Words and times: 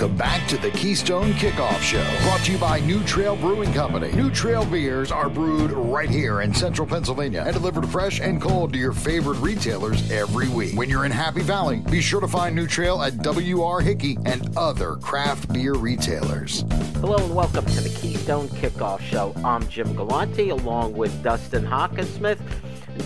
Welcome 0.00 0.16
back 0.16 0.48
to 0.48 0.56
the 0.56 0.70
Keystone 0.70 1.34
Kickoff 1.34 1.78
Show, 1.82 2.02
brought 2.22 2.40
to 2.44 2.52
you 2.52 2.56
by 2.56 2.80
New 2.80 3.04
Trail 3.04 3.36
Brewing 3.36 3.70
Company. 3.74 4.10
New 4.12 4.30
Trail 4.30 4.64
beers 4.64 5.12
are 5.12 5.28
brewed 5.28 5.72
right 5.72 6.08
here 6.08 6.40
in 6.40 6.54
central 6.54 6.88
Pennsylvania 6.88 7.42
and 7.44 7.52
delivered 7.52 7.86
fresh 7.86 8.18
and 8.18 8.40
cold 8.40 8.72
to 8.72 8.78
your 8.78 8.94
favorite 8.94 9.36
retailers 9.40 10.10
every 10.10 10.48
week. 10.48 10.74
When 10.74 10.88
you're 10.88 11.04
in 11.04 11.12
Happy 11.12 11.42
Valley, 11.42 11.82
be 11.90 12.00
sure 12.00 12.22
to 12.22 12.28
find 12.28 12.56
New 12.56 12.66
Trail 12.66 13.02
at 13.02 13.18
W.R. 13.18 13.82
Hickey 13.82 14.16
and 14.24 14.56
other 14.56 14.96
craft 14.96 15.52
beer 15.52 15.74
retailers. 15.74 16.64
Hello 16.94 17.18
and 17.22 17.34
welcome 17.34 17.66
to 17.66 17.80
the 17.82 17.90
Keystone 18.00 18.48
Kickoff 18.48 19.02
Show. 19.02 19.34
I'm 19.44 19.68
Jim 19.68 19.94
Galante 19.94 20.48
along 20.48 20.94
with 20.94 21.22
Dustin 21.22 21.66
Hockensmith. 21.66 22.40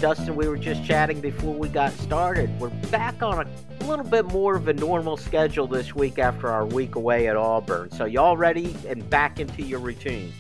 Dustin, 0.01 0.35
we 0.35 0.49
were 0.49 0.57
just 0.57 0.85
chatting 0.85 1.21
before 1.21 1.55
we 1.55 1.69
got 1.69 1.93
started. 1.93 2.51
We're 2.59 2.71
back 2.91 3.23
on 3.23 3.47
a 3.47 3.85
little 3.85 4.05
bit 4.05 4.27
more 4.27 4.57
of 4.57 4.69
a 4.69 4.73
normal 4.73 5.17
schedule 5.17 5.67
this 5.67 5.95
week 5.95 6.19
after 6.19 6.51
our 6.51 6.67
week 6.67 6.95
away 6.95 7.29
at 7.29 7.37
Auburn. 7.37 7.91
So 7.91 8.05
y'all 8.05 8.37
ready 8.37 8.77
and 8.87 9.09
back 9.09 9.41
into 9.41 9.63
your 9.63 9.81
routine? 9.81 10.33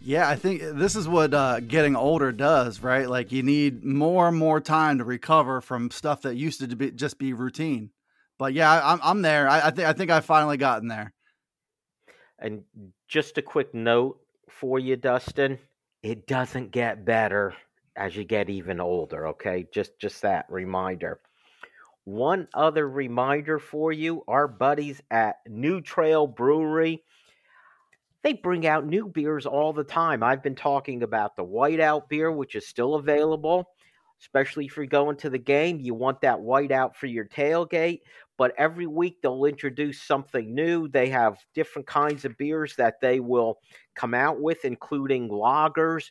Yeah, 0.00 0.28
I 0.28 0.36
think 0.36 0.62
this 0.62 0.94
is 0.96 1.08
what 1.08 1.34
uh, 1.34 1.60
getting 1.60 1.96
older 1.96 2.32
does, 2.32 2.80
right? 2.80 3.08
Like 3.08 3.32
you 3.32 3.42
need 3.42 3.84
more 3.84 4.28
and 4.28 4.36
more 4.36 4.60
time 4.60 4.98
to 4.98 5.04
recover 5.04 5.60
from 5.60 5.90
stuff 5.90 6.22
that 6.22 6.36
used 6.36 6.60
to 6.60 6.68
be, 6.76 6.90
just 6.92 7.18
be 7.18 7.32
routine. 7.32 7.90
But 8.38 8.52
yeah, 8.52 8.80
I'm 8.84 9.00
I'm 9.02 9.22
there. 9.22 9.48
I, 9.48 9.68
I 9.68 9.70
think 9.70 9.88
I 9.88 9.92
think 9.92 10.10
I 10.10 10.20
finally 10.20 10.56
gotten 10.58 10.88
there. 10.88 11.12
And 12.38 12.62
just 13.08 13.38
a 13.38 13.42
quick 13.42 13.74
note 13.74 14.20
for 14.48 14.78
you, 14.78 14.96
Dustin: 14.96 15.58
it 16.02 16.26
doesn't 16.26 16.70
get 16.70 17.04
better 17.04 17.54
as 17.96 18.16
you 18.16 18.24
get 18.24 18.50
even 18.50 18.80
older. 18.80 19.28
Okay, 19.28 19.66
just 19.72 19.98
just 19.98 20.22
that 20.22 20.46
reminder. 20.48 21.20
One 22.04 22.48
other 22.54 22.88
reminder 22.88 23.58
for 23.58 23.92
you: 23.92 24.22
our 24.28 24.48
buddies 24.48 25.00
at 25.10 25.36
New 25.48 25.80
Trail 25.80 26.26
Brewery. 26.26 27.02
They 28.22 28.32
bring 28.32 28.66
out 28.66 28.86
new 28.86 29.06
beers 29.06 29.46
all 29.46 29.72
the 29.72 29.84
time. 29.84 30.22
I've 30.22 30.42
been 30.42 30.56
talking 30.56 31.04
about 31.04 31.36
the 31.36 31.44
whiteout 31.44 32.08
beer, 32.08 32.32
which 32.32 32.56
is 32.56 32.66
still 32.66 32.96
available, 32.96 33.70
especially 34.20 34.66
if 34.66 34.76
you're 34.76 34.86
going 34.86 35.16
to 35.18 35.30
the 35.30 35.38
game. 35.38 35.78
You 35.78 35.94
want 35.94 36.20
that 36.22 36.38
whiteout 36.38 36.96
for 36.96 37.06
your 37.06 37.26
tailgate 37.26 38.00
but 38.36 38.52
every 38.58 38.86
week 38.86 39.18
they'll 39.22 39.44
introduce 39.44 40.02
something 40.02 40.54
new. 40.54 40.88
They 40.88 41.08
have 41.08 41.38
different 41.54 41.86
kinds 41.86 42.24
of 42.24 42.36
beers 42.36 42.76
that 42.76 43.00
they 43.00 43.20
will 43.20 43.58
come 43.94 44.14
out 44.14 44.40
with, 44.40 44.64
including 44.64 45.28
lagers. 45.28 46.10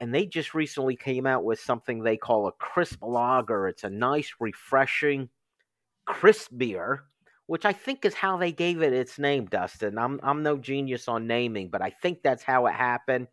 And 0.00 0.14
they 0.14 0.26
just 0.26 0.54
recently 0.54 0.96
came 0.96 1.26
out 1.26 1.44
with 1.44 1.58
something 1.58 2.02
they 2.02 2.16
call 2.16 2.46
a 2.46 2.52
crisp 2.52 2.98
lager. 3.02 3.68
It's 3.68 3.84
a 3.84 3.90
nice, 3.90 4.30
refreshing, 4.38 5.30
crisp 6.04 6.50
beer, 6.56 7.04
which 7.46 7.64
I 7.64 7.72
think 7.72 8.04
is 8.04 8.14
how 8.14 8.36
they 8.36 8.52
gave 8.52 8.82
it 8.82 8.92
its 8.92 9.18
name, 9.18 9.46
Dustin. 9.46 9.98
I'm 9.98 10.20
I'm 10.22 10.42
no 10.42 10.56
genius 10.56 11.08
on 11.08 11.26
naming, 11.26 11.68
but 11.70 11.82
I 11.82 11.90
think 11.90 12.22
that's 12.22 12.42
how 12.42 12.66
it 12.66 12.74
happened. 12.74 13.28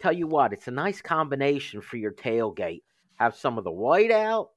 Tell 0.00 0.12
you 0.12 0.26
what, 0.26 0.52
it's 0.52 0.68
a 0.68 0.72
nice 0.72 1.00
combination 1.00 1.80
for 1.80 1.96
your 1.96 2.12
tailgate. 2.12 2.82
Have 3.16 3.34
some 3.34 3.58
of 3.58 3.64
the 3.64 3.70
white 3.70 4.12
out, 4.12 4.50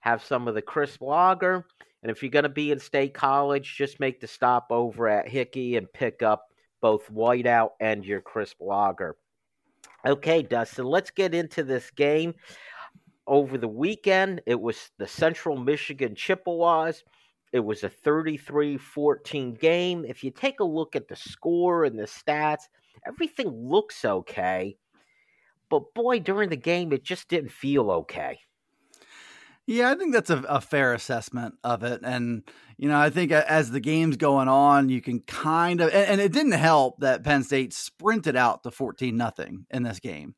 have 0.00 0.22
some 0.22 0.48
of 0.48 0.54
the 0.54 0.62
crisp 0.62 1.00
lager, 1.00 1.66
and 2.02 2.10
if 2.10 2.22
you're 2.22 2.30
going 2.30 2.42
to 2.42 2.48
be 2.48 2.72
in 2.72 2.78
State 2.78 3.14
College, 3.14 3.74
just 3.76 4.00
make 4.00 4.20
the 4.20 4.26
stop 4.26 4.66
over 4.70 5.08
at 5.08 5.28
Hickey 5.28 5.76
and 5.76 5.92
pick 5.92 6.22
up 6.22 6.46
both 6.80 7.10
whiteout 7.10 7.70
and 7.80 8.04
your 8.04 8.20
crisp 8.20 8.56
lager. 8.60 9.16
Okay, 10.06 10.42
Dustin, 10.42 10.86
let's 10.86 11.10
get 11.10 11.34
into 11.34 11.62
this 11.62 11.90
game. 11.90 12.34
Over 13.26 13.58
the 13.58 13.68
weekend, 13.68 14.40
it 14.46 14.60
was 14.60 14.90
the 14.98 15.06
Central 15.06 15.56
Michigan 15.56 16.14
Chippewas. 16.14 17.04
It 17.52 17.60
was 17.60 17.84
a 17.84 17.88
33 17.88 18.78
14 18.78 19.54
game. 19.54 20.04
If 20.06 20.24
you 20.24 20.30
take 20.30 20.60
a 20.60 20.64
look 20.64 20.96
at 20.96 21.08
the 21.08 21.16
score 21.16 21.84
and 21.84 21.98
the 21.98 22.04
stats, 22.04 22.62
everything 23.06 23.48
looks 23.48 24.04
okay. 24.04 24.76
But 25.68 25.94
boy, 25.94 26.20
during 26.20 26.48
the 26.48 26.56
game, 26.56 26.92
it 26.92 27.04
just 27.04 27.28
didn't 27.28 27.52
feel 27.52 27.90
okay. 27.90 28.40
Yeah, 29.70 29.88
I 29.88 29.94
think 29.94 30.12
that's 30.12 30.30
a, 30.30 30.38
a, 30.48 30.60
fair 30.60 30.94
assessment 30.94 31.54
of 31.62 31.84
it. 31.84 32.00
And, 32.02 32.42
you 32.76 32.88
know, 32.88 32.98
I 32.98 33.08
think 33.08 33.30
as 33.30 33.70
the 33.70 33.78
game's 33.78 34.16
going 34.16 34.48
on, 34.48 34.88
you 34.88 35.00
can 35.00 35.20
kind 35.20 35.80
of, 35.80 35.90
and, 35.90 36.08
and 36.08 36.20
it 36.20 36.32
didn't 36.32 36.52
help 36.58 36.98
that 36.98 37.22
Penn 37.22 37.44
State 37.44 37.72
sprinted 37.72 38.34
out 38.34 38.64
to 38.64 38.72
14 38.72 39.16
nothing 39.16 39.66
in 39.70 39.84
this 39.84 40.00
game. 40.00 40.34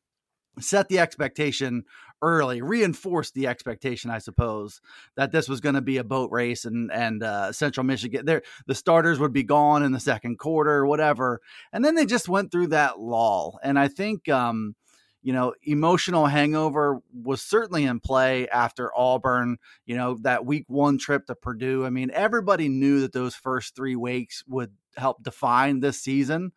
Set 0.59 0.87
the 0.87 0.99
expectation 0.99 1.83
early, 2.21 2.61
reinforced 2.61 3.33
the 3.33 3.47
expectation, 3.47 4.11
I 4.11 4.19
suppose, 4.19 4.81
that 5.17 5.31
this 5.31 5.49
was 5.49 5.61
going 5.61 5.73
to 5.73 5.81
be 5.81 5.97
a 5.97 6.03
boat 6.03 6.29
race 6.31 6.63
and 6.63 6.91
and 6.91 7.23
uh, 7.23 7.51
Central 7.53 7.83
Michigan, 7.83 8.27
there 8.27 8.43
the 8.67 8.75
starters 8.75 9.17
would 9.17 9.33
be 9.33 9.41
gone 9.41 9.81
in 9.81 9.93
the 9.93 9.99
second 9.99 10.37
quarter, 10.37 10.85
whatever, 10.85 11.41
and 11.71 11.83
then 11.83 11.95
they 11.95 12.05
just 12.05 12.29
went 12.29 12.51
through 12.51 12.67
that 12.67 12.99
lull. 12.99 13.59
And 13.63 13.79
I 13.79 13.87
think, 13.87 14.29
um, 14.29 14.75
you 15.23 15.31
know, 15.31 15.53
emotional 15.63 16.27
hangover 16.27 17.01
was 17.13 17.41
certainly 17.41 17.85
in 17.85 18.01
play 18.01 18.47
after 18.49 18.91
Auburn, 18.95 19.57
you 19.85 19.95
know, 19.95 20.17
that 20.21 20.45
week 20.45 20.65
one 20.67 20.97
trip 20.97 21.25
to 21.27 21.35
Purdue. 21.35 21.85
I 21.85 21.89
mean, 21.89 22.11
everybody 22.13 22.67
knew 22.67 22.99
that 23.01 23.13
those 23.13 23.33
first 23.33 23.73
three 23.73 23.95
weeks 23.95 24.43
would 24.47 24.71
help 24.97 25.23
define 25.23 25.79
this 25.79 25.99
season. 25.99 26.51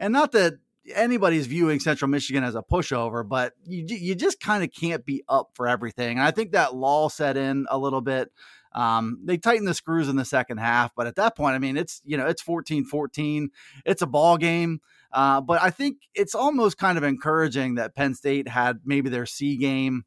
And 0.00 0.14
not 0.14 0.32
that 0.32 0.54
anybody's 0.94 1.46
viewing 1.46 1.78
Central 1.78 2.08
Michigan 2.08 2.42
as 2.42 2.54
a 2.54 2.62
pushover, 2.62 3.26
but 3.28 3.52
you, 3.64 3.84
you 3.86 4.14
just 4.14 4.40
kind 4.40 4.64
of 4.64 4.72
can't 4.72 5.04
be 5.04 5.22
up 5.28 5.50
for 5.52 5.68
everything. 5.68 6.18
And 6.18 6.26
I 6.26 6.30
think 6.30 6.52
that 6.52 6.74
lull 6.74 7.10
set 7.10 7.36
in 7.36 7.66
a 7.70 7.76
little 7.76 8.00
bit. 8.00 8.32
Um, 8.72 9.20
they 9.24 9.36
tightened 9.36 9.68
the 9.68 9.74
screws 9.74 10.08
in 10.08 10.16
the 10.16 10.24
second 10.24 10.58
half, 10.58 10.94
but 10.94 11.06
at 11.06 11.16
that 11.16 11.36
point, 11.36 11.54
I 11.54 11.58
mean, 11.58 11.76
it's, 11.76 12.02
you 12.04 12.16
know, 12.16 12.26
it's 12.26 12.42
14 12.42 12.84
14. 12.84 13.50
It's 13.84 14.02
a 14.02 14.06
ball 14.06 14.36
game. 14.36 14.80
Uh, 15.12 15.40
but 15.40 15.62
I 15.62 15.70
think 15.70 15.98
it's 16.14 16.34
almost 16.34 16.78
kind 16.78 16.98
of 16.98 17.04
encouraging 17.04 17.76
that 17.76 17.94
Penn 17.94 18.14
State 18.14 18.48
had 18.48 18.80
maybe 18.84 19.08
their 19.08 19.26
C 19.26 19.56
game 19.56 20.04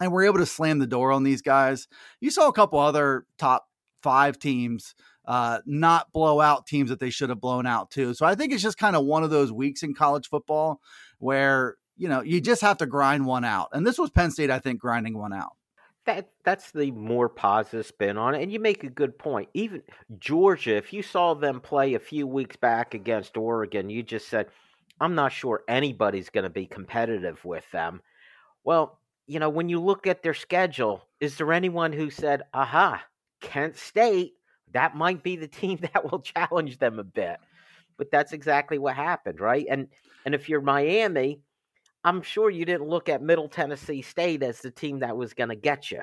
and 0.00 0.12
were 0.12 0.24
able 0.24 0.38
to 0.38 0.46
slam 0.46 0.78
the 0.78 0.86
door 0.86 1.12
on 1.12 1.22
these 1.22 1.42
guys. 1.42 1.88
You 2.20 2.30
saw 2.30 2.48
a 2.48 2.52
couple 2.52 2.78
other 2.78 3.26
top 3.38 3.66
five 4.02 4.38
teams 4.38 4.94
uh, 5.26 5.60
not 5.66 6.12
blow 6.12 6.40
out 6.40 6.66
teams 6.66 6.90
that 6.90 6.98
they 6.98 7.10
should 7.10 7.28
have 7.28 7.40
blown 7.40 7.66
out 7.66 7.90
too. 7.90 8.14
So 8.14 8.26
I 8.26 8.34
think 8.34 8.52
it's 8.52 8.62
just 8.62 8.78
kind 8.78 8.96
of 8.96 9.04
one 9.04 9.22
of 9.22 9.30
those 9.30 9.52
weeks 9.52 9.82
in 9.82 9.94
college 9.94 10.28
football 10.28 10.80
where 11.18 11.76
you 11.96 12.08
know 12.08 12.22
you 12.22 12.40
just 12.40 12.62
have 12.62 12.78
to 12.78 12.86
grind 12.86 13.26
one 13.26 13.44
out, 13.44 13.68
and 13.72 13.86
this 13.86 13.98
was 13.98 14.10
Penn 14.10 14.30
State, 14.30 14.50
I 14.50 14.58
think, 14.58 14.80
grinding 14.80 15.16
one 15.16 15.32
out 15.32 15.52
that 16.16 16.30
that's 16.44 16.70
the 16.72 16.90
more 16.90 17.28
positive 17.28 17.86
spin 17.86 18.16
on 18.16 18.34
it. 18.34 18.42
And 18.42 18.52
you 18.52 18.60
make 18.60 18.84
a 18.84 18.90
good 18.90 19.18
point. 19.18 19.48
Even 19.54 19.82
Georgia, 20.18 20.76
if 20.76 20.92
you 20.92 21.02
saw 21.02 21.34
them 21.34 21.60
play 21.60 21.94
a 21.94 22.00
few 22.00 22.26
weeks 22.26 22.56
back 22.56 22.94
against 22.94 23.36
Oregon, 23.36 23.90
you 23.90 24.02
just 24.02 24.28
said, 24.28 24.48
I'm 25.00 25.14
not 25.14 25.32
sure 25.32 25.64
anybody's 25.68 26.30
going 26.30 26.44
to 26.44 26.50
be 26.50 26.66
competitive 26.66 27.44
with 27.44 27.70
them. 27.70 28.02
Well, 28.64 28.98
you 29.26 29.38
know, 29.38 29.48
when 29.48 29.68
you 29.68 29.80
look 29.80 30.06
at 30.06 30.22
their 30.22 30.34
schedule, 30.34 31.06
is 31.20 31.36
there 31.36 31.52
anyone 31.52 31.92
who 31.92 32.10
said, 32.10 32.42
aha, 32.52 33.02
Kent 33.40 33.76
State, 33.76 34.34
that 34.72 34.96
might 34.96 35.22
be 35.22 35.36
the 35.36 35.48
team 35.48 35.78
that 35.92 36.10
will 36.10 36.20
challenge 36.20 36.78
them 36.78 36.98
a 36.98 37.04
bit? 37.04 37.38
But 37.96 38.10
that's 38.10 38.32
exactly 38.32 38.78
what 38.78 38.96
happened, 38.96 39.40
right? 39.40 39.66
And 39.70 39.88
and 40.24 40.34
if 40.34 40.48
you're 40.48 40.60
Miami, 40.60 41.40
I'm 42.04 42.22
sure 42.22 42.50
you 42.50 42.64
didn't 42.64 42.88
look 42.88 43.08
at 43.08 43.22
Middle 43.22 43.48
Tennessee 43.48 44.02
State 44.02 44.42
as 44.42 44.60
the 44.60 44.70
team 44.70 45.00
that 45.00 45.16
was 45.16 45.34
going 45.34 45.50
to 45.50 45.56
get 45.56 45.90
you. 45.90 46.02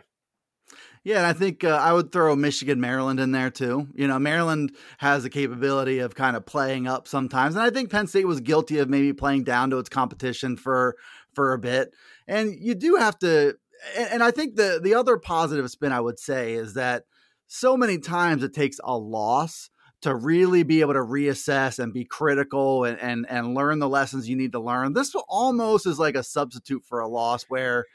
Yeah, 1.04 1.18
and 1.18 1.26
I 1.26 1.34
think 1.34 1.64
uh, 1.64 1.70
I 1.70 1.94
would 1.94 2.12
throw 2.12 2.36
Michigan, 2.36 2.82
Maryland 2.82 3.20
in 3.20 3.32
there 3.32 3.50
too. 3.50 3.88
You 3.96 4.08
know, 4.08 4.20
Maryland 4.20 4.76
has 4.98 5.24
the 5.24 5.30
capability 5.30 6.00
of 6.00 6.16
kind 6.16 6.36
of 6.36 6.46
playing 6.46 6.88
up 6.88 7.08
sometimes, 7.08 7.56
and 7.56 7.64
I 7.64 7.70
think 7.70 7.90
Penn 7.90 8.08
State 8.08 8.28
was 8.28 8.42
guilty 8.42 8.80
of 8.80 8.90
maybe 8.90 9.14
playing 9.14 9.46
down 9.46 9.70
to 9.70 9.78
its 9.78 9.90
competition 9.90 10.58
for 10.58 10.98
for 11.34 11.54
a 11.54 11.58
bit. 11.58 11.94
And 12.28 12.54
you 12.60 12.76
do 12.76 12.96
have 12.96 13.18
to, 13.20 13.56
and, 13.96 14.10
and 14.12 14.24
I 14.24 14.32
think 14.32 14.56
the 14.56 14.82
the 14.84 14.96
other 14.96 15.18
positive 15.18 15.70
spin 15.72 15.94
I 15.94 16.02
would 16.02 16.20
say 16.20 16.54
is 16.54 16.74
that 16.74 17.04
so 17.48 17.78
many 17.78 17.98
times 18.00 18.44
it 18.44 18.54
takes 18.54 18.78
a 18.84 18.98
loss 18.98 19.70
to 20.02 20.16
really 20.16 20.64
be 20.64 20.82
able 20.82 20.94
to 20.94 21.00
reassess 21.00 21.80
and 21.80 21.94
be 21.94 22.06
critical 22.06 22.84
and, 22.84 23.00
and 23.00 23.26
and 23.30 23.56
learn 23.56 23.80
the 23.80 23.90
lessons 23.90 24.30
you 24.30 24.36
need 24.36 24.52
to 24.52 24.60
learn. 24.60 24.94
This 24.94 25.16
almost 25.28 25.86
is 25.86 26.00
like 26.00 26.16
a 26.16 26.24
substitute 26.24 26.84
for 26.86 27.00
a 27.00 27.08
loss 27.08 27.46
where 27.48 27.86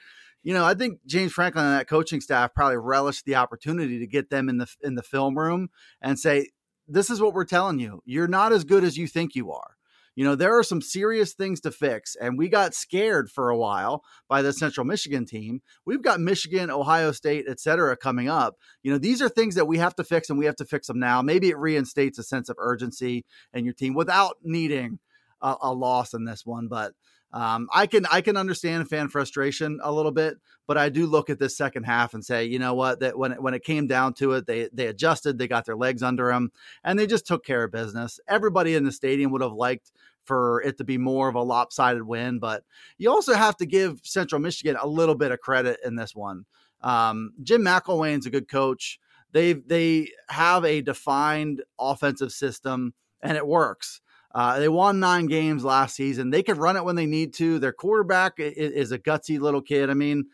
you 0.45 0.53
know, 0.53 0.65
I 0.65 0.75
think 0.75 0.99
James 1.07 1.33
Franklin 1.33 1.65
and 1.65 1.79
that 1.79 1.87
coaching 1.87 2.21
staff 2.21 2.53
probably 2.53 2.77
relished 2.77 3.25
the 3.27 3.37
opportunity 3.37 4.01
to 4.01 4.07
get 4.09 4.31
them 4.31 4.49
in 4.49 4.59
the 4.59 4.67
in 4.83 4.97
the 4.97 5.03
film 5.03 5.39
room 5.39 5.69
and 6.01 6.19
say, 6.19 6.51
"This 6.89 7.11
is 7.11 7.21
what 7.21 7.33
we're 7.33 7.45
telling 7.45 7.79
you. 7.79 8.03
You're 8.05 8.29
not 8.29 8.53
as 8.53 8.65
good 8.65 8.83
as 8.83 8.97
you 8.97 9.07
think 9.07 9.37
you 9.37 9.53
are 9.53 9.77
you 10.15 10.25
know, 10.25 10.35
there 10.35 10.59
are 10.59 10.63
some 10.63 10.81
serious 10.81 11.33
things 11.33 11.61
to 11.61 11.71
fix. 11.71 12.15
And 12.17 12.37
we 12.37 12.49
got 12.49 12.75
scared 12.75 13.31
for 13.31 13.49
a 13.49 13.57
while 13.57 14.03
by 14.29 14.43
the 14.43 14.53
Central 14.53 14.85
Michigan 14.85 15.25
team. 15.25 15.63
We've 15.87 16.03
got 16.03 16.21
Michigan, 16.21 16.71
Ohio 16.71 17.13
State, 17.13 17.47
et 17.49 17.61
cetera, 17.61 17.97
coming 17.97 18.29
up. 18.29 18.57
You 18.83 18.93
know, 18.93 18.99
these 18.99 19.23
are 19.23 19.29
things 19.29 19.55
that 19.55 19.67
we 19.67 19.79
have 19.79 19.95
to 19.97 20.05
fix 20.05 20.29
and 20.29 20.39
we 20.39 20.47
have 20.47 20.57
to 20.57 20.67
fix 20.67 20.87
them 20.87 20.99
now. 20.99 21.23
Maybe 21.23 21.49
it 21.49 21.59
reinstates 21.59 22.19
a 22.19 22.23
sense 22.23 22.49
of 22.49 22.57
urgency 22.59 23.25
in 23.55 23.65
your 23.65 23.75
team 23.75 23.95
without 23.95 24.37
needing 24.43 24.99
a, 25.41 25.57
a 25.63 25.73
loss 25.73 26.13
in 26.15 26.25
this 26.25 26.45
one. 26.45 26.69
But 26.69 26.93
Um, 27.33 27.69
I 27.73 27.87
can 27.87 28.05
I 28.11 28.21
can 28.21 28.37
understand 28.37 28.89
fan 28.89 29.09
frustration 29.09 29.81
a 29.83 29.91
little 29.91 30.13
bit, 30.13 30.37
but 30.67 30.77
I 30.77 30.91
do 30.91 31.07
look 31.07 31.31
at 31.31 31.39
this 31.39 31.57
second 31.57 31.85
half 31.85 32.13
and 32.13 32.23
say, 32.25 32.45
you 32.45 32.59
know 32.59 32.75
what, 32.75 33.01
that 33.01 33.17
when 33.17 33.33
it, 33.33 33.43
when 33.43 33.55
it 33.55 33.65
came 33.65 33.87
down 33.87 34.13
to 34.15 34.33
it, 34.33 34.47
they 34.47 34.69
they 34.73 34.87
adjusted, 34.87 35.39
they 35.39 35.49
got 35.49 35.65
their 35.65 35.77
legs 35.77 36.03
under 36.03 36.29
them, 36.31 36.53
and 36.85 36.99
they 36.99 37.07
just 37.07 37.27
took 37.27 37.45
care 37.45 37.65
of 37.65 37.73
business. 37.73 38.21
Everybody 38.29 38.75
in 38.75 38.85
the 38.85 38.93
stadium 38.93 39.33
would 39.33 39.41
have 39.41 39.53
liked 39.53 39.93
for 40.25 40.63
it 40.63 40.77
to 40.79 40.85
be 40.85 40.99
more 40.99 41.29
of 41.29 41.35
a 41.35 41.43
lopsided 41.43 42.03
win, 42.03 42.39
but 42.39 42.65
you 42.99 43.11
also 43.11 43.33
have 43.33 43.57
to 43.57 43.67
give 43.67 44.01
Central 44.03 44.41
Michigan 44.41 44.77
a 44.81 44.87
little 44.87 45.15
bit 45.15 45.33
of 45.33 45.41
credit 45.41 45.81
in 45.85 45.97
this 45.97 46.15
one. 46.15 46.45
Um, 46.83 47.33
Jim 47.43 47.63
McElwain's 47.63 48.27
a 48.27 48.31
good 48.31 48.49
coach. 48.49 49.01
They 49.33 49.55
they 49.55 50.11
have 50.29 50.67
a 50.67 50.83
defined 50.83 51.63
offensive 51.79 52.33
system, 52.33 52.93
and 53.23 53.39
it 53.39 53.47
works. 53.47 54.02
Uh, 54.35 54.59
they 54.59 54.69
won 54.69 54.99
nine 54.99 55.27
games 55.27 55.65
last 55.65 55.95
season. 55.95 56.31
They 56.31 56.43
could 56.43 56.57
run 56.57 56.77
it 56.77 56.85
when 56.85 56.97
they 56.97 57.07
need 57.07 57.35
to. 57.35 57.59
Their 57.59 57.73
quarterback 57.73 58.35
is, 58.39 58.73
is 58.73 58.93
a 58.93 58.99
gutsy 58.99 59.39
little 59.39 59.61
kid. 59.61 59.91
I 59.91 59.95
mean, 59.95 60.25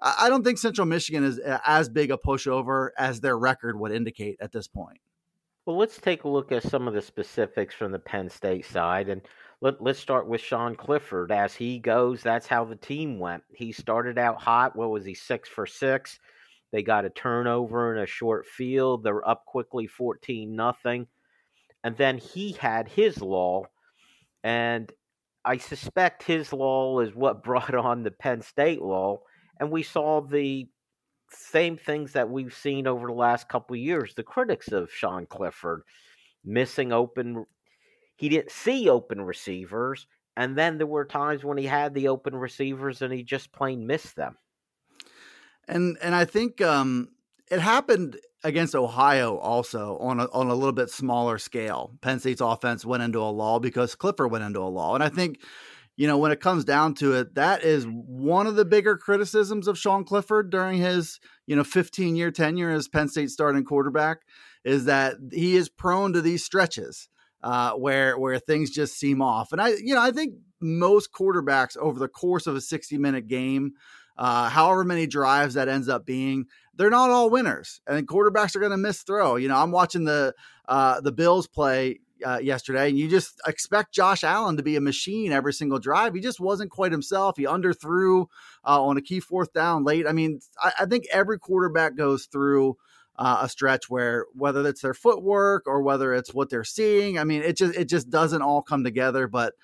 I 0.00 0.28
don't 0.28 0.44
think 0.44 0.58
Central 0.58 0.86
Michigan 0.86 1.24
is 1.24 1.38
as 1.38 1.88
big 1.88 2.10
a 2.10 2.18
pushover 2.18 2.90
as 2.98 3.20
their 3.20 3.38
record 3.38 3.78
would 3.80 3.92
indicate 3.92 4.36
at 4.40 4.52
this 4.52 4.68
point. 4.68 4.98
Well, 5.64 5.78
let's 5.78 5.98
take 5.98 6.24
a 6.24 6.28
look 6.28 6.52
at 6.52 6.62
some 6.62 6.86
of 6.86 6.94
the 6.94 7.02
specifics 7.02 7.74
from 7.74 7.92
the 7.92 7.98
Penn 7.98 8.28
State 8.28 8.66
side. 8.66 9.08
And 9.08 9.22
let, 9.62 9.80
us 9.80 9.98
start 9.98 10.28
with 10.28 10.40
Sean 10.40 10.76
Clifford. 10.76 11.32
As 11.32 11.54
he 11.54 11.78
goes, 11.78 12.22
that's 12.22 12.46
how 12.46 12.64
the 12.64 12.76
team 12.76 13.18
went. 13.18 13.42
He 13.52 13.72
started 13.72 14.18
out 14.18 14.40
hot. 14.40 14.76
What 14.76 14.90
was 14.90 15.04
he, 15.04 15.14
six 15.14 15.48
for 15.48 15.66
six? 15.66 16.20
They 16.72 16.82
got 16.82 17.06
a 17.06 17.10
turnover 17.10 17.96
in 17.96 18.02
a 18.02 18.06
short 18.06 18.46
field. 18.46 19.02
They're 19.02 19.26
up 19.26 19.46
quickly, 19.46 19.86
14 19.86 20.54
nothing 20.54 21.06
and 21.86 21.96
then 21.96 22.18
he 22.18 22.50
had 22.50 22.88
his 22.88 23.22
law, 23.22 23.62
and 24.42 24.90
I 25.44 25.58
suspect 25.58 26.24
his 26.24 26.52
law 26.52 26.98
is 26.98 27.14
what 27.14 27.44
brought 27.44 27.76
on 27.76 28.02
the 28.02 28.10
Penn 28.10 28.42
State 28.42 28.82
law, 28.82 29.20
and 29.60 29.70
we 29.70 29.84
saw 29.84 30.20
the 30.20 30.66
same 31.30 31.76
things 31.76 32.14
that 32.14 32.28
we've 32.28 32.52
seen 32.52 32.88
over 32.88 33.06
the 33.06 33.12
last 33.12 33.48
couple 33.48 33.74
of 33.74 33.80
years. 33.80 34.14
The 34.14 34.24
critics 34.24 34.72
of 34.72 34.90
Sean 34.90 35.26
Clifford 35.26 35.82
missing 36.44 36.92
open, 36.92 37.46
he 38.16 38.30
didn't 38.30 38.50
see 38.50 38.88
open 38.88 39.20
receivers, 39.20 40.08
and 40.36 40.58
then 40.58 40.78
there 40.78 40.88
were 40.88 41.04
times 41.04 41.44
when 41.44 41.56
he 41.56 41.66
had 41.66 41.94
the 41.94 42.08
open 42.08 42.34
receivers 42.34 43.00
and 43.00 43.12
he 43.12 43.22
just 43.22 43.52
plain 43.52 43.86
missed 43.86 44.16
them. 44.16 44.36
And 45.68 45.96
and 46.02 46.16
I 46.16 46.24
think 46.24 46.60
um, 46.60 47.10
it 47.48 47.60
happened 47.60 48.18
against 48.46 48.76
Ohio 48.76 49.36
also 49.38 49.98
on 49.98 50.20
a, 50.20 50.28
on 50.30 50.46
a 50.46 50.54
little 50.54 50.72
bit 50.72 50.88
smaller 50.88 51.36
scale. 51.36 51.92
Penn 52.00 52.20
State's 52.20 52.40
offense 52.40 52.84
went 52.84 53.02
into 53.02 53.18
a 53.18 53.26
lull 53.30 53.58
because 53.58 53.96
Clifford 53.96 54.30
went 54.30 54.44
into 54.44 54.60
a 54.60 54.70
lull. 54.70 54.94
And 54.94 55.02
I 55.02 55.08
think, 55.08 55.40
you 55.96 56.06
know, 56.06 56.16
when 56.16 56.30
it 56.30 56.40
comes 56.40 56.64
down 56.64 56.94
to 56.94 57.14
it, 57.14 57.34
that 57.34 57.64
is 57.64 57.84
one 57.88 58.46
of 58.46 58.54
the 58.54 58.64
bigger 58.64 58.96
criticisms 58.96 59.66
of 59.66 59.76
Sean 59.76 60.04
Clifford 60.04 60.50
during 60.50 60.78
his, 60.78 61.18
you 61.48 61.56
know, 61.56 61.64
15 61.64 62.14
year 62.14 62.30
tenure 62.30 62.70
as 62.70 62.86
Penn 62.86 63.08
State 63.08 63.30
starting 63.30 63.64
quarterback 63.64 64.18
is 64.64 64.84
that 64.84 65.16
he 65.32 65.56
is 65.56 65.68
prone 65.68 66.12
to 66.12 66.22
these 66.22 66.44
stretches. 66.44 67.08
Uh, 67.42 67.72
where 67.72 68.18
where 68.18 68.38
things 68.40 68.70
just 68.70 68.98
seem 68.98 69.22
off, 69.22 69.52
and 69.52 69.60
I 69.60 69.68
you 69.68 69.94
know 69.94 70.00
I 70.00 70.10
think 70.10 70.34
most 70.60 71.12
quarterbacks 71.12 71.76
over 71.76 72.00
the 72.00 72.08
course 72.08 72.48
of 72.48 72.56
a 72.56 72.60
sixty 72.60 72.98
minute 72.98 73.28
game, 73.28 73.74
uh, 74.16 74.48
however 74.48 74.82
many 74.82 75.06
drives 75.06 75.54
that 75.54 75.68
ends 75.68 75.88
up 75.88 76.06
being, 76.06 76.46
they're 76.76 76.90
not 76.90 77.10
all 77.10 77.30
winners, 77.30 77.80
and 77.86 78.06
quarterbacks 78.06 78.54
are 78.54 78.60
going 78.60 78.70
to 78.70 78.76
miss 78.76 79.02
throw. 79.02 79.36
You 79.36 79.48
know, 79.48 79.56
I'm 79.56 79.72
watching 79.72 80.04
the 80.04 80.34
uh, 80.68 81.00
the 81.00 81.12
Bills 81.12 81.46
play 81.46 82.00
uh, 82.24 82.38
yesterday, 82.38 82.88
and 82.88 82.98
you 82.98 83.08
just 83.08 83.40
expect 83.46 83.94
Josh 83.94 84.24
Allen 84.24 84.56
to 84.56 84.62
be 84.62 84.76
a 84.76 84.80
machine 84.80 85.32
every 85.32 85.52
single 85.52 85.78
drive. 85.78 86.14
He 86.14 86.20
just 86.20 86.40
wasn't 86.40 86.70
quite 86.70 86.92
himself. 86.92 87.36
He 87.36 87.44
underthrew 87.44 88.26
uh, 88.64 88.82
on 88.82 88.96
a 88.96 89.02
key 89.02 89.20
fourth 89.20 89.52
down 89.52 89.84
late. 89.84 90.06
I 90.06 90.12
mean, 90.12 90.40
I, 90.62 90.72
I 90.80 90.86
think 90.86 91.06
every 91.12 91.38
quarterback 91.38 91.96
goes 91.96 92.26
through. 92.26 92.76
Uh, 93.18 93.38
a 93.40 93.48
stretch 93.48 93.88
where 93.88 94.26
whether 94.34 94.68
it's 94.68 94.82
their 94.82 94.92
footwork 94.92 95.62
or 95.66 95.80
whether 95.80 96.12
it's 96.12 96.34
what 96.34 96.50
they're 96.50 96.62
seeing, 96.62 97.18
I 97.18 97.24
mean, 97.24 97.40
it 97.40 97.56
just 97.56 97.74
it 97.74 97.88
just 97.88 98.10
doesn't 98.10 98.42
all 98.42 98.60
come 98.60 98.84
together. 98.84 99.26
But 99.26 99.54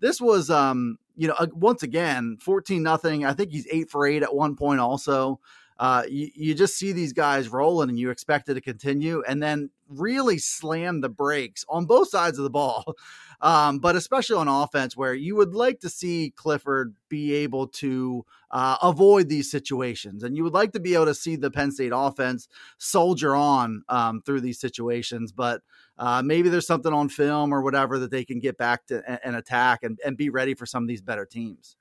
this 0.00 0.18
was, 0.18 0.48
um, 0.48 0.96
you 1.14 1.28
know, 1.28 1.36
once 1.52 1.82
again, 1.82 2.38
fourteen 2.40 2.82
nothing. 2.82 3.26
I 3.26 3.34
think 3.34 3.52
he's 3.52 3.66
eight 3.70 3.90
for 3.90 4.06
eight 4.06 4.22
at 4.22 4.34
one 4.34 4.56
point. 4.56 4.80
Also, 4.80 5.40
uh, 5.82 6.04
you, 6.08 6.30
you 6.36 6.54
just 6.54 6.78
see 6.78 6.92
these 6.92 7.12
guys 7.12 7.48
rolling 7.48 7.88
and 7.88 7.98
you 7.98 8.10
expect 8.10 8.48
it 8.48 8.54
to 8.54 8.60
continue 8.60 9.20
and 9.26 9.42
then 9.42 9.68
really 9.88 10.38
slam 10.38 11.00
the 11.00 11.08
brakes 11.08 11.64
on 11.68 11.86
both 11.86 12.08
sides 12.08 12.38
of 12.38 12.44
the 12.44 12.50
ball. 12.50 12.94
Um, 13.40 13.80
but 13.80 13.96
especially 13.96 14.36
on 14.36 14.46
offense, 14.46 14.96
where 14.96 15.14
you 15.14 15.34
would 15.34 15.52
like 15.52 15.80
to 15.80 15.88
see 15.88 16.32
Clifford 16.36 16.94
be 17.08 17.34
able 17.34 17.66
to 17.66 18.24
uh, 18.52 18.76
avoid 18.80 19.28
these 19.28 19.50
situations. 19.50 20.22
And 20.22 20.36
you 20.36 20.44
would 20.44 20.54
like 20.54 20.70
to 20.74 20.78
be 20.78 20.94
able 20.94 21.06
to 21.06 21.14
see 21.16 21.34
the 21.34 21.50
Penn 21.50 21.72
State 21.72 21.90
offense 21.92 22.46
soldier 22.78 23.34
on 23.34 23.82
um, 23.88 24.22
through 24.24 24.42
these 24.42 24.60
situations. 24.60 25.32
But 25.32 25.62
uh, 25.98 26.22
maybe 26.24 26.50
there's 26.50 26.68
something 26.68 26.92
on 26.92 27.08
film 27.08 27.52
or 27.52 27.62
whatever 27.62 27.98
that 27.98 28.12
they 28.12 28.24
can 28.24 28.38
get 28.38 28.56
back 28.56 28.86
to 28.86 29.02
and, 29.26 29.34
attack 29.34 29.80
and, 29.82 29.98
and 30.04 30.16
be 30.16 30.30
ready 30.30 30.54
for 30.54 30.64
some 30.64 30.84
of 30.84 30.88
these 30.88 31.02
better 31.02 31.26
teams. 31.26 31.76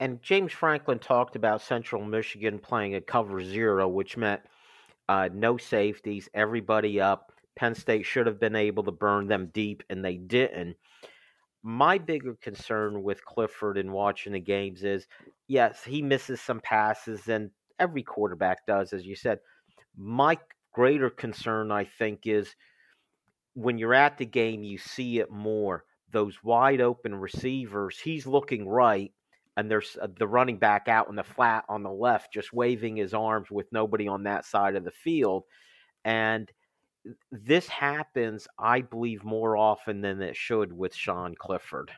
And 0.00 0.22
James 0.22 0.50
Franklin 0.50 0.98
talked 0.98 1.36
about 1.36 1.60
Central 1.60 2.02
Michigan 2.02 2.58
playing 2.58 2.94
a 2.94 3.02
cover 3.02 3.44
zero, 3.44 3.86
which 3.86 4.16
meant 4.16 4.40
uh, 5.10 5.28
no 5.32 5.58
safeties, 5.58 6.28
everybody 6.32 6.98
up. 6.98 7.32
Penn 7.54 7.74
State 7.74 8.06
should 8.06 8.26
have 8.26 8.40
been 8.40 8.56
able 8.56 8.82
to 8.84 8.92
burn 8.92 9.26
them 9.28 9.50
deep, 9.52 9.82
and 9.90 10.02
they 10.02 10.16
didn't. 10.16 10.76
My 11.62 11.98
bigger 11.98 12.34
concern 12.40 13.02
with 13.02 13.22
Clifford 13.26 13.76
in 13.76 13.92
watching 13.92 14.32
the 14.32 14.40
games 14.40 14.82
is 14.82 15.06
yes, 15.48 15.84
he 15.84 16.00
misses 16.00 16.40
some 16.40 16.60
passes, 16.60 17.28
and 17.28 17.50
every 17.78 18.02
quarterback 18.02 18.64
does, 18.66 18.94
as 18.94 19.04
you 19.04 19.14
said. 19.14 19.40
My 19.94 20.38
greater 20.72 21.10
concern, 21.10 21.70
I 21.70 21.84
think, 21.84 22.20
is 22.24 22.54
when 23.52 23.76
you're 23.76 23.92
at 23.92 24.16
the 24.16 24.24
game, 24.24 24.62
you 24.62 24.78
see 24.78 25.18
it 25.18 25.30
more. 25.30 25.84
Those 26.10 26.42
wide 26.42 26.80
open 26.80 27.14
receivers, 27.14 27.98
he's 27.98 28.26
looking 28.26 28.66
right, 28.66 29.12
and 29.60 29.70
there's 29.70 29.98
uh, 30.00 30.08
the 30.18 30.26
running 30.26 30.56
back 30.56 30.88
out 30.88 31.08
in 31.10 31.16
the 31.16 31.22
flat 31.22 31.64
on 31.68 31.82
the 31.82 31.90
left, 31.90 32.32
just 32.32 32.50
waving 32.50 32.96
his 32.96 33.12
arms 33.12 33.50
with 33.50 33.66
nobody 33.72 34.08
on 34.08 34.22
that 34.22 34.46
side 34.46 34.74
of 34.74 34.84
the 34.84 34.90
field. 34.90 35.44
And 36.02 36.50
this 37.30 37.68
happens, 37.68 38.48
I 38.58 38.80
believe, 38.80 39.22
more 39.22 39.58
often 39.58 40.00
than 40.00 40.22
it 40.22 40.34
should 40.34 40.72
with 40.72 40.94
Sean 40.94 41.34
Clifford. 41.38 41.90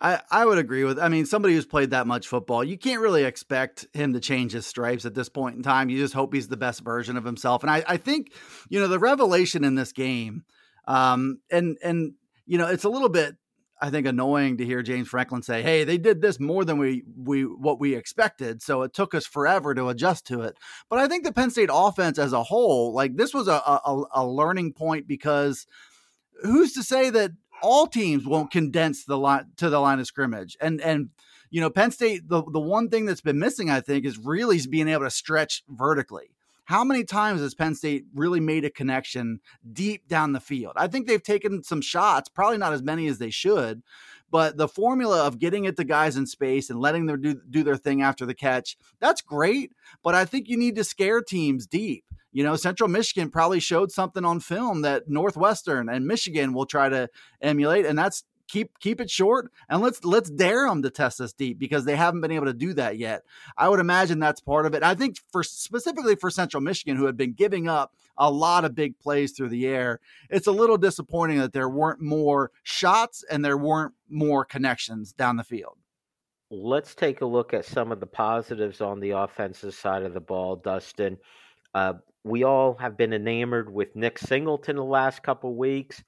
I, 0.00 0.20
I 0.30 0.44
would 0.44 0.58
agree 0.58 0.84
with. 0.84 0.98
I 0.98 1.08
mean, 1.08 1.24
somebody 1.24 1.54
who's 1.54 1.64
played 1.64 1.90
that 1.90 2.06
much 2.06 2.28
football, 2.28 2.62
you 2.62 2.76
can't 2.76 3.00
really 3.00 3.24
expect 3.24 3.86
him 3.94 4.12
to 4.12 4.20
change 4.20 4.52
his 4.52 4.66
stripes 4.66 5.06
at 5.06 5.14
this 5.14 5.30
point 5.30 5.56
in 5.56 5.62
time. 5.62 5.88
You 5.88 5.98
just 5.98 6.14
hope 6.14 6.34
he's 6.34 6.48
the 6.48 6.58
best 6.58 6.82
version 6.82 7.16
of 7.16 7.24
himself. 7.24 7.62
And 7.62 7.70
I, 7.70 7.82
I 7.88 7.96
think, 7.96 8.32
you 8.68 8.78
know, 8.78 8.86
the 8.86 8.98
revelation 8.98 9.64
in 9.64 9.76
this 9.76 9.92
game, 9.92 10.44
um, 10.86 11.40
and 11.50 11.78
and 11.82 12.12
you 12.46 12.58
know, 12.58 12.66
it's 12.66 12.84
a 12.84 12.88
little 12.88 13.08
bit 13.08 13.36
I 13.80 13.90
think 13.90 14.06
annoying 14.06 14.56
to 14.58 14.64
hear 14.64 14.82
James 14.82 15.08
Franklin 15.08 15.42
say, 15.42 15.62
"Hey, 15.62 15.84
they 15.84 15.98
did 15.98 16.20
this 16.20 16.40
more 16.40 16.64
than 16.64 16.78
we 16.78 17.04
we 17.16 17.42
what 17.42 17.78
we 17.78 17.94
expected, 17.94 18.62
so 18.62 18.82
it 18.82 18.92
took 18.92 19.14
us 19.14 19.26
forever 19.26 19.74
to 19.74 19.88
adjust 19.88 20.26
to 20.26 20.42
it." 20.42 20.56
But 20.88 20.98
I 20.98 21.06
think 21.06 21.24
the 21.24 21.32
Penn 21.32 21.50
State 21.50 21.70
offense 21.72 22.18
as 22.18 22.32
a 22.32 22.42
whole, 22.42 22.92
like 22.92 23.16
this 23.16 23.32
was 23.32 23.48
a 23.48 23.62
a, 23.64 24.04
a 24.14 24.26
learning 24.26 24.72
point 24.72 25.06
because 25.06 25.66
who's 26.42 26.72
to 26.72 26.82
say 26.82 27.10
that 27.10 27.32
all 27.62 27.86
teams 27.86 28.26
won't 28.26 28.50
condense 28.50 29.04
the 29.04 29.18
line 29.18 29.46
to 29.56 29.70
the 29.70 29.80
line 29.80 30.00
of 30.00 30.06
scrimmage 30.06 30.56
and 30.60 30.80
and 30.80 31.10
you 31.50 31.60
know 31.60 31.70
Penn 31.70 31.90
State 31.90 32.28
the 32.28 32.42
the 32.42 32.60
one 32.60 32.88
thing 32.88 33.04
that's 33.04 33.20
been 33.20 33.38
missing 33.38 33.70
I 33.70 33.80
think 33.80 34.04
is 34.04 34.18
really 34.18 34.60
being 34.68 34.88
able 34.88 35.04
to 35.04 35.10
stretch 35.10 35.62
vertically 35.68 36.30
how 36.68 36.84
many 36.84 37.02
times 37.02 37.40
has 37.40 37.54
Penn 37.54 37.74
State 37.74 38.04
really 38.14 38.40
made 38.40 38.62
a 38.62 38.68
connection 38.68 39.40
deep 39.72 40.06
down 40.06 40.34
the 40.34 40.38
field? 40.38 40.74
I 40.76 40.86
think 40.86 41.06
they've 41.06 41.22
taken 41.22 41.62
some 41.62 41.80
shots, 41.80 42.28
probably 42.28 42.58
not 42.58 42.74
as 42.74 42.82
many 42.82 43.06
as 43.06 43.16
they 43.16 43.30
should, 43.30 43.82
but 44.30 44.58
the 44.58 44.68
formula 44.68 45.26
of 45.26 45.38
getting 45.38 45.64
it 45.64 45.78
to 45.78 45.84
guys 45.84 46.18
in 46.18 46.26
space 46.26 46.68
and 46.68 46.78
letting 46.78 47.06
them 47.06 47.22
do, 47.22 47.40
do 47.48 47.62
their 47.62 47.78
thing 47.78 48.02
after 48.02 48.26
the 48.26 48.34
catch, 48.34 48.76
that's 49.00 49.22
great. 49.22 49.72
But 50.02 50.14
I 50.14 50.26
think 50.26 50.50
you 50.50 50.58
need 50.58 50.76
to 50.76 50.84
scare 50.84 51.22
teams 51.22 51.66
deep. 51.66 52.04
You 52.32 52.44
know, 52.44 52.54
Central 52.54 52.90
Michigan 52.90 53.30
probably 53.30 53.60
showed 53.60 53.90
something 53.90 54.26
on 54.26 54.38
film 54.38 54.82
that 54.82 55.08
Northwestern 55.08 55.88
and 55.88 56.06
Michigan 56.06 56.52
will 56.52 56.66
try 56.66 56.90
to 56.90 57.08
emulate, 57.40 57.86
and 57.86 57.98
that's 57.98 58.24
keep 58.48 58.78
keep 58.80 59.00
it 59.00 59.10
short 59.10 59.52
and 59.68 59.80
let's 59.80 60.04
let's 60.04 60.30
dare 60.30 60.66
them 60.66 60.82
to 60.82 60.90
test 60.90 61.20
us 61.20 61.32
deep 61.32 61.58
because 61.58 61.84
they 61.84 61.96
haven't 61.96 62.20
been 62.20 62.32
able 62.32 62.46
to 62.46 62.54
do 62.54 62.72
that 62.74 62.98
yet. 62.98 63.22
I 63.56 63.68
would 63.68 63.80
imagine 63.80 64.18
that's 64.18 64.40
part 64.40 64.66
of 64.66 64.74
it. 64.74 64.82
I 64.82 64.94
think 64.94 65.18
for 65.30 65.42
specifically 65.42 66.16
for 66.16 66.30
Central 66.30 66.62
Michigan, 66.62 66.96
who 66.96 67.06
had 67.06 67.16
been 67.16 67.32
giving 67.32 67.68
up 67.68 67.94
a 68.16 68.30
lot 68.30 68.64
of 68.64 68.74
big 68.74 68.98
plays 68.98 69.32
through 69.32 69.50
the 69.50 69.66
air, 69.66 70.00
it's 70.30 70.46
a 70.46 70.52
little 70.52 70.78
disappointing 70.78 71.38
that 71.38 71.52
there 71.52 71.68
weren't 71.68 72.00
more 72.00 72.50
shots 72.62 73.24
and 73.30 73.44
there 73.44 73.58
weren't 73.58 73.94
more 74.08 74.44
connections 74.44 75.12
down 75.12 75.36
the 75.36 75.44
field. 75.44 75.76
Let's 76.50 76.94
take 76.94 77.20
a 77.20 77.26
look 77.26 77.52
at 77.52 77.66
some 77.66 77.92
of 77.92 78.00
the 78.00 78.06
positives 78.06 78.80
on 78.80 79.00
the 79.00 79.10
offensive 79.10 79.74
side 79.74 80.02
of 80.02 80.14
the 80.14 80.20
ball, 80.20 80.56
Dustin. 80.56 81.18
Uh, 81.74 81.94
we 82.24 82.42
all 82.42 82.74
have 82.80 82.96
been 82.96 83.12
enamored 83.12 83.72
with 83.72 83.94
Nick 83.94 84.18
Singleton 84.18 84.76
the 84.76 84.84
last 84.84 85.22
couple 85.22 85.54
weeks 85.54 86.02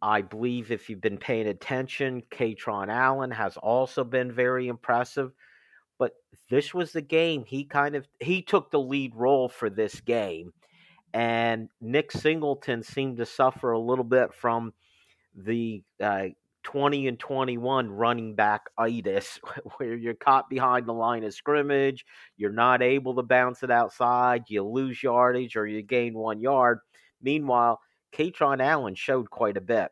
I 0.00 0.22
believe 0.22 0.70
if 0.70 0.88
you've 0.88 1.00
been 1.00 1.18
paying 1.18 1.48
attention, 1.48 2.22
Kaytron 2.30 2.88
Allen 2.88 3.30
has 3.30 3.56
also 3.56 4.04
been 4.04 4.30
very 4.32 4.68
impressive. 4.68 5.32
But 5.98 6.12
this 6.50 6.72
was 6.72 6.92
the 6.92 7.02
game 7.02 7.44
he 7.44 7.64
kind 7.64 7.96
of 7.96 8.06
he 8.20 8.42
took 8.42 8.70
the 8.70 8.80
lead 8.80 9.14
role 9.16 9.48
for 9.48 9.68
this 9.68 10.00
game, 10.00 10.52
and 11.12 11.68
Nick 11.80 12.12
Singleton 12.12 12.82
seemed 12.82 13.16
to 13.16 13.26
suffer 13.26 13.72
a 13.72 13.78
little 13.80 14.04
bit 14.04 14.32
from 14.32 14.72
the 15.34 15.82
uh, 16.00 16.28
20 16.62 17.08
and 17.08 17.18
21 17.18 17.90
running 17.90 18.34
back 18.34 18.66
itis, 18.76 19.40
where 19.78 19.94
you're 19.94 20.14
caught 20.14 20.50
behind 20.50 20.86
the 20.86 20.92
line 20.92 21.24
of 21.24 21.34
scrimmage, 21.34 22.04
you're 22.36 22.52
not 22.52 22.82
able 22.82 23.14
to 23.14 23.22
bounce 23.22 23.62
it 23.62 23.70
outside, 23.70 24.44
you 24.48 24.62
lose 24.62 25.02
yardage 25.02 25.56
or 25.56 25.66
you 25.66 25.82
gain 25.82 26.14
one 26.14 26.40
yard. 26.40 26.80
Meanwhile, 27.22 27.80
Kaytron 28.12 28.60
Allen 28.60 28.94
showed 28.94 29.30
quite 29.30 29.56
a 29.56 29.60
bit. 29.60 29.90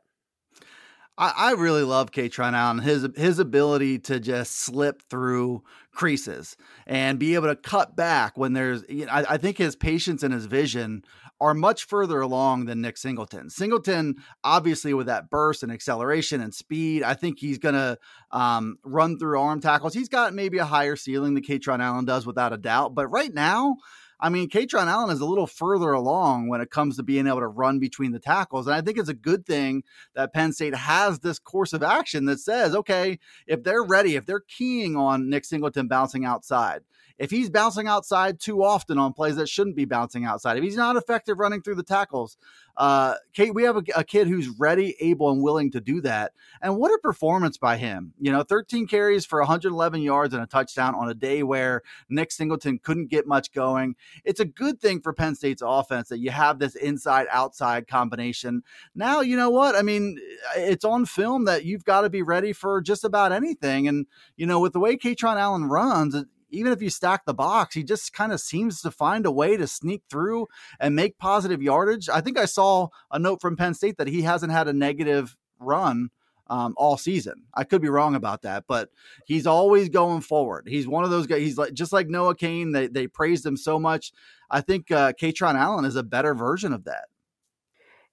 I, 1.19 1.33
I 1.37 1.53
really 1.53 1.83
love 1.83 2.11
Kaytron 2.11 2.53
Allen. 2.53 2.79
His 2.79 3.09
his 3.17 3.39
ability 3.39 3.99
to 4.01 4.21
just 4.21 4.59
slip 4.59 5.03
through 5.09 5.63
creases 5.93 6.57
and 6.87 7.19
be 7.19 7.35
able 7.35 7.49
to 7.49 7.57
cut 7.57 7.97
back 7.97 8.37
when 8.37 8.53
there's. 8.53 8.85
You 8.89 9.07
know, 9.07 9.13
I, 9.13 9.35
I 9.35 9.37
think 9.39 9.57
his 9.59 9.77
patience 9.77 10.23
and 10.23 10.35
his 10.35 10.47
vision 10.47 11.03
are 11.41 11.55
much 11.55 11.85
further 11.85 12.21
along 12.21 12.65
than 12.65 12.81
Nick 12.81 12.97
Singleton. 12.97 13.51
Singleton, 13.51 14.17
obviously, 14.43 14.95
with 14.95 15.07
that 15.07 15.29
burst 15.31 15.63
and 15.63 15.71
acceleration 15.71 16.41
and 16.41 16.55
speed, 16.55 17.03
I 17.03 17.15
think 17.15 17.39
he's 17.39 17.59
going 17.59 17.75
to 17.75 17.99
um, 18.31 18.79
run 18.85 19.19
through 19.19 19.39
arm 19.39 19.61
tackles. 19.61 19.93
He's 19.93 20.09
got 20.09 20.33
maybe 20.35 20.59
a 20.59 20.65
higher 20.65 20.97
ceiling 20.97 21.35
than 21.35 21.45
Kaytron 21.45 21.81
Allen 21.81 22.07
does, 22.07 22.27
without 22.27 22.55
a 22.55 22.59
doubt. 22.59 22.95
But 22.95 23.09
right 23.09 23.33
now, 23.33 23.77
I 24.19 24.31
mean, 24.31 24.49
Kaytron 24.49 24.87
Allen 24.87 25.15
is 25.15 25.21
a 25.21 25.27
little 25.27 25.47
further 25.47 25.93
along 25.93 26.49
when 26.49 26.61
it 26.61 26.71
comes 26.71 26.97
to 26.97 27.03
being 27.03 27.27
able 27.27 27.41
to 27.41 27.49
run 27.49 27.79
between 27.79 28.13
the 28.13 28.19
tackles. 28.19 28.67
And 28.67 28.75
I 28.75 28.81
think 28.81 28.99
it's 28.99 29.09
a 29.09 29.15
good 29.15 29.45
thing 29.45 29.83
that 30.15 30.33
Penn 30.33 30.53
State 30.53 30.75
has 30.75 31.19
this 31.19 31.39
course 31.39 31.73
of 31.73 31.83
action 31.83 32.25
that 32.27 32.41
says, 32.41 32.75
okay, 32.75 33.19
if 33.47 33.63
they're 33.63 33.85
ready, 33.85 34.17
if 34.17 34.25
they're 34.25 34.41
keying 34.41 34.97
on 34.97 35.29
Nick 35.29 35.45
Singleton 35.45 35.87
bouncing 35.87 36.25
outside, 36.25 36.81
if 37.19 37.31
he's 37.31 37.51
bouncing 37.51 37.89
outside 37.89 38.39
too 38.39 38.63
often 38.63 38.99
on 38.99 39.13
plays 39.13 39.37
that 39.37 39.49
shouldn't 39.49 39.77
be 39.77 39.85
bouncing 39.85 40.25
outside, 40.25 40.57
if 40.57 40.65
he's 40.65 40.77
not 40.77 40.97
effective 40.97 41.39
running 41.39 41.63
through 41.63 41.77
the 41.77 41.83
tackles, 41.83 42.37
uh, 42.77 43.15
Kate, 43.33 43.55
we 43.55 43.63
have 43.63 43.77
a, 43.77 43.83
a, 43.97 44.05
kid 44.05 44.29
who's 44.29 44.49
ready, 44.59 44.95
able, 45.01 45.31
and 45.31 45.43
willing 45.43 45.71
to 45.71 45.81
do 45.81 46.03
that. 46.03 46.33
And 46.61 46.77
what 46.77 46.93
a 46.93 46.99
performance 46.99 47.57
by 47.57 47.79
him! 47.79 48.13
You 48.21 48.31
know, 48.31 48.43
13 48.43 48.87
carries 48.87 49.25
for 49.25 49.39
111 49.39 50.03
yards 50.03 50.35
and 50.35 50.43
a 50.43 50.47
touchdown 50.47 50.95
on 50.95 51.09
a 51.09 51.15
day 51.15 51.43
where 51.43 51.83
Nick 52.11 52.31
Singleton 52.31 52.79
couldn't 52.83 53.09
get 53.09 53.27
much 53.27 53.53
going. 53.53 53.97
It's 54.25 54.41
a 54.41 54.45
good 54.45 54.79
thing 54.79 55.01
for 55.01 55.15
Penn 55.15 55.35
State's 55.35 55.63
offense 55.65 56.11
that 56.11 56.19
you 56.19 56.31
have 56.31 56.59
this 56.59 56.75
inside-outside 56.75 57.89
combination. 57.89 58.63
Now, 58.95 59.23
you 59.23 59.37
know 59.37 59.51
what? 59.51 59.75
I 59.75 59.81
mean, 59.81 60.19
it's 60.55 60.85
on 60.85 61.07
film 61.07 61.47
that 61.47 61.65
you've 61.65 61.85
got 61.85 62.03
to 62.03 62.11
be 62.11 62.23
ready 62.23 62.53
for 62.53 62.83
just 62.83 63.05
about 63.05 63.33
anything. 63.33 63.89
And 63.89 64.07
you 64.37 64.47
know, 64.47 64.61
with 64.61 64.75
the 64.75 64.81
way 64.81 64.99
Kaytron 64.99 65.37
Allen 65.37 65.65
runs, 65.65 66.15
even 66.51 66.73
if 66.73 66.83
you 66.83 66.91
stack 66.91 67.25
the 67.25 67.35
box, 67.35 67.75
he 67.75 67.83
just 67.83 68.13
kind 68.13 68.33
of 68.33 68.41
seems 68.41 68.81
to 68.83 68.91
find 68.91 69.27
a 69.27 69.31
way 69.31 69.57
to 69.57 69.67
sneak 69.67 70.03
through 70.09 70.47
and 70.81 70.95
make 70.95 71.19
positive 71.19 71.63
yardage. 71.63 72.09
I 72.09 72.21
think 72.21 72.39
I 72.39 72.45
saw 72.45 72.89
a 73.11 73.19
note 73.19 73.41
from 73.41 73.57
Penn 73.57 73.75
State 73.75 73.99
that 73.99 74.09
he 74.09 74.23
hasn't 74.23 74.53
had 74.53 74.69
a 74.69 74.73
negative 74.73 75.37
run 75.59 76.11
um, 76.49 76.75
all 76.77 76.97
season. 76.97 77.45
I 77.55 77.65
could 77.65 77.83
be 77.83 77.89
wrong 77.89 78.15
about 78.15 78.43
that, 78.43 78.65
but 78.69 78.91
he's 79.25 79.47
always 79.47 79.89
going 79.89 80.21
forward. 80.21 80.67
He's 80.69 80.87
one 80.87 81.05
of 81.05 81.11
those 81.11 81.27
guys. 81.27 81.41
He's 81.41 81.59
like 81.59 81.73
just 81.75 81.93
like 81.93 82.09
Noah 82.09 82.37
Cain. 82.37 82.73
They 82.73 82.87
they 82.87 83.07
praised 83.07 83.45
him 83.45 83.57
so 83.57 83.79
much. 83.79 84.13
I 84.51 84.61
think 84.61 84.91
uh, 84.91 85.13
Kaytron 85.13 85.55
Allen 85.55 85.85
is 85.85 85.97
a 85.97 86.03
better 86.03 86.35
version 86.35 86.73
of 86.73 86.85
that. 86.85 87.07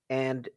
And 0.10 0.50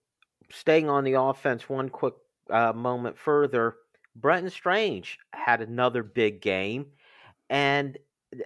staying 0.50 0.88
on 0.88 1.04
the 1.04 1.14
offense, 1.14 1.68
one 1.68 1.88
quick 1.88 2.14
uh, 2.50 2.72
moment 2.72 3.18
further. 3.18 3.76
Brenton 4.14 4.50
Strange 4.50 5.18
had 5.34 5.60
another 5.60 6.02
big 6.02 6.40
game. 6.40 6.86
And 7.48 7.98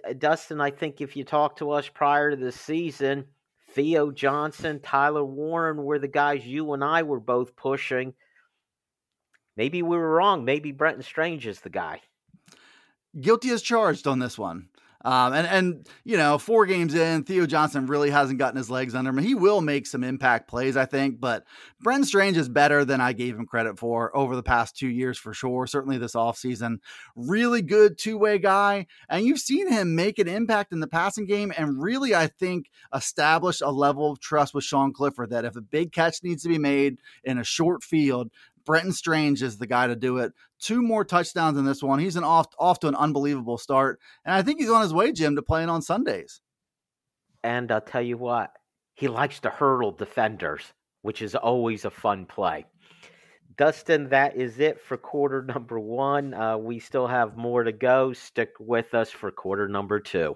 uh, 0.07 0.13
Dustin, 0.13 0.61
I 0.61 0.71
think 0.71 1.01
if 1.01 1.15
you 1.15 1.23
talk 1.23 1.57
to 1.57 1.71
us 1.71 1.87
prior 1.89 2.31
to 2.31 2.37
the 2.37 2.51
season, 2.51 3.25
Theo 3.73 4.11
Johnson, 4.11 4.79
Tyler 4.81 5.23
Warren 5.23 5.83
were 5.83 5.99
the 5.99 6.07
guys 6.07 6.45
you 6.45 6.73
and 6.73 6.83
I 6.83 7.03
were 7.03 7.19
both 7.19 7.55
pushing. 7.55 8.13
Maybe 9.57 9.81
we 9.81 9.97
were 9.97 10.15
wrong. 10.15 10.45
Maybe 10.45 10.71
Brenton 10.71 11.03
Strange 11.03 11.47
is 11.47 11.61
the 11.61 11.69
guy. 11.69 12.01
Guilty 13.19 13.49
as 13.49 13.61
charged 13.61 14.07
on 14.07 14.19
this 14.19 14.37
one. 14.37 14.69
Um, 15.03 15.33
and 15.33 15.47
and 15.47 15.89
you 16.03 16.17
know, 16.17 16.37
four 16.37 16.65
games 16.65 16.93
in, 16.93 17.23
Theo 17.23 17.45
Johnson 17.45 17.87
really 17.87 18.09
hasn't 18.09 18.39
gotten 18.39 18.57
his 18.57 18.69
legs 18.69 18.95
under 18.95 19.09
him. 19.09 19.17
He 19.17 19.35
will 19.35 19.61
make 19.61 19.87
some 19.87 20.03
impact 20.03 20.47
plays, 20.47 20.77
I 20.77 20.85
think, 20.85 21.19
but 21.19 21.45
Brent 21.79 22.05
Strange 22.05 22.37
is 22.37 22.49
better 22.49 22.85
than 22.85 23.01
I 23.01 23.13
gave 23.13 23.35
him 23.35 23.45
credit 23.45 23.79
for 23.79 24.15
over 24.15 24.35
the 24.35 24.43
past 24.43 24.77
two 24.77 24.87
years 24.87 25.17
for 25.17 25.33
sure. 25.33 25.65
Certainly 25.65 25.97
this 25.97 26.13
offseason. 26.13 26.77
Really 27.15 27.61
good 27.61 27.97
two-way 27.97 28.37
guy. 28.37 28.87
And 29.09 29.25
you've 29.25 29.39
seen 29.39 29.71
him 29.71 29.95
make 29.95 30.19
an 30.19 30.27
impact 30.27 30.71
in 30.71 30.79
the 30.79 30.87
passing 30.87 31.25
game 31.25 31.51
and 31.57 31.81
really, 31.81 32.13
I 32.13 32.27
think, 32.27 32.69
establish 32.93 33.61
a 33.61 33.71
level 33.71 34.11
of 34.11 34.19
trust 34.19 34.53
with 34.53 34.63
Sean 34.63 34.93
Clifford 34.93 35.31
that 35.31 35.45
if 35.45 35.55
a 35.55 35.61
big 35.61 35.91
catch 35.91 36.23
needs 36.23 36.43
to 36.43 36.49
be 36.49 36.59
made 36.59 36.99
in 37.23 37.37
a 37.37 37.43
short 37.43 37.83
field, 37.83 38.29
Brenton 38.65 38.91
Strange 38.91 39.41
is 39.41 39.57
the 39.57 39.67
guy 39.67 39.87
to 39.87 39.95
do 39.95 40.17
it. 40.17 40.33
Two 40.59 40.81
more 40.81 41.03
touchdowns 41.03 41.57
in 41.57 41.65
this 41.65 41.83
one. 41.83 41.99
He's 41.99 42.15
an 42.15 42.23
off 42.23 42.47
off 42.57 42.79
to 42.79 42.87
an 42.87 42.95
unbelievable 42.95 43.57
start, 43.57 43.99
and 44.25 44.33
I 44.33 44.41
think 44.41 44.59
he's 44.59 44.69
on 44.69 44.81
his 44.81 44.93
way, 44.93 45.11
Jim, 45.11 45.35
to 45.35 45.41
playing 45.41 45.69
on 45.69 45.81
Sundays. 45.81 46.41
And 47.43 47.71
I'll 47.71 47.81
tell 47.81 48.01
you 48.01 48.17
what, 48.17 48.51
he 48.93 49.07
likes 49.07 49.39
to 49.41 49.49
hurdle 49.49 49.91
defenders, 49.91 50.63
which 51.01 51.21
is 51.21 51.35
always 51.35 51.85
a 51.85 51.89
fun 51.89 52.25
play. 52.25 52.65
Dustin, 53.57 54.09
that 54.09 54.35
is 54.37 54.59
it 54.59 54.79
for 54.79 54.97
quarter 54.97 55.43
number 55.43 55.79
one. 55.79 56.33
Uh, 56.33 56.57
we 56.57 56.79
still 56.79 57.07
have 57.07 57.37
more 57.37 57.63
to 57.63 57.71
go. 57.71 58.13
Stick 58.13 58.51
with 58.59 58.93
us 58.93 59.09
for 59.09 59.31
quarter 59.31 59.67
number 59.67 59.99
two. 59.99 60.35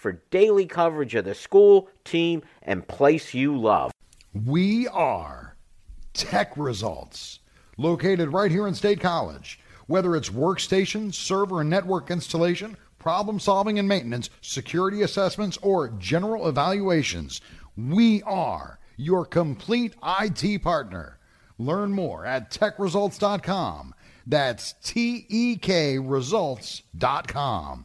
for 0.00 0.12
daily 0.30 0.64
coverage 0.64 1.14
of 1.14 1.26
the 1.26 1.34
school, 1.34 1.90
team, 2.04 2.42
and 2.62 2.88
place 2.88 3.34
you 3.34 3.54
love. 3.54 3.92
We 4.32 4.88
are 4.88 5.56
Tech 6.14 6.56
Results, 6.56 7.40
located 7.76 8.32
right 8.32 8.50
here 8.50 8.66
in 8.66 8.74
State 8.74 9.00
College. 9.00 9.60
Whether 9.88 10.16
it's 10.16 10.30
workstation, 10.30 11.12
server, 11.12 11.60
and 11.60 11.68
network 11.68 12.10
installation, 12.10 12.78
problem 12.98 13.38
solving 13.38 13.78
and 13.78 13.86
maintenance, 13.86 14.30
security 14.40 15.02
assessments, 15.02 15.58
or 15.60 15.90
general 15.90 16.48
evaluations, 16.48 17.42
we 17.76 18.22
are 18.22 18.78
your 18.96 19.26
complete 19.26 19.94
IT 20.02 20.62
partner. 20.62 21.18
Learn 21.58 21.92
more 21.92 22.24
at 22.24 22.50
tekresults.com 22.50 23.94
That's 24.26 24.72
T 24.82 25.26
E 25.28 25.56
K 25.56 25.98
results.com 25.98 27.84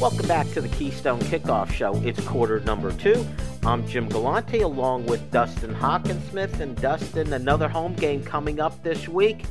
Welcome 0.00 0.26
back 0.26 0.50
to 0.50 0.60
the 0.60 0.68
Keystone 0.68 1.20
Kickoff 1.20 1.70
Show. 1.70 1.94
It's 2.04 2.20
quarter 2.26 2.58
number 2.60 2.92
two. 2.92 3.24
I'm 3.64 3.86
Jim 3.86 4.08
Galante 4.08 4.60
along 4.60 5.06
with 5.06 5.30
Dustin 5.30 5.72
Hockensmith. 5.74 6.58
And 6.60 6.76
Dustin, 6.76 7.32
another 7.32 7.68
home 7.68 7.94
game 7.94 8.22
coming 8.22 8.60
up 8.60 8.82
this 8.82 9.08
week. 9.08 9.44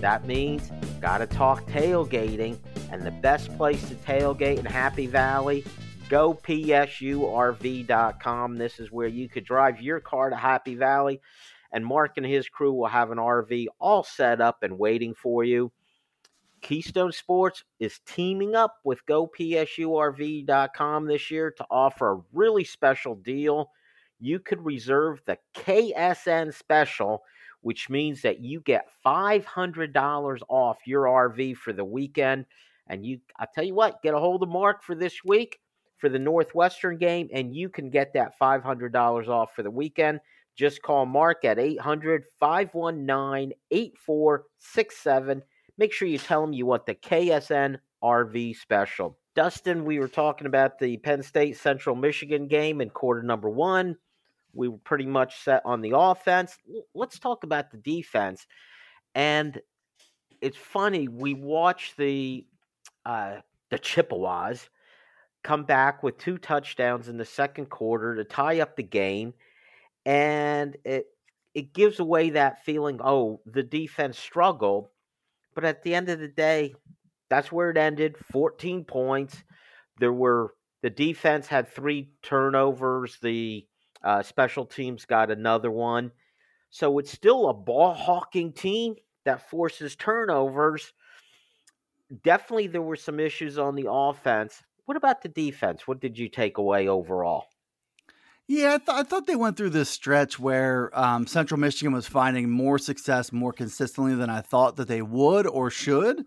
That 0.00 0.26
means 0.26 0.70
gotta 1.00 1.26
talk 1.26 1.64
tailgating. 1.66 2.58
And 2.92 3.02
the 3.02 3.10
best 3.10 3.56
place 3.56 3.88
to 3.88 3.94
tailgate 3.96 4.58
in 4.58 4.66
Happy 4.66 5.06
Valley, 5.06 5.64
go 6.08 6.34
psurv.com. 6.34 7.78
This 8.58 8.78
is 8.78 8.92
where 8.92 9.08
you 9.08 9.28
could 9.28 9.44
drive 9.44 9.80
your 9.80 10.00
car 10.00 10.30
to 10.30 10.36
Happy 10.36 10.74
Valley. 10.74 11.20
And 11.72 11.84
Mark 11.84 12.18
and 12.18 12.26
his 12.26 12.48
crew 12.48 12.72
will 12.72 12.88
have 12.88 13.10
an 13.10 13.18
RV 13.18 13.66
all 13.80 14.02
set 14.04 14.40
up 14.40 14.62
and 14.62 14.78
waiting 14.78 15.14
for 15.14 15.44
you. 15.44 15.72
Keystone 16.68 17.12
Sports 17.12 17.64
is 17.80 18.00
teaming 18.04 18.54
up 18.54 18.74
with 18.84 19.06
GoPSURV.com 19.06 21.06
this 21.06 21.30
year 21.30 21.50
to 21.52 21.66
offer 21.70 22.12
a 22.12 22.20
really 22.34 22.64
special 22.64 23.14
deal. 23.14 23.70
You 24.20 24.38
could 24.38 24.62
reserve 24.62 25.22
the 25.24 25.38
KSN 25.56 26.52
special, 26.52 27.22
which 27.62 27.88
means 27.88 28.20
that 28.20 28.40
you 28.40 28.60
get 28.60 28.90
$500 29.02 30.40
off 30.50 30.76
your 30.84 31.04
RV 31.04 31.56
for 31.56 31.72
the 31.72 31.86
weekend. 31.86 32.44
And 32.86 33.02
you, 33.02 33.20
I'll 33.38 33.48
tell 33.54 33.64
you 33.64 33.74
what, 33.74 34.02
get 34.02 34.12
a 34.12 34.18
hold 34.18 34.42
of 34.42 34.50
Mark 34.50 34.82
for 34.82 34.94
this 34.94 35.24
week 35.24 35.60
for 35.96 36.10
the 36.10 36.18
Northwestern 36.18 36.98
game, 36.98 37.30
and 37.32 37.56
you 37.56 37.70
can 37.70 37.88
get 37.88 38.12
that 38.12 38.38
$500 38.38 39.28
off 39.28 39.54
for 39.54 39.62
the 39.62 39.70
weekend. 39.70 40.20
Just 40.54 40.82
call 40.82 41.06
Mark 41.06 41.46
at 41.46 41.58
800 41.58 42.24
519 42.38 43.54
8467 43.70 45.42
make 45.78 45.92
sure 45.92 46.08
you 46.08 46.18
tell 46.18 46.42
them 46.42 46.52
you 46.52 46.66
want 46.66 46.86
the 46.86 46.94
KSN 46.94 47.78
RV 48.02 48.56
special. 48.56 49.16
Dustin, 49.34 49.84
we 49.84 49.98
were 49.98 50.08
talking 50.08 50.46
about 50.46 50.78
the 50.78 50.96
Penn 50.98 51.22
State 51.22 51.56
Central 51.56 51.94
Michigan 51.94 52.48
game 52.48 52.80
in 52.80 52.90
quarter 52.90 53.22
number 53.22 53.48
one. 53.48 53.96
We 54.52 54.68
were 54.68 54.78
pretty 54.78 55.06
much 55.06 55.40
set 55.42 55.62
on 55.64 55.80
the 55.80 55.96
offense. 55.96 56.58
Let's 56.94 57.18
talk 57.18 57.44
about 57.44 57.70
the 57.70 57.76
defense. 57.76 58.46
And 59.14 59.60
it's 60.40 60.56
funny, 60.56 61.08
we 61.08 61.34
watched 61.34 61.96
the 61.96 62.46
uh, 63.06 63.36
the 63.70 63.78
Chippewas 63.78 64.68
come 65.42 65.64
back 65.64 66.02
with 66.02 66.18
two 66.18 66.38
touchdowns 66.38 67.08
in 67.08 67.16
the 67.16 67.24
second 67.24 67.66
quarter 67.70 68.16
to 68.16 68.24
tie 68.24 68.60
up 68.60 68.76
the 68.76 68.82
game, 68.82 69.34
and 70.04 70.76
it 70.84 71.06
it 71.54 71.72
gives 71.72 72.00
away 72.00 72.30
that 72.30 72.64
feeling. 72.64 73.00
Oh, 73.02 73.40
the 73.46 73.62
defense 73.62 74.18
struggled, 74.18 74.88
but 75.58 75.64
at 75.64 75.82
the 75.82 75.92
end 75.92 76.08
of 76.08 76.20
the 76.20 76.28
day, 76.28 76.72
that's 77.28 77.50
where 77.50 77.68
it 77.70 77.76
ended 77.76 78.16
14 78.30 78.84
points. 78.84 79.42
There 79.98 80.12
were 80.12 80.54
the 80.82 80.90
defense 80.90 81.48
had 81.48 81.68
three 81.68 82.10
turnovers, 82.22 83.18
the 83.20 83.66
uh, 84.04 84.22
special 84.22 84.64
teams 84.64 85.04
got 85.04 85.32
another 85.32 85.72
one. 85.72 86.12
So 86.70 87.00
it's 87.00 87.10
still 87.10 87.48
a 87.48 87.54
ball 87.54 87.92
hawking 87.92 88.52
team 88.52 88.94
that 89.24 89.50
forces 89.50 89.96
turnovers. 89.96 90.92
Definitely, 92.22 92.68
there 92.68 92.80
were 92.80 92.94
some 92.94 93.18
issues 93.18 93.58
on 93.58 93.74
the 93.74 93.90
offense. 93.90 94.62
What 94.84 94.96
about 94.96 95.22
the 95.22 95.28
defense? 95.28 95.88
What 95.88 95.98
did 95.98 96.16
you 96.16 96.28
take 96.28 96.58
away 96.58 96.86
overall? 96.86 97.46
Yeah, 98.50 98.74
I, 98.74 98.78
th- 98.78 98.88
I, 98.88 99.02
thought 99.02 99.26
they 99.26 99.36
went 99.36 99.58
through 99.58 99.70
this 99.70 99.90
stretch 99.90 100.38
where 100.38 100.90
um, 100.98 101.26
Central 101.26 101.60
Michigan 101.60 101.92
was 101.92 102.08
finding 102.08 102.48
more 102.48 102.78
success 102.78 103.30
more 103.30 103.52
consistently 103.52 104.14
than 104.14 104.30
I 104.30 104.40
thought 104.40 104.76
that 104.76 104.88
they 104.88 105.02
would 105.02 105.46
or 105.46 105.68
should. 105.68 106.24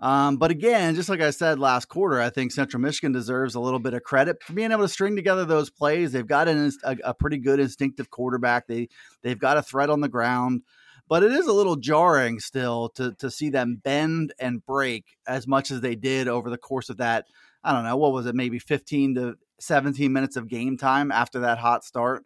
Um, 0.00 0.38
but 0.38 0.50
again, 0.50 0.94
just 0.94 1.10
like 1.10 1.20
I 1.20 1.28
said 1.28 1.58
last 1.58 1.86
quarter, 1.86 2.22
I 2.22 2.30
think 2.30 2.52
Central 2.52 2.80
Michigan 2.80 3.12
deserves 3.12 3.54
a 3.54 3.60
little 3.60 3.80
bit 3.80 3.92
of 3.92 4.02
credit 4.02 4.42
for 4.42 4.54
being 4.54 4.72
able 4.72 4.84
to 4.84 4.88
string 4.88 5.14
together 5.14 5.44
those 5.44 5.68
plays. 5.68 6.10
They've 6.10 6.26
got 6.26 6.48
an, 6.48 6.72
a, 6.84 6.96
a 7.04 7.14
pretty 7.14 7.36
good 7.36 7.60
instinctive 7.60 8.08
quarterback. 8.08 8.66
They 8.66 8.88
they've 9.22 9.38
got 9.38 9.58
a 9.58 9.62
threat 9.62 9.90
on 9.90 10.00
the 10.00 10.08
ground, 10.08 10.62
but 11.06 11.22
it 11.22 11.32
is 11.32 11.48
a 11.48 11.52
little 11.52 11.76
jarring 11.76 12.40
still 12.40 12.88
to 12.90 13.12
to 13.14 13.30
see 13.30 13.50
them 13.50 13.78
bend 13.82 14.32
and 14.38 14.64
break 14.64 15.04
as 15.26 15.46
much 15.46 15.70
as 15.70 15.82
they 15.82 15.96
did 15.96 16.28
over 16.28 16.48
the 16.48 16.56
course 16.56 16.88
of 16.88 16.96
that. 16.98 17.26
I 17.62 17.72
don't 17.72 17.84
know 17.84 17.96
what 17.96 18.12
was 18.12 18.26
it, 18.26 18.36
maybe 18.36 18.60
fifteen 18.60 19.16
to 19.16 19.36
17 19.60 20.12
minutes 20.12 20.36
of 20.36 20.48
game 20.48 20.76
time 20.76 21.10
after 21.10 21.40
that 21.40 21.58
hot 21.58 21.84
start. 21.84 22.24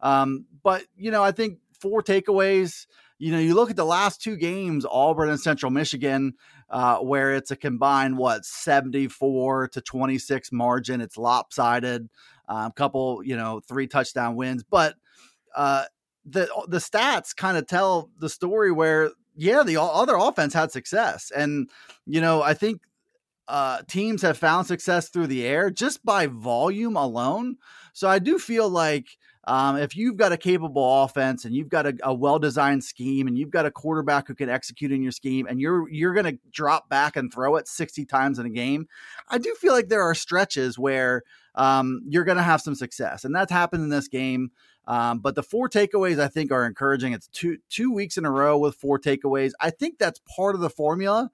Um, 0.00 0.46
but, 0.62 0.84
you 0.96 1.10
know, 1.10 1.22
I 1.22 1.32
think 1.32 1.58
four 1.78 2.02
takeaways. 2.02 2.86
You 3.18 3.30
know, 3.30 3.38
you 3.38 3.54
look 3.54 3.70
at 3.70 3.76
the 3.76 3.84
last 3.84 4.20
two 4.20 4.36
games, 4.36 4.84
Auburn 4.90 5.30
and 5.30 5.38
Central 5.38 5.70
Michigan, 5.70 6.34
uh, 6.70 6.98
where 6.98 7.34
it's 7.34 7.52
a 7.52 7.56
combined, 7.56 8.18
what, 8.18 8.44
74 8.44 9.68
to 9.68 9.80
26 9.80 10.50
margin. 10.50 11.00
It's 11.00 11.16
lopsided, 11.16 12.08
a 12.48 12.54
um, 12.54 12.72
couple, 12.72 13.22
you 13.24 13.36
know, 13.36 13.60
three 13.60 13.86
touchdown 13.86 14.34
wins. 14.34 14.64
But 14.68 14.96
uh, 15.54 15.84
the, 16.24 16.48
the 16.66 16.78
stats 16.78 17.36
kind 17.36 17.56
of 17.56 17.66
tell 17.66 18.10
the 18.18 18.28
story 18.28 18.72
where, 18.72 19.12
yeah, 19.36 19.62
the 19.62 19.80
other 19.80 20.16
offense 20.16 20.52
had 20.52 20.72
success. 20.72 21.30
And, 21.30 21.70
you 22.06 22.20
know, 22.20 22.42
I 22.42 22.54
think 22.54 22.82
uh, 23.48 23.82
teams 23.88 24.22
have 24.22 24.38
found 24.38 24.66
success 24.66 25.08
through 25.08 25.26
the 25.26 25.46
air 25.46 25.70
just 25.70 26.04
by 26.04 26.26
volume 26.26 26.96
alone. 26.96 27.56
So 27.92 28.08
I 28.08 28.18
do 28.18 28.38
feel 28.38 28.68
like 28.68 29.18
um, 29.44 29.76
if 29.76 29.96
you've 29.96 30.16
got 30.16 30.30
a 30.30 30.36
capable 30.36 31.02
offense 31.02 31.44
and 31.44 31.54
you've 31.54 31.68
got 31.68 31.86
a, 31.86 31.94
a 32.04 32.14
well-designed 32.14 32.84
scheme 32.84 33.26
and 33.26 33.36
you've 33.36 33.50
got 33.50 33.66
a 33.66 33.72
quarterback 33.72 34.28
who 34.28 34.34
can 34.34 34.48
execute 34.48 34.92
in 34.92 35.02
your 35.02 35.10
scheme 35.10 35.46
and 35.48 35.60
you're 35.60 35.88
you're 35.90 36.14
going 36.14 36.26
to 36.26 36.38
drop 36.52 36.88
back 36.88 37.16
and 37.16 37.32
throw 37.32 37.56
it 37.56 37.66
60 37.66 38.04
times 38.04 38.38
in 38.38 38.46
a 38.46 38.50
game, 38.50 38.86
I 39.28 39.38
do 39.38 39.52
feel 39.58 39.72
like 39.72 39.88
there 39.88 40.02
are 40.02 40.14
stretches 40.14 40.78
where 40.78 41.22
um, 41.56 42.02
you're 42.08 42.24
going 42.24 42.36
to 42.36 42.42
have 42.42 42.60
some 42.60 42.76
success, 42.76 43.24
and 43.24 43.34
that's 43.34 43.52
happened 43.52 43.82
in 43.82 43.90
this 43.90 44.08
game. 44.08 44.52
Um, 44.86 45.20
but 45.20 45.34
the 45.34 45.42
four 45.42 45.68
takeaways 45.68 46.20
I 46.20 46.28
think 46.28 46.50
are 46.50 46.66
encouraging. 46.66 47.12
It's 47.12 47.28
two 47.28 47.58
two 47.68 47.92
weeks 47.92 48.16
in 48.16 48.24
a 48.24 48.30
row 48.30 48.56
with 48.58 48.76
four 48.76 48.98
takeaways. 48.98 49.52
I 49.60 49.70
think 49.70 49.98
that's 49.98 50.20
part 50.20 50.54
of 50.54 50.60
the 50.60 50.70
formula. 50.70 51.30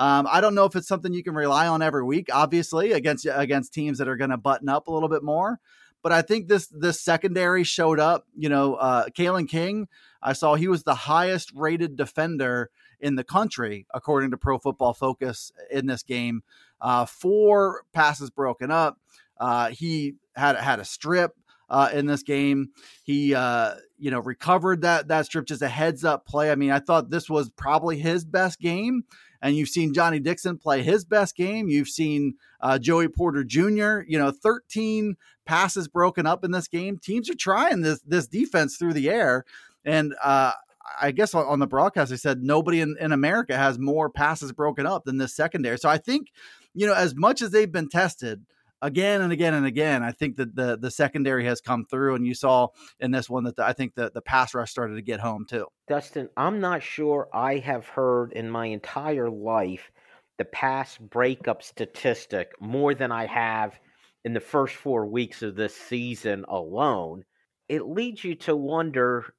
Um, 0.00 0.26
I 0.30 0.40
don't 0.40 0.54
know 0.54 0.64
if 0.64 0.74
it's 0.76 0.88
something 0.88 1.12
you 1.12 1.22
can 1.22 1.34
rely 1.34 1.68
on 1.68 1.82
every 1.82 2.02
week, 2.02 2.30
obviously, 2.32 2.92
against 2.92 3.26
against 3.30 3.74
teams 3.74 3.98
that 3.98 4.08
are 4.08 4.16
going 4.16 4.30
to 4.30 4.38
button 4.38 4.70
up 4.70 4.88
a 4.88 4.90
little 4.90 5.10
bit 5.10 5.22
more. 5.22 5.60
But 6.02 6.10
I 6.10 6.22
think 6.22 6.48
this 6.48 6.68
this 6.68 6.98
secondary 6.98 7.64
showed 7.64 8.00
up. 8.00 8.26
You 8.34 8.48
know, 8.48 8.76
uh, 8.76 9.08
Kalen 9.10 9.46
King, 9.46 9.88
I 10.22 10.32
saw 10.32 10.54
he 10.54 10.68
was 10.68 10.84
the 10.84 10.94
highest 10.94 11.52
rated 11.54 11.96
defender 11.96 12.70
in 12.98 13.16
the 13.16 13.24
country 13.24 13.86
according 13.92 14.30
to 14.30 14.38
Pro 14.38 14.58
Football 14.58 14.94
Focus 14.94 15.52
in 15.70 15.86
this 15.86 16.02
game. 16.02 16.44
Uh, 16.80 17.04
four 17.04 17.82
passes 17.92 18.30
broken 18.30 18.70
up. 18.70 18.98
Uh, 19.38 19.68
he 19.68 20.14
had 20.34 20.56
had 20.56 20.80
a 20.80 20.84
strip 20.86 21.36
uh, 21.68 21.90
in 21.92 22.06
this 22.06 22.22
game. 22.22 22.70
He, 23.04 23.34
uh, 23.34 23.74
you 23.98 24.10
know, 24.10 24.20
recovered 24.20 24.80
that 24.80 25.08
that 25.08 25.26
strip 25.26 25.44
just 25.44 25.60
a 25.60 25.68
heads 25.68 26.06
up 26.06 26.26
play. 26.26 26.50
I 26.50 26.54
mean, 26.54 26.70
I 26.70 26.78
thought 26.78 27.10
this 27.10 27.28
was 27.28 27.50
probably 27.50 27.98
his 27.98 28.24
best 28.24 28.60
game 28.60 29.04
and 29.42 29.56
you've 29.56 29.68
seen 29.68 29.94
Johnny 29.94 30.18
Dixon 30.18 30.58
play 30.58 30.82
his 30.82 31.04
best 31.04 31.36
game. 31.36 31.68
You've 31.68 31.88
seen 31.88 32.34
uh, 32.60 32.78
Joey 32.78 33.08
Porter 33.08 33.44
Jr. 33.44 34.00
You 34.06 34.18
know, 34.18 34.30
13 34.30 35.16
passes 35.46 35.88
broken 35.88 36.26
up 36.26 36.44
in 36.44 36.50
this 36.50 36.68
game. 36.68 36.98
Teams 36.98 37.30
are 37.30 37.34
trying 37.34 37.80
this 37.80 38.00
this 38.02 38.26
defense 38.26 38.76
through 38.76 38.92
the 38.92 39.10
air, 39.10 39.44
and 39.84 40.14
uh, 40.22 40.52
I 41.00 41.10
guess 41.10 41.34
on 41.34 41.58
the 41.58 41.66
broadcast 41.66 42.10
they 42.10 42.16
said 42.16 42.42
nobody 42.42 42.80
in, 42.80 42.96
in 43.00 43.12
America 43.12 43.56
has 43.56 43.78
more 43.78 44.10
passes 44.10 44.52
broken 44.52 44.86
up 44.86 45.04
than 45.04 45.18
this 45.18 45.34
secondary. 45.34 45.78
So 45.78 45.88
I 45.88 45.98
think, 45.98 46.28
you 46.74 46.86
know, 46.86 46.94
as 46.94 47.14
much 47.14 47.42
as 47.42 47.50
they've 47.50 47.70
been 47.70 47.88
tested 47.88 48.44
again 48.82 49.20
and 49.20 49.32
again 49.32 49.54
and 49.54 49.66
again. 49.66 50.02
I 50.02 50.12
think 50.12 50.36
that 50.36 50.54
the 50.54 50.78
the 50.78 50.90
secondary 50.90 51.44
has 51.44 51.60
come 51.60 51.84
through, 51.84 52.14
and 52.14 52.26
you 52.26 52.34
saw 52.34 52.68
in 52.98 53.10
this 53.10 53.28
one 53.28 53.44
that 53.44 53.56
the, 53.56 53.64
I 53.64 53.72
think 53.72 53.94
the 53.94 54.10
the 54.12 54.22
pass 54.22 54.54
rush 54.54 54.70
started 54.70 54.94
to 54.96 55.02
get 55.02 55.20
home 55.20 55.46
too. 55.48 55.66
Dustin, 55.88 56.28
I'm 56.36 56.60
not 56.60 56.82
sure 56.82 57.28
I 57.32 57.58
have 57.58 57.86
heard 57.86 58.32
in 58.32 58.50
my 58.50 58.66
entire 58.66 59.30
life 59.30 59.90
the 60.38 60.44
pass 60.44 60.96
breakup 60.96 61.62
statistic 61.62 62.52
more 62.60 62.94
than 62.94 63.12
I 63.12 63.26
have 63.26 63.78
in 64.24 64.32
the 64.32 64.40
first 64.40 64.74
four 64.74 65.06
weeks 65.06 65.42
of 65.42 65.54
this 65.54 65.74
season 65.74 66.44
alone. 66.48 67.24
It 67.68 67.86
leads 67.86 68.24
you 68.24 68.34
to 68.36 68.56
wonder 68.56 69.34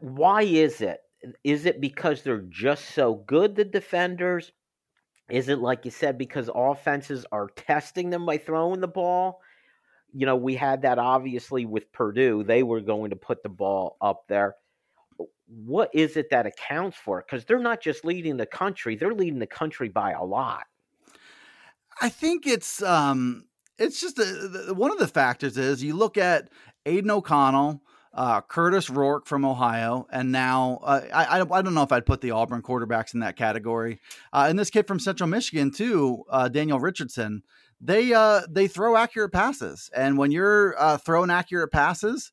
why 0.00 0.42
is 0.42 0.80
it? 0.80 1.00
Is 1.42 1.66
it 1.66 1.80
because 1.80 2.22
they're 2.22 2.44
just 2.48 2.94
so 2.94 3.14
good, 3.26 3.56
the 3.56 3.64
defenders? 3.64 4.52
Is 5.30 5.48
it 5.48 5.58
like 5.58 5.84
you 5.84 5.90
said 5.90 6.18
because 6.18 6.50
offenses 6.54 7.24
are 7.32 7.48
testing 7.48 8.10
them 8.10 8.26
by 8.26 8.38
throwing 8.38 8.80
the 8.80 8.88
ball? 8.88 9.40
You 10.12 10.26
know, 10.26 10.36
we 10.36 10.54
had 10.54 10.82
that 10.82 10.98
obviously 10.98 11.64
with 11.64 11.90
Purdue. 11.92 12.44
They 12.44 12.62
were 12.62 12.80
going 12.80 13.10
to 13.10 13.16
put 13.16 13.42
the 13.42 13.48
ball 13.48 13.96
up 14.00 14.24
there. 14.28 14.56
What 15.46 15.90
is 15.94 16.16
it 16.16 16.30
that 16.30 16.46
accounts 16.46 16.96
for? 16.96 17.24
Because 17.24 17.44
they're 17.44 17.58
not 17.58 17.80
just 17.80 18.04
leading 18.04 18.36
the 18.36 18.46
country; 18.46 18.96
they're 18.96 19.14
leading 19.14 19.38
the 19.38 19.46
country 19.46 19.88
by 19.88 20.12
a 20.12 20.22
lot. 20.22 20.66
I 22.00 22.08
think 22.08 22.46
it's 22.46 22.82
um, 22.82 23.44
it's 23.78 24.00
just 24.00 24.18
a, 24.18 24.72
one 24.74 24.90
of 24.90 24.98
the 24.98 25.08
factors 25.08 25.56
is 25.58 25.82
you 25.82 25.94
look 25.94 26.16
at 26.16 26.48
Aidan 26.86 27.10
O'Connell, 27.10 27.82
uh, 28.14 28.40
Kurtis 28.42 28.94
Rourke 28.94 29.26
from 29.26 29.44
Ohio, 29.44 30.06
and 30.10 30.30
now 30.30 30.78
uh, 30.82 31.00
I, 31.12 31.40
I 31.40 31.62
don't 31.62 31.74
know 31.74 31.82
if 31.82 31.92
I'd 31.92 32.06
put 32.06 32.20
the 32.20 32.30
Auburn 32.30 32.62
quarterbacks 32.62 33.12
in 33.12 33.20
that 33.20 33.36
category. 33.36 34.00
Uh, 34.32 34.46
and 34.48 34.58
this 34.58 34.70
kid 34.70 34.86
from 34.86 35.00
Central 35.00 35.28
Michigan 35.28 35.70
too, 35.70 36.24
uh, 36.30 36.48
Daniel 36.48 36.78
Richardson. 36.78 37.42
They 37.80 38.14
uh, 38.14 38.42
they 38.48 38.68
throw 38.68 38.96
accurate 38.96 39.32
passes, 39.32 39.90
and 39.94 40.16
when 40.16 40.30
you're 40.30 40.74
uh, 40.78 40.96
throwing 40.96 41.30
accurate 41.30 41.72
passes, 41.72 42.32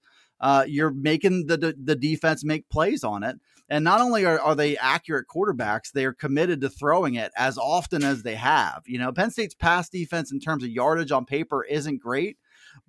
you're 0.67 0.91
making 0.91 1.48
the, 1.48 1.58
the 1.58 1.76
the 1.84 1.96
defense 1.96 2.46
make 2.46 2.70
plays 2.70 3.04
on 3.04 3.24
it. 3.24 3.38
And 3.67 3.86
not 3.86 4.02
only 4.02 4.26
are, 4.26 4.38
are 4.38 4.54
they 4.54 4.78
accurate 4.78 5.28
quarterbacks, 5.34 5.94
they 5.94 6.04
are 6.04 6.13
committed 6.13 6.60
to 6.60 6.70
throwing 6.70 7.15
it 7.15 7.32
as 7.38 7.58
often 7.58 8.04
as 8.04 8.22
they 8.22 8.36
have. 8.36 8.84
You 8.86 9.00
know, 9.00 9.13
Penn 9.13 9.32
State's 9.32 9.56
pass 9.56 9.88
defense 9.88 10.30
in 10.30 10.41
terms 10.41 10.63
of 10.63 10.70
yardage 10.70 11.12
on 11.12 11.24
paper 11.24 11.63
isn't 11.63 12.02
great, 12.02 12.38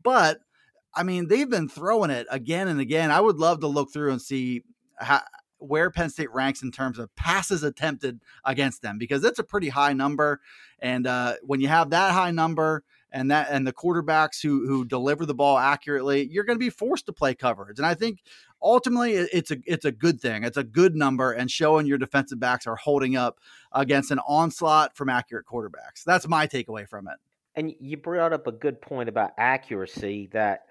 but 0.03 0.41
I 0.95 1.03
mean, 1.03 1.29
they've 1.29 1.49
been 1.49 1.69
throwing 1.69 2.11
it 2.11 2.27
again 2.31 2.69
and 2.69 2.81
again. 2.81 3.11
I 3.11 3.21
would 3.21 3.39
love 3.39 3.61
to 3.61 3.67
look 3.67 3.93
through 3.93 4.13
and 4.13 4.21
see 4.21 4.63
how, 4.97 5.23
where 5.59 5.91
Penn 5.91 6.11
State 6.11 6.33
ranks 6.33 6.63
in 6.63 6.71
terms 6.71 6.99
of 6.99 7.15
passes 7.15 7.63
attempted 7.63 8.21
against 8.45 8.83
them 8.83 8.99
because 8.99 9.23
that's 9.23 9.39
a 9.39 9.45
pretty 9.45 9.69
high 9.69 9.93
number. 9.93 10.41
And 10.81 11.07
uh, 11.07 11.35
when 11.43 11.61
you 11.61 11.69
have 11.69 11.91
that 11.91 12.13
high 12.13 12.33
number 12.33 12.85
and 13.13 13.31
that 13.31 13.49
and 13.51 13.67
the 13.67 13.73
quarterbacks 13.73 14.43
who 14.43 14.67
who 14.67 14.85
deliver 14.85 15.25
the 15.25 15.35
ball 15.35 15.59
accurately, 15.59 16.29
you're 16.31 16.45
going 16.45 16.59
to 16.59 16.65
be 16.65 16.71
forced 16.71 17.07
to 17.07 17.13
play 17.13 17.35
coverage. 17.35 17.79
And 17.79 17.87
I 17.87 17.95
think 17.95 18.21
ultimately 18.61 19.13
it's 19.13 19.51
a 19.51 19.59
it's 19.67 19.85
a 19.85 19.93
good 19.93 20.21
thing. 20.21 20.45
It's 20.45 20.57
a 20.57 20.65
good 20.65 20.97
number 20.97 21.33
and 21.33 21.51
showing 21.51 21.87
your 21.87 21.99
defensive 21.99 22.41
backs 22.41 22.67
are 22.67 22.77
holding 22.77 23.17
up 23.17 23.39
against 23.73 24.11
an 24.11 24.19
onslaught 24.27 24.97
from 24.97 25.09
accurate 25.09 25.47
quarterbacks. 25.47 26.05
That's 26.05 26.27
my 26.27 26.47
takeaway 26.47 26.89
from 26.89 27.09
it. 27.09 27.17
And 27.55 27.73
you 27.81 27.99
brought 27.99 28.33
up 28.33 28.47
a 28.47 28.53
good 28.53 28.81
point 28.81 29.09
about 29.09 29.33
accuracy 29.37 30.31
that 30.33 30.63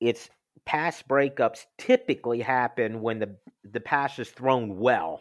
it's 0.00 0.30
pass 0.64 1.02
breakups 1.02 1.66
typically 1.78 2.40
happen 2.40 3.00
when 3.00 3.18
the 3.18 3.34
the 3.72 3.80
pass 3.80 4.18
is 4.18 4.30
thrown 4.30 4.78
well. 4.78 5.20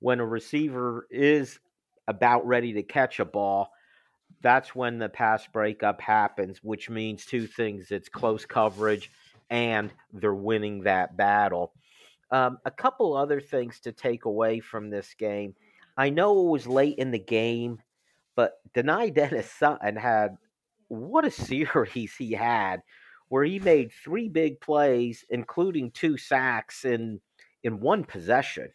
When 0.00 0.20
a 0.20 0.26
receiver 0.26 1.06
is 1.10 1.58
about 2.06 2.46
ready 2.46 2.72
to 2.74 2.82
catch 2.82 3.18
a 3.18 3.24
ball, 3.24 3.72
that's 4.42 4.74
when 4.74 4.98
the 4.98 5.08
pass 5.08 5.46
breakup 5.46 6.00
happens, 6.00 6.58
which 6.62 6.88
means 6.88 7.24
two 7.24 7.46
things. 7.46 7.90
It's 7.90 8.08
close 8.08 8.46
coverage 8.46 9.10
and 9.50 9.90
they're 10.12 10.34
winning 10.34 10.82
that 10.82 11.16
battle. 11.16 11.72
Um, 12.30 12.58
a 12.64 12.70
couple 12.70 13.16
other 13.16 13.40
things 13.40 13.80
to 13.80 13.92
take 13.92 14.26
away 14.26 14.60
from 14.60 14.90
this 14.90 15.14
game. 15.14 15.54
I 15.96 16.10
know 16.10 16.46
it 16.46 16.50
was 16.50 16.66
late 16.66 16.98
in 16.98 17.10
the 17.10 17.18
game, 17.18 17.80
but 18.36 18.60
Dani 18.74 19.12
Dennis 19.12 19.50
Sutton 19.50 19.96
had 19.96 20.36
what 20.88 21.24
a 21.24 21.30
series 21.30 22.14
he 22.14 22.32
had, 22.32 22.82
where 23.28 23.44
he 23.44 23.58
made 23.58 23.92
three 23.92 24.28
big 24.28 24.60
plays, 24.60 25.24
including 25.30 25.90
two 25.90 26.16
sacks 26.16 26.84
in 26.84 27.20
in 27.62 27.80
one 27.80 28.04
possession. 28.04 28.68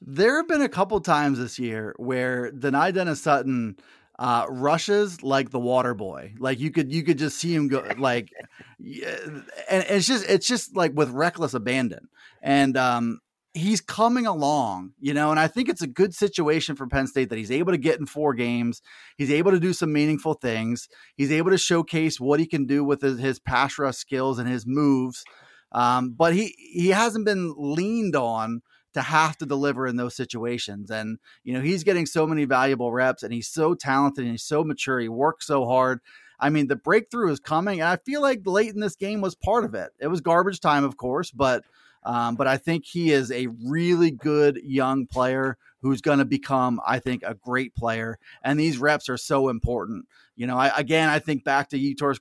There 0.00 0.36
have 0.36 0.48
been 0.48 0.62
a 0.62 0.68
couple 0.68 1.00
times 1.00 1.38
this 1.38 1.58
year 1.58 1.94
where 1.98 2.50
Dani 2.52 2.92
Dennis 2.94 3.22
Sutton 3.22 3.76
uh, 4.18 4.46
rushes 4.48 5.22
like 5.22 5.50
the 5.50 5.58
water 5.58 5.94
boy. 5.94 6.34
Like 6.38 6.58
you 6.58 6.70
could 6.70 6.92
you 6.92 7.02
could 7.02 7.18
just 7.18 7.38
see 7.38 7.54
him 7.54 7.68
go 7.68 7.86
like, 7.98 8.30
and 8.78 9.44
it's 9.68 10.06
just 10.06 10.28
it's 10.28 10.46
just 10.46 10.76
like 10.76 10.92
with 10.94 11.10
reckless 11.10 11.54
abandon. 11.54 12.08
And 12.42 12.76
um, 12.76 13.20
he's 13.52 13.80
coming 13.80 14.26
along, 14.26 14.92
you 15.00 15.12
know, 15.12 15.30
and 15.30 15.40
I 15.40 15.48
think 15.48 15.68
it's 15.68 15.82
a 15.82 15.86
good 15.86 16.14
situation 16.14 16.76
for 16.76 16.86
Penn 16.86 17.06
State 17.06 17.30
that 17.30 17.38
he's 17.38 17.50
able 17.50 17.72
to 17.72 17.78
get 17.78 17.98
in 17.98 18.06
four 18.06 18.34
games. 18.34 18.80
He's 19.16 19.30
able 19.30 19.50
to 19.50 19.60
do 19.60 19.72
some 19.72 19.92
meaningful 19.92 20.34
things. 20.34 20.88
He's 21.16 21.32
able 21.32 21.50
to 21.50 21.58
showcase 21.58 22.20
what 22.20 22.40
he 22.40 22.46
can 22.46 22.66
do 22.66 22.84
with 22.84 23.02
his, 23.02 23.18
his 23.18 23.40
pass 23.40 23.78
rush 23.78 23.96
skills 23.96 24.38
and 24.38 24.48
his 24.48 24.66
moves. 24.66 25.24
Um, 25.72 26.14
but 26.16 26.34
he 26.34 26.54
he 26.58 26.88
hasn't 26.88 27.24
been 27.24 27.54
leaned 27.56 28.16
on 28.16 28.62
to 28.94 29.02
have 29.02 29.36
to 29.38 29.46
deliver 29.46 29.86
in 29.86 29.96
those 29.96 30.16
situations. 30.16 30.90
And, 30.90 31.18
you 31.44 31.52
know, 31.52 31.60
he's 31.60 31.84
getting 31.84 32.06
so 32.06 32.26
many 32.26 32.44
valuable 32.44 32.92
reps 32.92 33.22
and 33.22 33.32
he's 33.32 33.48
so 33.48 33.74
talented 33.74 34.24
and 34.24 34.32
he's 34.32 34.42
so 34.42 34.64
mature. 34.64 34.98
He 34.98 35.08
works 35.08 35.46
so 35.46 35.64
hard. 35.66 36.00
I 36.40 36.50
mean, 36.50 36.66
the 36.66 36.76
breakthrough 36.76 37.30
is 37.30 37.38
coming. 37.38 37.80
And 37.80 37.88
I 37.88 37.98
feel 38.04 38.20
like 38.20 38.40
late 38.44 38.74
in 38.74 38.80
this 38.80 38.96
game 38.96 39.20
was 39.20 39.34
part 39.36 39.64
of 39.64 39.74
it. 39.74 39.90
It 40.00 40.08
was 40.08 40.20
garbage 40.20 40.60
time, 40.60 40.84
of 40.84 40.96
course, 40.96 41.30
but 41.30 41.62
um, 42.04 42.36
but 42.36 42.46
I 42.46 42.56
think 42.56 42.84
he 42.86 43.10
is 43.12 43.30
a 43.30 43.48
really 43.64 44.10
good 44.10 44.60
young 44.64 45.06
player 45.06 45.58
who's 45.82 46.00
going 46.00 46.18
to 46.18 46.24
become, 46.24 46.80
I 46.86 46.98
think, 46.98 47.22
a 47.22 47.34
great 47.34 47.74
player. 47.74 48.18
And 48.42 48.58
these 48.58 48.78
reps 48.78 49.08
are 49.08 49.16
so 49.16 49.48
important. 49.48 50.06
You 50.40 50.46
know, 50.46 50.56
I, 50.56 50.72
again, 50.74 51.10
I 51.10 51.18
think 51.18 51.44
back 51.44 51.68
to 51.68 51.78
Yetur 51.78 52.18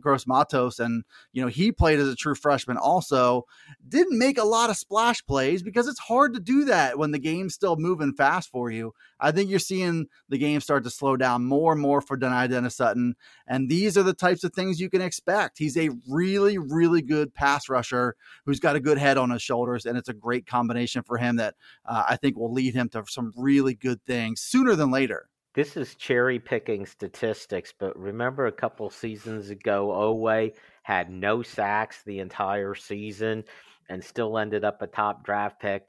Gross 0.00 0.26
Matos, 0.26 0.80
and 0.80 1.04
you 1.32 1.40
know 1.40 1.46
he 1.46 1.70
played 1.70 2.00
as 2.00 2.08
a 2.08 2.16
true 2.16 2.34
freshman. 2.34 2.76
Also, 2.76 3.46
didn't 3.88 4.18
make 4.18 4.36
a 4.36 4.42
lot 4.42 4.68
of 4.68 4.76
splash 4.76 5.24
plays 5.24 5.62
because 5.62 5.86
it's 5.86 6.00
hard 6.00 6.34
to 6.34 6.40
do 6.40 6.64
that 6.64 6.98
when 6.98 7.12
the 7.12 7.20
game's 7.20 7.54
still 7.54 7.76
moving 7.76 8.14
fast 8.14 8.50
for 8.50 8.68
you. 8.72 8.94
I 9.20 9.30
think 9.30 9.48
you're 9.48 9.60
seeing 9.60 10.06
the 10.28 10.38
game 10.38 10.60
start 10.60 10.82
to 10.82 10.90
slow 10.90 11.16
down 11.16 11.44
more 11.44 11.72
and 11.72 11.80
more 11.80 12.00
for 12.00 12.18
Dani 12.18 12.50
Dennis 12.50 12.74
Sutton, 12.74 13.14
and 13.46 13.68
these 13.68 13.96
are 13.96 14.02
the 14.02 14.12
types 14.12 14.42
of 14.42 14.52
things 14.52 14.80
you 14.80 14.90
can 14.90 15.00
expect. 15.00 15.58
He's 15.58 15.76
a 15.76 15.90
really, 16.10 16.58
really 16.58 17.00
good 17.00 17.32
pass 17.32 17.68
rusher 17.68 18.16
who's 18.44 18.58
got 18.58 18.74
a 18.74 18.80
good 18.80 18.98
head 18.98 19.18
on 19.18 19.30
his 19.30 19.40
shoulders, 19.40 19.86
and 19.86 19.96
it's 19.96 20.08
a 20.08 20.14
great 20.14 20.46
combination 20.46 21.04
for 21.04 21.16
him 21.16 21.36
that 21.36 21.54
uh, 21.86 22.06
I 22.08 22.16
think 22.16 22.36
will 22.36 22.52
lead 22.52 22.74
him 22.74 22.88
to 22.92 23.04
some 23.08 23.32
really 23.36 23.74
good 23.74 24.02
things 24.06 24.40
sooner 24.40 24.74
than 24.74 24.90
later 24.90 25.28
this 25.54 25.76
is 25.76 25.94
cherry 25.96 26.38
picking 26.38 26.86
statistics, 26.86 27.74
but 27.78 27.98
remember 27.98 28.46
a 28.46 28.52
couple 28.52 28.88
seasons 28.88 29.50
ago, 29.50 29.88
Oweh 29.88 30.54
had 30.82 31.10
no 31.10 31.42
sacks 31.42 32.02
the 32.04 32.20
entire 32.20 32.74
season 32.74 33.44
and 33.88 34.02
still 34.02 34.38
ended 34.38 34.64
up 34.64 34.80
a 34.80 34.86
top 34.86 35.24
draft 35.24 35.60
pick. 35.60 35.86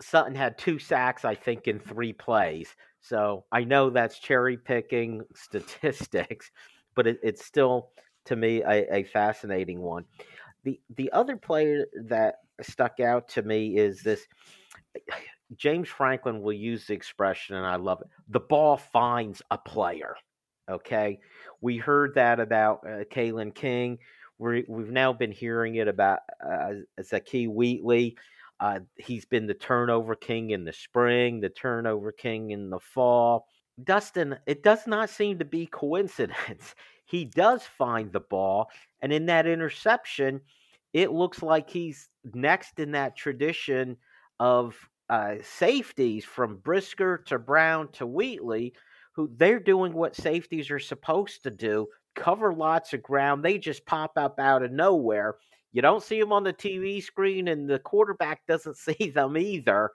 Sutton 0.00 0.34
had 0.34 0.56
two 0.56 0.78
sacks, 0.78 1.24
I 1.24 1.34
think, 1.34 1.68
in 1.68 1.78
three 1.78 2.14
plays. 2.14 2.74
So 3.00 3.44
I 3.52 3.64
know 3.64 3.90
that's 3.90 4.20
cherry 4.20 4.56
picking 4.56 5.22
statistics, 5.34 6.50
but 6.94 7.06
it, 7.06 7.20
it's 7.22 7.44
still, 7.44 7.90
to 8.26 8.36
me, 8.36 8.62
a, 8.62 8.94
a 8.94 9.04
fascinating 9.04 9.82
one. 9.82 10.04
The 10.64 10.80
the 10.96 11.12
other 11.12 11.36
player 11.36 11.86
that 12.06 12.36
stuck 12.62 13.00
out 13.00 13.28
to 13.28 13.42
me 13.42 13.76
is 13.76 14.02
this 14.02 14.26
James 15.56 15.88
Franklin 15.88 16.40
will 16.40 16.52
use 16.52 16.86
the 16.86 16.94
expression, 16.94 17.56
and 17.56 17.66
I 17.66 17.76
love 17.76 18.00
it 18.00 18.08
the 18.28 18.40
ball 18.40 18.76
finds 18.76 19.42
a 19.50 19.58
player. 19.58 20.16
Okay. 20.70 21.18
We 21.60 21.78
heard 21.78 22.14
that 22.14 22.40
about 22.40 22.80
uh, 22.86 23.04
Kalen 23.10 23.54
King. 23.54 23.98
we 24.38 24.64
have 24.68 24.90
now 24.90 25.12
been 25.12 25.32
hearing 25.32 25.76
it 25.76 25.88
about 25.88 26.20
uh, 26.44 26.72
Zakee 27.00 27.48
Wheatley. 27.48 28.16
Uh, 28.60 28.80
he's 28.96 29.24
been 29.24 29.46
the 29.46 29.54
turnover 29.54 30.14
king 30.14 30.50
in 30.50 30.64
the 30.64 30.72
spring, 30.72 31.40
the 31.40 31.48
turnover 31.48 32.12
king 32.12 32.50
in 32.50 32.70
the 32.70 32.80
fall. 32.80 33.46
Dustin, 33.84 34.36
it 34.46 34.62
does 34.62 34.86
not 34.86 35.10
seem 35.10 35.38
to 35.38 35.44
be 35.44 35.66
coincidence. 35.72 36.74
He 37.04 37.24
does 37.24 37.62
find 37.62 38.12
the 38.12 38.20
ball, 38.20 38.68
and 39.00 39.12
in 39.12 39.26
that 39.26 39.46
interception, 39.46 40.40
it 40.92 41.12
looks 41.12 41.42
like 41.42 41.70
he's 41.70 42.08
next 42.34 42.78
in 42.80 42.92
that 42.92 43.16
tradition 43.16 43.96
of 44.40 44.76
uh, 45.08 45.36
safeties 45.42 46.24
from 46.24 46.56
Brisker 46.56 47.18
to 47.26 47.38
Brown 47.38 47.88
to 47.92 48.06
Wheatley, 48.06 48.74
who 49.12 49.30
they're 49.36 49.60
doing 49.60 49.92
what 49.92 50.14
safeties 50.14 50.70
are 50.70 50.78
supposed 50.78 51.42
to 51.44 51.50
do 51.50 51.88
cover 52.18 52.52
lots 52.52 52.92
of 52.92 53.02
ground. 53.02 53.44
They 53.44 53.58
just 53.58 53.86
pop 53.86 54.12
up 54.16 54.38
out 54.38 54.62
of 54.62 54.72
nowhere. 54.72 55.36
You 55.72 55.82
don't 55.82 56.02
see 56.02 56.18
them 56.18 56.32
on 56.32 56.44
the 56.44 56.52
TV 56.52 57.02
screen, 57.02 57.48
and 57.48 57.68
the 57.68 57.78
quarterback 57.78 58.46
doesn't 58.46 58.76
see 58.76 59.10
them 59.10 59.36
either. 59.36 59.90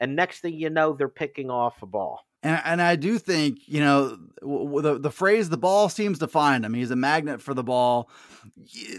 And 0.00 0.16
next 0.16 0.40
thing 0.40 0.54
you 0.54 0.70
know, 0.70 0.92
they're 0.92 1.08
picking 1.08 1.50
off 1.50 1.82
a 1.82 1.86
ball. 1.86 2.20
And, 2.42 2.60
and 2.64 2.82
I 2.82 2.96
do 2.96 3.18
think, 3.18 3.60
you 3.66 3.80
know, 3.80 4.18
the, 4.42 4.98
the 4.98 5.10
phrase 5.10 5.48
the 5.48 5.56
ball 5.56 5.88
seems 5.88 6.18
to 6.18 6.28
find 6.28 6.64
him. 6.64 6.74
He's 6.74 6.90
a 6.90 6.96
magnet 6.96 7.40
for 7.40 7.54
the 7.54 7.62
ball. 7.62 8.10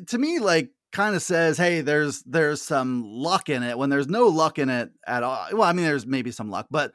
To 0.08 0.17
me, 0.17 0.39
like 0.39 0.71
kind 0.96 1.16
of 1.16 1.22
says, 1.22 1.58
"Hey, 1.58 1.82
there's 1.82 2.24
there's 2.24 2.62
some 2.62 3.04
luck 3.04 3.50
in 3.50 3.64
it." 3.64 3.78
When 3.78 3.90
there's 3.90 4.08
no 4.08 4.28
luck 4.28 4.58
in 4.58 4.70
it 4.70 4.92
at 5.06 5.24
all. 5.24 5.48
Well, 5.52 5.64
I 5.64 5.74
mean, 5.74 5.86
there's 5.86 6.08
maybe 6.08 6.32
some 6.32 6.50
luck, 6.50 6.68
but 6.72 6.94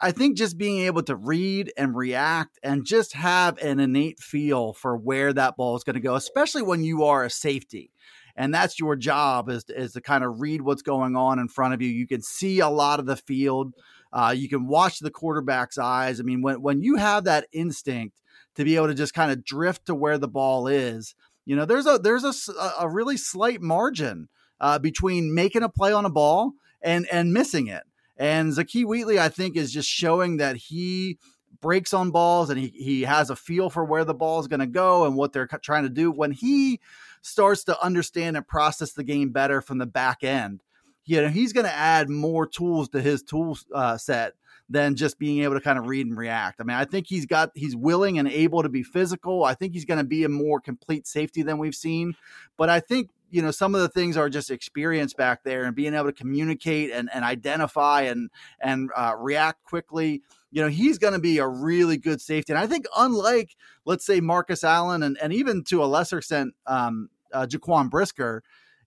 I 0.00 0.12
think 0.12 0.36
just 0.36 0.58
being 0.58 0.80
able 0.80 1.02
to 1.04 1.16
read 1.16 1.72
and 1.76 1.96
react 1.96 2.58
and 2.62 2.84
just 2.84 3.14
have 3.14 3.58
an 3.58 3.80
innate 3.80 4.20
feel 4.20 4.72
for 4.74 4.96
where 4.96 5.32
that 5.32 5.56
ball 5.56 5.74
is 5.76 5.84
going 5.84 5.94
to 5.94 6.00
go, 6.00 6.14
especially 6.14 6.62
when 6.62 6.84
you 6.84 7.04
are 7.04 7.24
a 7.24 7.30
safety. 7.30 7.90
and 8.36 8.54
that's 8.54 8.78
your 8.78 8.96
job 8.96 9.48
is 9.50 9.64
is 9.68 9.92
to 9.94 10.00
kind 10.00 10.24
of 10.24 10.40
read 10.40 10.62
what's 10.62 10.82
going 10.82 11.16
on 11.16 11.38
in 11.38 11.48
front 11.48 11.74
of 11.74 11.82
you. 11.82 11.88
You 11.88 12.06
can 12.06 12.22
see 12.22 12.60
a 12.60 12.68
lot 12.68 13.00
of 13.00 13.06
the 13.06 13.16
field. 13.16 13.74
Uh, 14.12 14.34
you 14.36 14.48
can 14.48 14.66
watch 14.66 15.00
the 15.00 15.10
quarterback's 15.10 15.76
eyes. 15.76 16.20
I 16.20 16.22
mean, 16.22 16.40
when 16.42 16.62
when 16.62 16.82
you 16.82 16.96
have 16.96 17.24
that 17.24 17.48
instinct 17.52 18.16
to 18.54 18.64
be 18.64 18.76
able 18.76 18.86
to 18.88 18.94
just 18.94 19.14
kind 19.14 19.30
of 19.32 19.44
drift 19.44 19.86
to 19.86 19.94
where 19.94 20.18
the 20.18 20.28
ball 20.28 20.68
is, 20.68 21.14
you 21.48 21.56
know, 21.56 21.64
there's 21.64 21.86
a 21.86 21.98
there's 21.98 22.24
a, 22.24 22.72
a 22.78 22.86
really 22.86 23.16
slight 23.16 23.62
margin 23.62 24.28
uh, 24.60 24.78
between 24.78 25.34
making 25.34 25.62
a 25.62 25.70
play 25.70 25.94
on 25.94 26.04
a 26.04 26.10
ball 26.10 26.52
and 26.82 27.08
and 27.10 27.32
missing 27.32 27.68
it. 27.68 27.84
And 28.18 28.52
Zakee 28.52 28.84
Wheatley, 28.84 29.18
I 29.18 29.30
think, 29.30 29.56
is 29.56 29.72
just 29.72 29.88
showing 29.88 30.36
that 30.36 30.56
he 30.56 31.16
breaks 31.62 31.94
on 31.94 32.10
balls 32.10 32.50
and 32.50 32.60
he, 32.60 32.66
he 32.68 33.02
has 33.02 33.30
a 33.30 33.36
feel 33.36 33.70
for 33.70 33.82
where 33.82 34.04
the 34.04 34.12
ball 34.12 34.40
is 34.40 34.46
going 34.46 34.60
to 34.60 34.66
go 34.66 35.06
and 35.06 35.16
what 35.16 35.32
they're 35.32 35.46
trying 35.46 35.84
to 35.84 35.88
do. 35.88 36.10
When 36.10 36.32
he 36.32 36.80
starts 37.22 37.64
to 37.64 37.82
understand 37.82 38.36
and 38.36 38.46
process 38.46 38.92
the 38.92 39.02
game 39.02 39.30
better 39.30 39.62
from 39.62 39.78
the 39.78 39.86
back 39.86 40.22
end, 40.22 40.62
you 41.06 41.22
know, 41.22 41.28
he's 41.28 41.54
going 41.54 41.64
to 41.64 41.72
add 41.72 42.10
more 42.10 42.46
tools 42.46 42.90
to 42.90 43.00
his 43.00 43.22
tool 43.22 43.56
uh, 43.72 43.96
set 43.96 44.34
than 44.68 44.96
just 44.96 45.18
being 45.18 45.42
able 45.42 45.54
to 45.54 45.60
kind 45.60 45.78
of 45.78 45.86
read 45.86 46.06
and 46.06 46.16
react. 46.16 46.60
I 46.60 46.64
mean, 46.64 46.76
I 46.76 46.84
think 46.84 47.06
he's 47.06 47.26
got 47.26 47.50
he's 47.54 47.74
willing 47.74 48.18
and 48.18 48.28
able 48.28 48.62
to 48.62 48.68
be 48.68 48.82
physical. 48.82 49.44
I 49.44 49.54
think 49.54 49.72
he's 49.72 49.84
going 49.84 49.98
to 49.98 50.04
be 50.04 50.24
a 50.24 50.28
more 50.28 50.60
complete 50.60 51.06
safety 51.06 51.42
than 51.42 51.58
we've 51.58 51.74
seen. 51.74 52.14
But 52.56 52.68
I 52.68 52.80
think 52.80 53.10
you 53.30 53.42
know 53.42 53.50
some 53.50 53.74
of 53.74 53.80
the 53.80 53.88
things 53.88 54.16
are 54.16 54.28
just 54.28 54.50
experience 54.50 55.14
back 55.14 55.42
there 55.44 55.64
and 55.64 55.74
being 55.74 55.94
able 55.94 56.06
to 56.06 56.12
communicate 56.12 56.90
and, 56.90 57.08
and 57.12 57.24
identify 57.24 58.02
and 58.02 58.30
and 58.60 58.90
uh, 58.96 59.14
react 59.18 59.62
quickly 59.64 60.22
you 60.50 60.62
know 60.62 60.68
he's 60.68 60.98
going 60.98 61.12
to 61.12 61.18
be 61.18 61.38
a 61.38 61.46
really 61.46 61.96
good 61.96 62.20
safety 62.20 62.52
and 62.52 62.58
i 62.58 62.66
think 62.66 62.86
unlike 62.96 63.54
let's 63.84 64.04
say 64.04 64.20
marcus 64.20 64.64
allen 64.64 65.02
and, 65.02 65.18
and 65.20 65.32
even 65.32 65.62
to 65.62 65.82
a 65.82 65.86
lesser 65.86 66.18
extent 66.18 66.54
um, 66.66 67.08
uh, 67.32 67.46
jaquan 67.46 67.90
brisker 67.90 68.42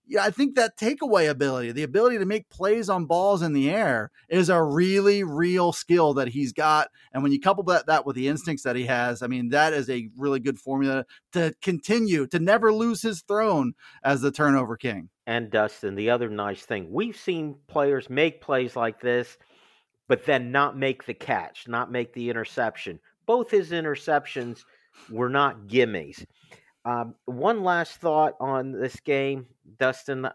yeah, 0.06 0.24
I 0.24 0.30
think 0.30 0.56
that 0.56 0.76
takeaway 0.76 1.30
ability, 1.30 1.72
the 1.72 1.82
ability 1.84 2.18
to 2.18 2.26
make 2.26 2.48
plays 2.48 2.88
on 2.88 3.06
balls 3.06 3.42
in 3.42 3.52
the 3.52 3.70
air, 3.70 4.10
is 4.28 4.48
a 4.48 4.62
really 4.62 5.22
real 5.22 5.72
skill 5.72 6.14
that 6.14 6.28
he's 6.28 6.52
got. 6.52 6.88
And 7.12 7.22
when 7.22 7.32
you 7.32 7.40
couple 7.40 7.64
that, 7.64 7.86
that 7.86 8.04
with 8.04 8.16
the 8.16 8.28
instincts 8.28 8.64
that 8.64 8.76
he 8.76 8.84
has, 8.86 9.22
I 9.22 9.26
mean, 9.26 9.50
that 9.50 9.72
is 9.72 9.88
a 9.88 10.08
really 10.16 10.40
good 10.40 10.58
formula 10.58 11.04
to 11.32 11.54
continue 11.62 12.26
to 12.28 12.38
never 12.38 12.72
lose 12.72 13.02
his 13.02 13.22
throne 13.22 13.74
as 14.04 14.20
the 14.20 14.32
turnover 14.32 14.76
king. 14.76 15.08
And 15.26 15.50
Dustin, 15.50 15.94
the 15.94 16.10
other 16.10 16.28
nice 16.28 16.62
thing, 16.62 16.88
we've 16.90 17.16
seen 17.16 17.56
players 17.68 18.10
make 18.10 18.40
plays 18.40 18.74
like 18.74 19.00
this, 19.00 19.38
but 20.08 20.26
then 20.26 20.50
not 20.50 20.76
make 20.76 21.06
the 21.06 21.14
catch, 21.14 21.68
not 21.68 21.92
make 21.92 22.12
the 22.12 22.28
interception. 22.28 22.98
Both 23.24 23.50
his 23.50 23.70
interceptions 23.70 24.64
were 25.10 25.30
not 25.30 25.68
gimmies. 25.68 26.24
Um, 26.84 27.14
one 27.26 27.62
last 27.62 28.00
thought 28.00 28.34
on 28.40 28.72
this 28.72 28.96
game, 28.96 29.46
Dustin. 29.78 30.26
I 30.26 30.32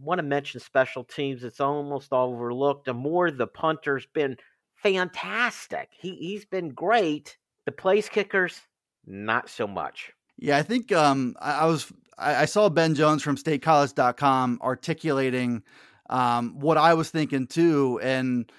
want 0.00 0.20
to 0.20 0.22
mention 0.22 0.60
special 0.60 1.02
teams. 1.02 1.42
It's 1.42 1.60
almost 1.60 2.12
overlooked. 2.12 2.88
Amor, 2.88 3.30
the 3.30 3.48
punter's 3.48 4.06
been 4.06 4.36
fantastic. 4.76 5.88
He 5.98 6.14
he's 6.14 6.44
been 6.44 6.70
great. 6.70 7.36
The 7.64 7.72
place 7.72 8.08
kickers, 8.08 8.60
not 9.06 9.48
so 9.48 9.66
much. 9.66 10.12
Yeah, 10.38 10.56
I 10.56 10.62
think 10.62 10.92
um, 10.92 11.34
I, 11.40 11.52
I, 11.52 11.64
was 11.66 11.92
I, 12.16 12.36
I, 12.36 12.44
saw 12.44 12.68
Ben 12.68 12.94
Jones 12.94 13.22
from 13.22 13.36
StateCollege.com 13.36 14.60
articulating 14.62 15.64
um, 16.08 16.60
what 16.60 16.78
I 16.78 16.94
was 16.94 17.10
thinking 17.10 17.48
too, 17.48 17.98
and 18.02 18.50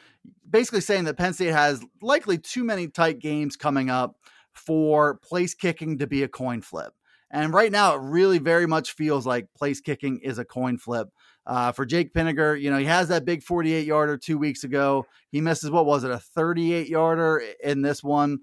basically 0.47 0.82
saying 0.82 1.06
that 1.06 1.17
Penn 1.17 1.34
State 1.34 1.54
has 1.54 1.84
likely 2.02 2.38
too 2.38 2.65
many 2.65 2.89
tight 2.89 3.19
games 3.19 3.56
coming 3.56 3.89
up 3.89 4.17
for 4.54 5.15
place 5.23 5.54
kicking 5.54 5.99
to 5.99 6.08
be 6.08 6.23
a 6.23 6.28
coin 6.28 6.62
flip. 6.62 6.93
And 7.32 7.54
right 7.54 7.72
now, 7.72 7.96
it 7.96 8.02
really 8.02 8.39
very 8.39 8.65
much 8.65 8.94
feels 8.94 9.26
like 9.26 9.54
place 9.56 9.82
kicking 9.82 10.20
is 10.20 10.39
a 10.39 10.46
coin 10.46 10.78
flip. 10.78 11.10
Uh, 11.46 11.72
for 11.72 11.86
Jake 11.86 12.13
Pinegar, 12.13 12.60
you 12.60 12.70
know, 12.70 12.78
he 12.78 12.86
has 12.86 13.08
that 13.08 13.26
big 13.26 13.44
48 13.44 13.86
yarder 13.86 14.18
two 14.18 14.38
weeks 14.38 14.63
ago. 14.63 15.06
He 15.32 15.42
misses, 15.42 15.72
what 15.72 15.86
was 15.86 16.04
it, 16.04 16.12
a 16.12 16.20
38 16.20 16.88
yarder 16.88 17.44
in 17.63 17.82
this 17.82 18.04
one. 18.04 18.39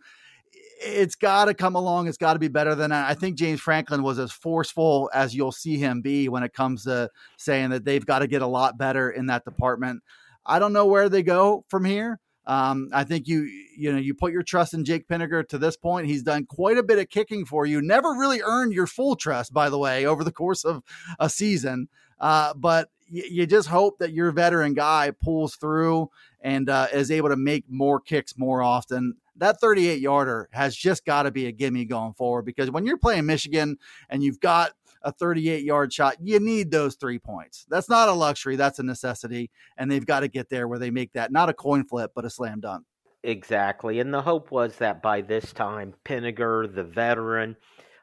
It's 0.81 1.15
got 1.15 1.47
to 1.47 1.55
come 1.55 1.75
along. 1.75 2.09
It's 2.09 2.19
got 2.19 2.35
to 2.35 2.39
be 2.39 2.49
better 2.49 2.75
than 2.75 2.91
that. 2.91 3.09
I 3.09 3.15
think 3.15 3.37
James 3.37 3.61
Franklin 3.61 4.03
was 4.03 4.19
as 4.19 4.33
forceful 4.33 5.11
as 5.15 5.35
you'll 5.35 5.53
see 5.53 5.79
him 5.79 6.01
be 6.01 6.29
when 6.29 6.43
it 6.43 6.53
comes 6.53 6.85
to 6.85 7.11
saying 7.39 7.71
that 7.71 7.85
they've 7.85 8.05
got 8.05 8.21
to 8.21 8.27
get 8.27 8.43
a 8.43 8.47
lot 8.47 8.77
better 8.77 9.11
in 9.11 9.27
that 9.27 9.45
department. 9.45 10.03
I 10.45 10.59
don't 10.59 10.73
know 10.73 10.87
where 10.87 11.09
they 11.09 11.23
go 11.23 11.65
from 11.69 11.85
here. 11.85 12.21
Um, 12.47 12.91
I 12.93 13.05
think 13.05 13.27
you 13.27 13.43
you 13.77 13.93
know 13.93 13.99
you 13.99 14.15
put 14.15 14.33
your 14.33 14.43
trust 14.43 14.75
in 14.75 14.85
Jake 14.85 15.09
Pinegar 15.09 15.47
to 15.49 15.59
this 15.59 15.77
point. 15.77 16.07
He's 16.07 16.23
done 16.23 16.47
quite 16.47 16.79
a 16.79 16.83
bit 16.83 16.99
of 16.99 17.09
kicking 17.09 17.45
for 17.45 17.67
you. 17.67 17.83
Never 17.83 18.11
really 18.11 18.41
earned 18.41 18.73
your 18.73 18.87
full 18.87 19.17
trust, 19.17 19.53
by 19.53 19.69
the 19.69 19.79
way, 19.79 20.07
over 20.07 20.23
the 20.23 20.33
course 20.33 20.65
of 20.65 20.83
a 21.19 21.29
season. 21.29 21.89
Uh, 22.21 22.55
but 22.55 22.89
y- 23.13 23.25
you 23.31 23.47
just 23.47 23.69
hope 23.69 23.99
that 23.99 24.13
your 24.13 24.31
veteran 24.31 24.75
guy 24.75 25.11
pulls 25.11 25.57
through 25.57 26.09
and 26.41 26.71
uh, 26.71 26.87
is 26.93 27.11
able 27.11 27.29
to 27.29 27.37
make 27.37 27.65
more 27.69 28.01
kicks 28.01 28.39
more 28.39 28.63
often. 28.63 29.15
That 29.37 29.61
38 29.61 30.01
yarder 30.01 30.49
has 30.53 30.75
just 30.75 31.05
got 31.05 31.25
to 31.25 31.31
be 31.31 31.47
a 31.47 31.53
gimme 31.53 31.85
going 31.85 32.15
forward 32.15 32.43
because 32.47 32.71
when 32.71 32.87
you're 32.87 32.97
playing 32.97 33.27
Michigan 33.27 33.77
and 34.09 34.23
you've 34.23 34.41
got 34.41 34.73
a 35.03 35.13
38 35.13 35.65
yard 35.65 35.93
shot, 35.93 36.17
you 36.23 36.41
need 36.41 36.71
those 36.71 36.97
three 36.97 37.19
points. 37.19 37.67
That's 37.69 37.89
not 37.89 38.09
a 38.09 38.13
luxury, 38.13 38.57
that's 38.57 38.79
a 38.79 38.83
necessity. 38.83 39.51
And 39.77 39.91
they've 39.91 40.07
got 40.07 40.21
to 40.21 40.29
get 40.29 40.49
there 40.49 40.69
where 40.69 40.79
they 40.79 40.91
make 40.91 41.13
that 41.13 41.33
not 41.33 41.49
a 41.49 41.55
coin 41.55 41.85
flip, 41.85 42.13
but 42.15 42.25
a 42.25 42.31
slam 42.31 42.61
dunk. 42.61 42.85
Exactly. 43.23 44.01
And 44.01 44.13
the 44.13 44.23
hope 44.23 44.51
was 44.51 44.77
that 44.77 45.03
by 45.03 45.21
this 45.21 45.53
time, 45.53 45.95
Pinegar, 46.05 46.73
the 46.73 46.85
veteran, 46.85 47.57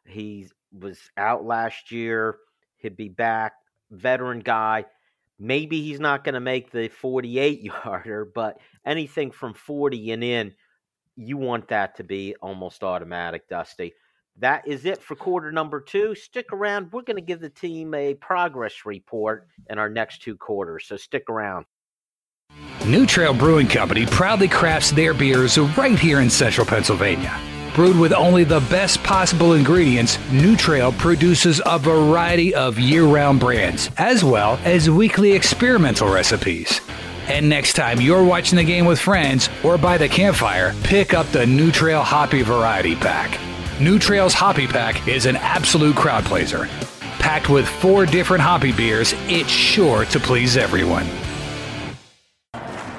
he 0.05 0.49
was 0.77 0.99
out 1.17 1.45
last 1.45 1.91
year. 1.91 2.37
He'd 2.77 2.97
be 2.97 3.09
back, 3.09 3.53
veteran 3.91 4.39
guy. 4.39 4.85
Maybe 5.39 5.81
he's 5.81 5.99
not 5.99 6.23
going 6.23 6.33
to 6.33 6.39
make 6.39 6.71
the 6.71 6.89
48 6.89 7.61
yarder, 7.85 8.25
but 8.33 8.59
anything 8.85 9.31
from 9.31 9.53
40 9.53 10.11
and 10.11 10.23
in, 10.23 10.53
you 11.15 11.37
want 11.37 11.69
that 11.69 11.95
to 11.97 12.03
be 12.03 12.35
almost 12.41 12.83
automatic, 12.83 13.47
Dusty 13.47 13.93
that 14.39 14.67
is 14.67 14.85
it 14.85 15.01
for 15.01 15.15
quarter 15.15 15.51
number 15.51 15.79
two. 15.79 16.15
Stick 16.15 16.51
around. 16.51 16.91
We're 16.91 17.03
going 17.03 17.17
to 17.17 17.21
give 17.21 17.39
the 17.39 17.49
team 17.49 17.93
a 17.93 18.13
progress 18.15 18.85
report 18.85 19.47
in 19.69 19.77
our 19.77 19.89
next 19.89 20.21
two 20.21 20.35
quarters, 20.35 20.85
so 20.87 20.97
stick 20.97 21.29
around. 21.29 21.65
New 22.85 23.05
Trail 23.05 23.33
Brewing 23.33 23.67
Company 23.67 24.05
proudly 24.05 24.47
crafts 24.47 24.91
their 24.91 25.13
beers 25.13 25.57
right 25.57 25.97
here 25.97 26.19
in 26.19 26.29
central 26.29 26.67
Pennsylvania. 26.67 27.39
Brewed 27.75 27.97
with 27.97 28.13
only 28.13 28.43
the 28.43 28.59
best 28.69 29.01
possible 29.03 29.53
ingredients, 29.53 30.19
New 30.31 30.55
Trail 30.55 30.91
produces 30.91 31.61
a 31.65 31.79
variety 31.79 32.53
of 32.53 32.77
year 32.77 33.05
round 33.05 33.39
brands, 33.39 33.89
as 33.97 34.23
well 34.23 34.59
as 34.63 34.89
weekly 34.89 35.31
experimental 35.31 36.11
recipes. 36.11 36.81
And 37.27 37.49
next 37.49 37.73
time 37.73 38.01
you're 38.01 38.23
watching 38.23 38.57
the 38.57 38.63
game 38.63 38.85
with 38.85 38.99
friends 38.99 39.49
or 39.63 39.77
by 39.77 39.97
the 39.97 40.09
campfire, 40.09 40.75
pick 40.83 41.13
up 41.13 41.25
the 41.27 41.47
New 41.47 41.71
Trail 41.71 42.03
Hoppy 42.03 42.41
Variety 42.41 42.95
Pack. 42.95 43.39
New 43.81 43.97
Trails 43.97 44.35
Hoppy 44.35 44.67
Pack 44.67 45.07
is 45.07 45.25
an 45.25 45.35
absolute 45.35 45.95
crowd 45.95 46.23
pleaser. 46.25 46.67
Packed 47.17 47.49
with 47.49 47.67
four 47.67 48.05
different 48.05 48.43
hoppy 48.43 48.71
beers, 48.71 49.15
it's 49.27 49.49
sure 49.49 50.05
to 50.05 50.19
please 50.19 50.57
everyone. 50.57 51.07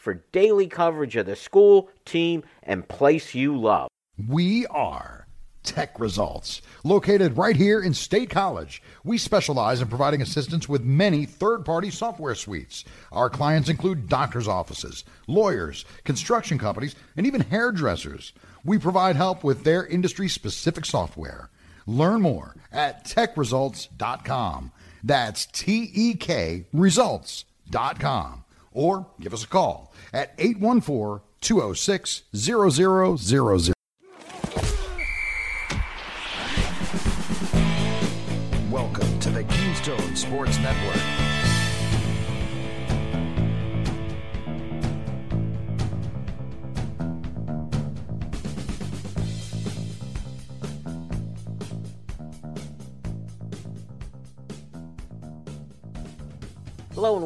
for 0.00 0.14
daily 0.32 0.66
coverage 0.66 1.14
of 1.16 1.26
the 1.26 1.36
school, 1.36 1.90
team, 2.06 2.42
and 2.62 2.88
place 2.88 3.34
you 3.34 3.56
love. 3.56 3.90
We 4.28 4.66
are 4.68 5.26
Tech 5.62 6.00
Results. 6.00 6.62
Located 6.84 7.36
right 7.36 7.54
here 7.54 7.82
in 7.82 7.92
State 7.92 8.30
College, 8.30 8.82
we 9.04 9.18
specialize 9.18 9.82
in 9.82 9.88
providing 9.88 10.22
assistance 10.22 10.68
with 10.68 10.82
many 10.82 11.26
third 11.26 11.66
party 11.66 11.90
software 11.90 12.34
suites. 12.34 12.84
Our 13.12 13.28
clients 13.28 13.68
include 13.68 14.08
doctor's 14.08 14.48
offices, 14.48 15.04
lawyers, 15.26 15.84
construction 16.04 16.58
companies, 16.58 16.94
and 17.16 17.26
even 17.26 17.42
hairdressers. 17.42 18.32
We 18.64 18.78
provide 18.78 19.16
help 19.16 19.44
with 19.44 19.64
their 19.64 19.86
industry 19.86 20.28
specific 20.28 20.86
software. 20.86 21.50
Learn 21.86 22.22
more 22.22 22.56
at 22.72 23.04
tekresults.com. 23.04 24.72
That's 25.04 25.46
T 25.46 25.90
E 25.92 26.14
K 26.14 26.66
results.com. 26.72 28.44
Or 28.72 29.06
give 29.20 29.34
us 29.34 29.44
a 29.44 29.48
call 29.48 29.89
at 30.12 30.34
814 30.38 31.20
206 31.40 32.22
0000. 32.34 33.79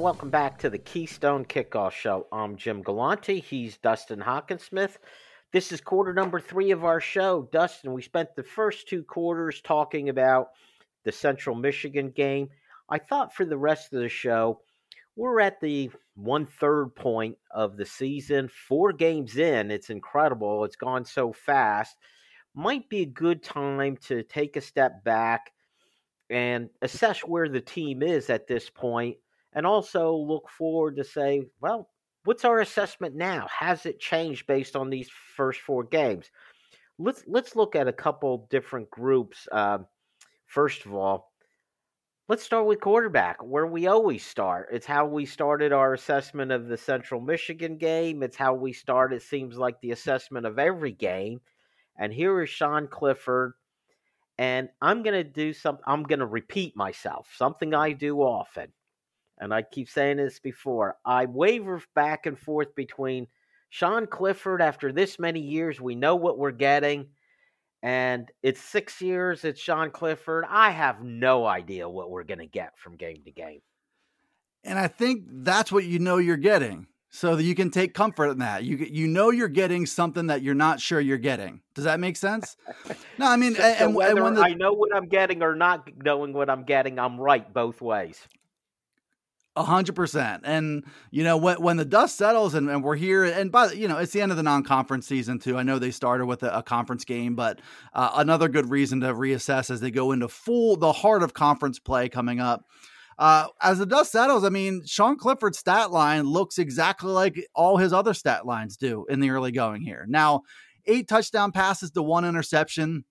Welcome 0.05 0.29
back 0.29 0.59
to 0.59 0.69
the 0.69 0.77
Keystone 0.77 1.47
Kickoff 1.47 1.93
Show. 1.93 2.27
I'm 2.31 2.57
Jim 2.57 2.83
Galante. 2.83 3.41
He's 3.41 3.79
Dustin 3.79 4.21
Hockensmith. 4.21 4.99
This 5.51 5.73
is 5.73 5.81
quarter 5.81 6.13
number 6.13 6.39
three 6.39 6.73
of 6.73 6.85
our 6.85 7.01
show. 7.01 7.49
Dustin, 7.51 7.95
we 7.95 8.03
spent 8.03 8.37
the 8.37 8.43
first 8.43 8.87
two 8.87 9.03
quarters 9.03 9.63
talking 9.63 10.11
about 10.11 10.49
the 11.05 11.11
Central 11.11 11.57
Michigan 11.57 12.11
game. 12.11 12.51
I 12.91 12.99
thought 12.99 13.35
for 13.35 13.47
the 13.47 13.57
rest 13.57 13.95
of 13.95 14.01
the 14.01 14.11
show, 14.11 14.61
we're 15.17 15.41
at 15.41 15.59
the 15.63 15.91
one 16.17 16.45
third 16.45 16.95
point 16.95 17.39
of 17.51 17.79
the 17.79 17.87
season, 17.87 18.51
four 18.69 18.93
games 18.93 19.39
in. 19.39 19.71
It's 19.71 19.89
incredible. 19.89 20.67
It's 20.67 20.77
gone 20.77 21.07
so 21.07 21.33
fast. 21.33 21.97
Might 22.55 22.91
be 22.91 23.01
a 23.01 23.07
good 23.07 23.43
time 23.43 23.97
to 24.09 24.23
take 24.23 24.57
a 24.57 24.61
step 24.61 25.03
back 25.03 25.51
and 26.29 26.69
assess 26.83 27.21
where 27.21 27.49
the 27.49 27.63
team 27.63 28.03
is 28.03 28.29
at 28.29 28.47
this 28.47 28.69
point 28.69 29.17
and 29.55 29.67
also 29.67 30.15
look 30.15 30.49
forward 30.51 30.97
to 30.97 31.05
say, 31.05 31.47
well, 31.61 31.89
what's 32.25 32.45
our 32.45 32.61
assessment 32.61 33.15
now? 33.15 33.47
Has 33.51 33.87
it 33.87 34.01
changed 34.01 34.47
based 34.47 34.77
on 34.77 34.91
these 34.91 35.09
first 35.37 35.61
four 35.61 35.85
games? 35.85 36.31
Let's 36.99 37.25
let's 37.27 37.57
look 37.57 37.77
at 37.77 37.89
a 37.89 37.93
couple 37.93 38.47
different 38.51 38.91
groups. 38.91 39.49
Uh, 39.51 39.79
first 40.47 40.87
of 40.87 40.95
all, 40.95 41.33
let's 42.29 42.43
start 42.43 42.67
with 42.67 42.81
quarterback, 42.81 43.43
where 43.43 43.67
we 43.67 43.87
always 43.87 44.25
start. 44.25 44.69
It's 44.73 44.87
how 44.87 45.07
we 45.07 45.27
started 45.27 45.73
our 45.73 45.95
assessment 45.95 46.53
of 46.53 46.69
the 46.69 46.77
Central 46.77 47.21
Michigan 47.21 47.79
game. 47.79 48.23
It's 48.23 48.37
how 48.37 48.55
we 48.55 48.73
start. 48.73 49.13
It 49.13 49.23
seems 49.23 49.57
like 49.57 49.81
the 49.81 49.91
assessment 49.93 50.47
of 50.47 50.59
every 50.59 50.93
game. 50.93 51.41
And 51.99 52.13
here 52.13 52.43
is 52.43 52.51
Sean 52.51 52.89
Clifford. 52.89 53.55
And 54.37 54.69
I'm 54.83 55.05
going 55.05 55.15
to 55.15 55.23
do 55.23 55.53
something, 55.53 55.85
I'm 55.87 56.03
going 56.03 56.19
to 56.19 56.27
repeat 56.27 56.77
myself, 56.77 57.33
something 57.37 57.73
I 57.73 57.93
do 57.93 58.19
often 58.19 58.73
and 59.39 59.53
I 59.53 59.63
keep 59.63 59.89
saying 59.89 60.19
this 60.19 60.39
before, 60.39 60.97
I 61.05 61.27
waver 61.27 61.83
back 61.95 62.27
and 62.27 62.39
forth 62.39 62.75
between 62.75 63.27
Sean 63.71 64.07
Clifford 64.07 64.63
after 64.63 64.93
this 64.93 65.19
many 65.19 65.41
years, 65.41 65.81
we 65.81 65.95
know 65.95 66.17
what 66.17 66.39
we're 66.39 66.53
getting, 66.53 67.09
and 67.83 68.31
it's 68.43 68.61
six 68.61 69.03
years, 69.03 69.45
it's 69.45 69.61
Sean 69.61 69.91
Clifford. 69.91 70.45
I 70.49 70.71
have 70.71 71.03
no 71.03 71.45
idea 71.45 71.89
what 71.89 72.11
we're 72.11 72.25
going 72.25 72.39
to 72.39 72.47
get 72.47 72.79
from 72.79 72.97
game 72.97 73.23
to 73.25 73.31
game. 73.31 73.61
And 74.65 74.79
I 74.79 74.89
think 74.89 75.25
that's 75.29 75.71
what 75.71 75.85
you 75.85 75.99
know 75.99 76.17
you're 76.17 76.37
getting. 76.37 76.87
So 77.11 77.37
that 77.37 77.45
you 77.45 77.55
can 77.55 77.71
take 77.71 77.95
comfort 77.95 78.31
in 78.31 78.39
that. 78.39 78.65
You 78.65 78.77
you 78.77 79.07
know 79.07 79.31
you're 79.31 79.47
getting 79.47 79.87
something 79.87 80.27
that 80.27 80.43
you're 80.43 80.53
not 80.53 80.81
sure 80.81 80.99
you're 80.99 81.17
getting. 81.17 81.61
Does 81.75 81.85
that 81.85 82.01
make 82.01 82.17
sense? 82.17 82.57
No, 83.19 83.29
I 83.29 83.37
mean, 83.37 83.55
so, 83.55 83.63
and, 83.63 83.79
so 83.79 83.91
whether 83.91 84.25
and 84.25 84.37
the, 84.37 84.41
I 84.41 84.55
know 84.55 84.73
what 84.73 84.93
I'm 84.93 85.07
getting 85.07 85.41
or 85.41 85.55
not 85.55 85.89
knowing 86.03 86.33
what 86.33 86.51
I'm 86.51 86.65
getting, 86.65 86.99
I'm 86.99 87.21
right 87.21 87.53
both 87.55 87.81
ways. 87.81 88.21
Hundred 89.57 89.95
percent. 89.95 90.43
And 90.45 90.85
you 91.13 91.23
know, 91.23 91.37
when 91.37 91.63
when 91.63 91.77
the 91.77 91.85
dust 91.85 92.17
settles 92.17 92.55
and, 92.55 92.69
and 92.69 92.83
we're 92.83 92.97
here, 92.97 93.23
and 93.23 93.53
by 93.53 93.69
the, 93.69 93.77
you 93.77 93.87
know, 93.87 93.99
it's 93.99 94.13
the 94.13 94.21
end 94.21 94.33
of 94.33 94.37
the 94.37 94.43
non-conference 94.43 95.07
season 95.07 95.39
too. 95.39 95.57
I 95.57 95.63
know 95.63 95.79
they 95.79 95.93
started 95.93 96.27
with 96.27 96.43
a, 96.43 96.59
a 96.59 96.63
conference 96.63 97.05
game, 97.05 97.37
but 97.37 97.61
uh, 97.93 98.11
another 98.17 98.49
good 98.49 98.69
reason 98.69 99.01
to 99.03 99.15
reassess 99.15 99.71
as 99.71 99.81
they 99.81 99.93
go 99.93 100.11
into 100.11 100.27
full 100.27 100.77
the 100.77 100.93
heart 100.93 101.23
of 101.23 101.35
conference 101.35 101.79
play 101.79 102.09
coming 102.09 102.41
up. 102.41 102.65
Uh, 103.17 103.47
as 103.63 103.79
the 103.79 103.87
dust 103.87 104.11
settles, 104.11 104.43
I 104.43 104.49
mean, 104.49 104.83
Sean 104.87 105.17
Clifford's 105.17 105.59
stat 105.59 105.93
line 105.93 106.25
looks 106.25 106.59
exactly 106.59 107.13
like 107.13 107.47
all 107.55 107.77
his 107.77 107.93
other 107.93 108.13
stat 108.13 108.45
lines 108.45 108.77
do 108.77 109.07
in 109.09 109.21
the 109.21 109.31
early 109.31 109.53
going 109.53 109.83
here. 109.83 110.05
Now, 110.09 110.43
eight 110.87 111.07
touchdown 111.07 111.53
passes 111.53 111.93
to 111.93 112.03
one 112.03 112.25
interception 112.25 113.05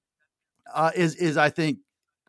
uh, 0.74 0.92
is 0.94 1.16
is 1.16 1.38
I 1.38 1.52
think 1.52 1.80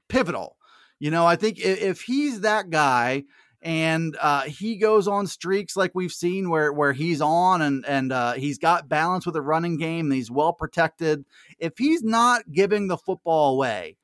pivotal. 0.09 0.57
You 1.01 1.11
know, 1.11 1.27
I 1.27 1.35
think 1.35 1.59
if, 1.59 1.83
if 1.83 2.01
he's 2.03 2.43
that 2.43 2.71
guy 2.71 3.25
and 3.65 4.15
uh, 4.21 4.43
he 4.43 4.77
goes 4.77 5.09
on 5.09 5.27
streaks 5.27 5.75
like 5.75 5.93
we've 5.95 6.13
seen 6.13 6.51
where 6.51 6.71
where 6.71 6.93
he's 6.93 7.23
on 7.23 7.63
and 7.63 7.85
and 7.87 8.13
uh, 8.13 8.35
he's 8.35 8.59
got 8.59 8.91
balance 8.91 9.25
with 9.25 9.37
a 9.37 9.41
running 9.43 9.79
game. 9.79 10.11
he's 10.11 10.31
well 10.31 10.53
protected. 10.53 11.25
If 11.59 11.79
he's 11.79 12.03
not 12.03 12.53
giving 12.53 12.89
the 12.89 12.99
football 12.99 13.55
away, 13.55 13.97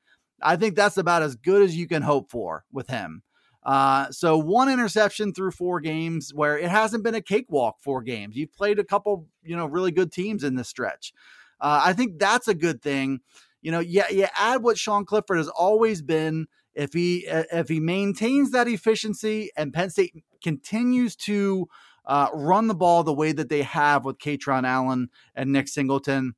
I 0.43 0.57
think 0.57 0.77
that's 0.77 0.97
about 0.97 1.23
as 1.23 1.37
good 1.37 1.63
as 1.63 1.77
you 1.77 1.87
can 1.87 2.01
hope 2.01 2.31
for 2.31 2.65
with 2.73 2.89
him. 2.89 3.23
Uh, 3.63 4.11
so 4.11 4.39
one 4.39 4.71
interception 4.71 5.35
through 5.35 5.51
four 5.51 5.81
games 5.81 6.33
where 6.33 6.59
it 6.59 6.71
hasn't 6.71 7.05
been 7.05 7.15
a 7.15 7.21
cakewalk. 7.21 7.77
Four 7.81 8.01
games. 8.01 8.37
You've 8.37 8.55
played 8.55 8.79
a 8.79 8.85
couple, 8.85 9.27
you 9.43 9.55
know, 9.55 9.67
really 9.67 9.93
good 9.93 10.11
teams 10.11 10.43
in 10.43 10.55
this 10.55 10.69
stretch. 10.69 11.13
Uh, 11.61 11.83
I 11.85 11.93
think 11.93 12.19
that's 12.19 12.49
a 12.49 12.55
good 12.55 12.81
thing. 12.81 13.21
You 13.61 13.73
know, 13.73 13.81
yeah, 13.81 14.09
you 14.09 14.27
add 14.35 14.63
what 14.63 14.79
Sean 14.79 15.05
Clifford 15.05 15.37
has 15.37 15.49
always 15.49 16.01
been 16.01 16.47
if 16.75 16.93
he 16.93 17.27
if 17.27 17.69
he 17.69 17.81
maintains 17.81 18.51
that 18.53 18.69
efficiency 18.69 19.51
and 19.57 19.73
Penn 19.73 19.91
State 19.91 20.25
continues 20.43 21.17
to 21.17 21.69
uh, 22.07 22.29
run 22.33 22.67
the 22.67 22.75
ball 22.75 23.03
the 23.03 23.13
way 23.13 23.33
that 23.33 23.49
they 23.49 23.63
have 23.63 24.05
with 24.05 24.19
Kaytron 24.19 24.67
Allen 24.67 25.09
and 25.35 25.53
Nick 25.53 25.69
Singleton, 25.69 26.35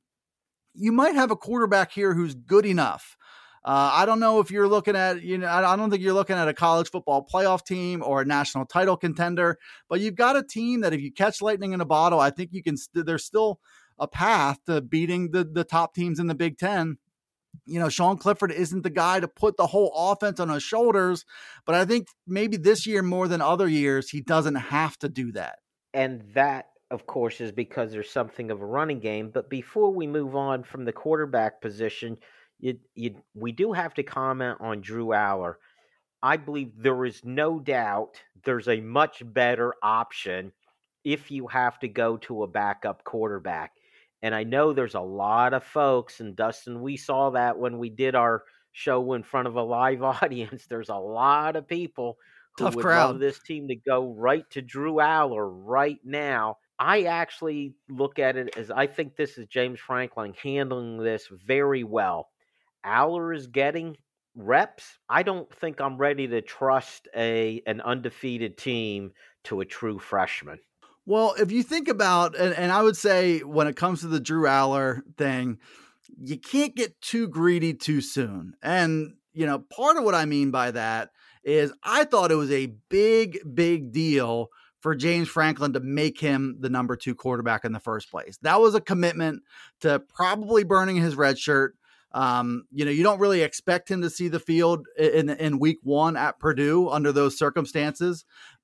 you 0.73 0.91
might 0.91 1.15
have 1.15 1.31
a 1.31 1.35
quarterback 1.35 1.91
here 1.91 2.13
who's 2.13 2.35
good 2.35 2.65
enough. 2.65 3.17
Uh, 3.65 3.91
I 3.93 4.05
don't 4.05 4.19
know 4.19 4.39
if 4.39 4.51
you're 4.51 4.67
looking 4.67 4.95
at, 4.95 5.21
you 5.21 5.37
know, 5.37 5.47
I 5.47 5.77
don't 5.77 5.89
think 5.89 6.03
you're 6.03 6.13
looking 6.13 6.35
at 6.35 6.49
a 6.49 6.53
college 6.53 6.91
football 6.91 7.25
playoff 7.25 7.65
team 7.65 8.03
or 8.05 8.21
a 8.21 8.25
national 8.25 8.65
title 8.65 8.97
contender, 8.97 9.57
but 9.87 10.01
you've 10.01 10.15
got 10.15 10.35
a 10.35 10.43
team 10.43 10.81
that 10.81 10.93
if 10.93 10.99
you 10.99 11.13
catch 11.13 11.41
lightning 11.41 11.71
in 11.71 11.79
a 11.79 11.85
bottle, 11.85 12.19
I 12.19 12.29
think 12.29 12.49
you 12.51 12.61
can, 12.61 12.75
st- 12.75 13.05
there's 13.05 13.23
still 13.23 13.61
a 13.97 14.07
path 14.07 14.59
to 14.65 14.81
beating 14.81 15.31
the, 15.31 15.45
the 15.45 15.63
top 15.63 15.95
teams 15.95 16.19
in 16.19 16.27
the 16.27 16.35
Big 16.35 16.57
Ten 16.57 16.97
you 17.65 17.79
know, 17.79 17.89
Sean 17.89 18.17
Clifford 18.17 18.51
isn't 18.51 18.83
the 18.83 18.89
guy 18.89 19.19
to 19.19 19.27
put 19.27 19.57
the 19.57 19.67
whole 19.67 19.91
offense 19.95 20.39
on 20.39 20.49
his 20.49 20.63
shoulders, 20.63 21.25
but 21.65 21.75
I 21.75 21.85
think 21.85 22.07
maybe 22.27 22.57
this 22.57 22.85
year 22.85 23.01
more 23.01 23.27
than 23.27 23.41
other 23.41 23.67
years, 23.67 24.09
he 24.09 24.21
doesn't 24.21 24.55
have 24.55 24.97
to 24.99 25.09
do 25.09 25.31
that. 25.33 25.59
And 25.93 26.23
that, 26.33 26.67
of 26.91 27.05
course, 27.05 27.39
is 27.39 27.51
because 27.51 27.91
there's 27.91 28.09
something 28.09 28.51
of 28.51 28.61
a 28.61 28.65
running 28.65 28.99
game. 28.99 29.31
But 29.33 29.49
before 29.49 29.93
we 29.93 30.07
move 30.07 30.35
on 30.35 30.63
from 30.63 30.85
the 30.85 30.91
quarterback 30.91 31.61
position, 31.61 32.17
you, 32.59 32.79
you, 32.95 33.15
we 33.33 33.51
do 33.51 33.73
have 33.73 33.93
to 33.95 34.03
comment 34.03 34.57
on 34.59 34.81
Drew 34.81 35.07
Allar. 35.07 35.55
I 36.21 36.37
believe 36.37 36.71
there 36.77 37.05
is 37.05 37.21
no 37.23 37.59
doubt 37.59 38.21
there's 38.45 38.67
a 38.67 38.81
much 38.81 39.21
better 39.25 39.73
option 39.83 40.53
if 41.03 41.31
you 41.31 41.47
have 41.47 41.79
to 41.79 41.87
go 41.87 42.17
to 42.17 42.43
a 42.43 42.47
backup 42.47 43.03
quarterback. 43.03 43.73
And 44.23 44.33
I 44.33 44.43
know 44.43 44.73
there's 44.73 44.95
a 44.95 45.01
lot 45.01 45.53
of 45.53 45.63
folks, 45.63 46.19
and 46.21 46.35
Dustin, 46.35 46.81
we 46.81 46.97
saw 46.97 47.31
that 47.31 47.59
when 47.59 47.77
we 47.77 47.91
did 47.91 48.15
our 48.15 48.43
show 48.73 49.13
in 49.13 49.23
front 49.23 49.47
of 49.47 49.55
a 49.55 49.63
live 49.63 50.01
audience. 50.03 50.65
There's 50.67 50.89
a 50.89 50.95
lot 50.95 51.55
of 51.57 51.67
people 51.67 52.17
who 52.57 52.65
Tough 52.65 52.75
would 52.75 52.85
crowd. 52.85 53.11
love 53.11 53.19
this 53.19 53.39
team 53.39 53.67
to 53.69 53.75
go 53.75 54.13
right 54.17 54.49
to 54.51 54.61
Drew 54.61 54.95
Allar 54.95 55.47
right 55.51 55.99
now. 56.03 56.57
I 56.79 57.03
actually 57.03 57.75
look 57.89 58.19
at 58.19 58.37
it 58.37 58.57
as 58.57 58.71
I 58.71 58.87
think 58.87 59.15
this 59.15 59.37
is 59.37 59.47
James 59.47 59.79
Franklin 59.79 60.33
handling 60.41 60.97
this 60.97 61.27
very 61.31 61.83
well. 61.83 62.29
Allar 62.85 63.35
is 63.35 63.47
getting 63.47 63.97
reps. 64.35 64.99
I 65.09 65.23
don't 65.23 65.53
think 65.55 65.81
I'm 65.81 65.97
ready 65.97 66.27
to 66.29 66.41
trust 66.41 67.07
a 67.15 67.61
an 67.67 67.81
undefeated 67.81 68.57
team 68.57 69.11
to 69.45 69.61
a 69.61 69.65
true 69.65 69.99
freshman. 69.99 70.59
Well, 71.05 71.35
if 71.37 71.51
you 71.51 71.63
think 71.63 71.87
about, 71.87 72.37
and, 72.37 72.53
and 72.53 72.71
I 72.71 72.81
would 72.81 72.95
say 72.95 73.39
when 73.39 73.67
it 73.67 73.75
comes 73.75 74.01
to 74.01 74.07
the 74.07 74.19
Drew 74.19 74.43
Allar 74.43 75.01
thing, 75.17 75.57
you 76.17 76.37
can't 76.37 76.75
get 76.75 76.99
too 77.01 77.27
greedy 77.27 77.73
too 77.73 77.99
soon. 78.01 78.53
And, 78.61 79.15
you 79.33 79.45
know, 79.45 79.59
part 79.59 79.97
of 79.97 80.03
what 80.03 80.15
I 80.15 80.25
mean 80.25 80.51
by 80.51 80.71
that 80.71 81.09
is 81.43 81.73
I 81.83 82.05
thought 82.05 82.31
it 82.31 82.35
was 82.35 82.51
a 82.51 82.73
big, 82.89 83.39
big 83.53 83.91
deal 83.91 84.47
for 84.79 84.95
James 84.95 85.29
Franklin 85.29 85.73
to 85.73 85.79
make 85.79 86.19
him 86.19 86.57
the 86.59 86.69
number 86.69 86.95
two 86.95 87.15
quarterback 87.15 87.65
in 87.65 87.71
the 87.71 87.79
first 87.79 88.11
place. 88.11 88.37
That 88.41 88.61
was 88.61 88.75
a 88.75 88.81
commitment 88.81 89.43
to 89.81 89.99
probably 90.13 90.63
burning 90.63 90.97
his 90.97 91.15
red 91.15 91.39
shirt. 91.39 91.75
Um, 92.13 92.65
you 92.71 92.85
know, 92.85 92.91
you 92.91 93.01
don't 93.01 93.19
really 93.19 93.41
expect 93.41 93.89
him 93.89 94.01
to 94.01 94.09
see 94.09 94.27
the 94.27 94.39
field 94.39 94.85
in 94.97 95.29
in 95.29 95.57
week 95.57 95.79
one 95.81 96.15
at 96.15 96.37
Purdue 96.37 96.89
under 96.89 97.11
those 97.11 97.37
circumstances. 97.37 98.23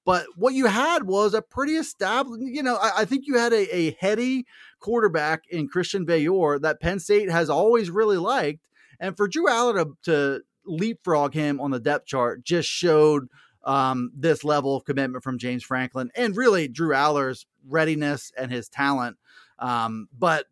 But 0.10 0.26
what 0.36 0.56
you 0.56 0.66
had 0.66 1.04
was 1.04 1.36
a 1.36 1.42
pretty 1.44 1.74
established, 1.74 2.42
you 2.42 2.64
know, 2.64 2.78
I, 2.78 3.02
I 3.02 3.06
think 3.06 3.28
you 3.28 3.38
had 3.38 3.54
a, 3.54 3.76
a, 3.76 3.96
heady 4.00 4.48
quarterback 4.80 5.44
in 5.52 5.68
Christian 5.68 6.04
Veilleux 6.04 6.60
that 6.62 6.82
Penn 6.82 7.00
State 7.00 7.30
has 7.30 7.48
always 7.48 7.92
really 7.92 8.18
liked. 8.18 8.68
And 9.00 9.16
for 9.16 9.28
Drew 9.28 9.46
Allar 9.46 9.76
to, 9.76 9.96
to 10.06 10.42
leapfrog 10.66 11.36
him 11.36 11.62
on 11.62 11.70
the 11.70 11.80
depth 11.80 12.08
chart 12.08 12.44
just 12.44 12.68
showed 12.68 13.28
um, 13.64 14.12
this 14.16 14.44
level 14.44 14.76
of 14.76 14.84
commitment 14.84 15.24
from 15.24 15.38
James 15.38 15.64
Franklin 15.64 16.10
and 16.16 16.36
really 16.36 16.68
Drew 16.68 16.96
Allar's 16.96 17.46
readiness 17.68 18.32
and 18.36 18.52
his 18.52 18.68
talent. 18.68 19.18
Um, 19.60 20.08
but, 20.18 20.48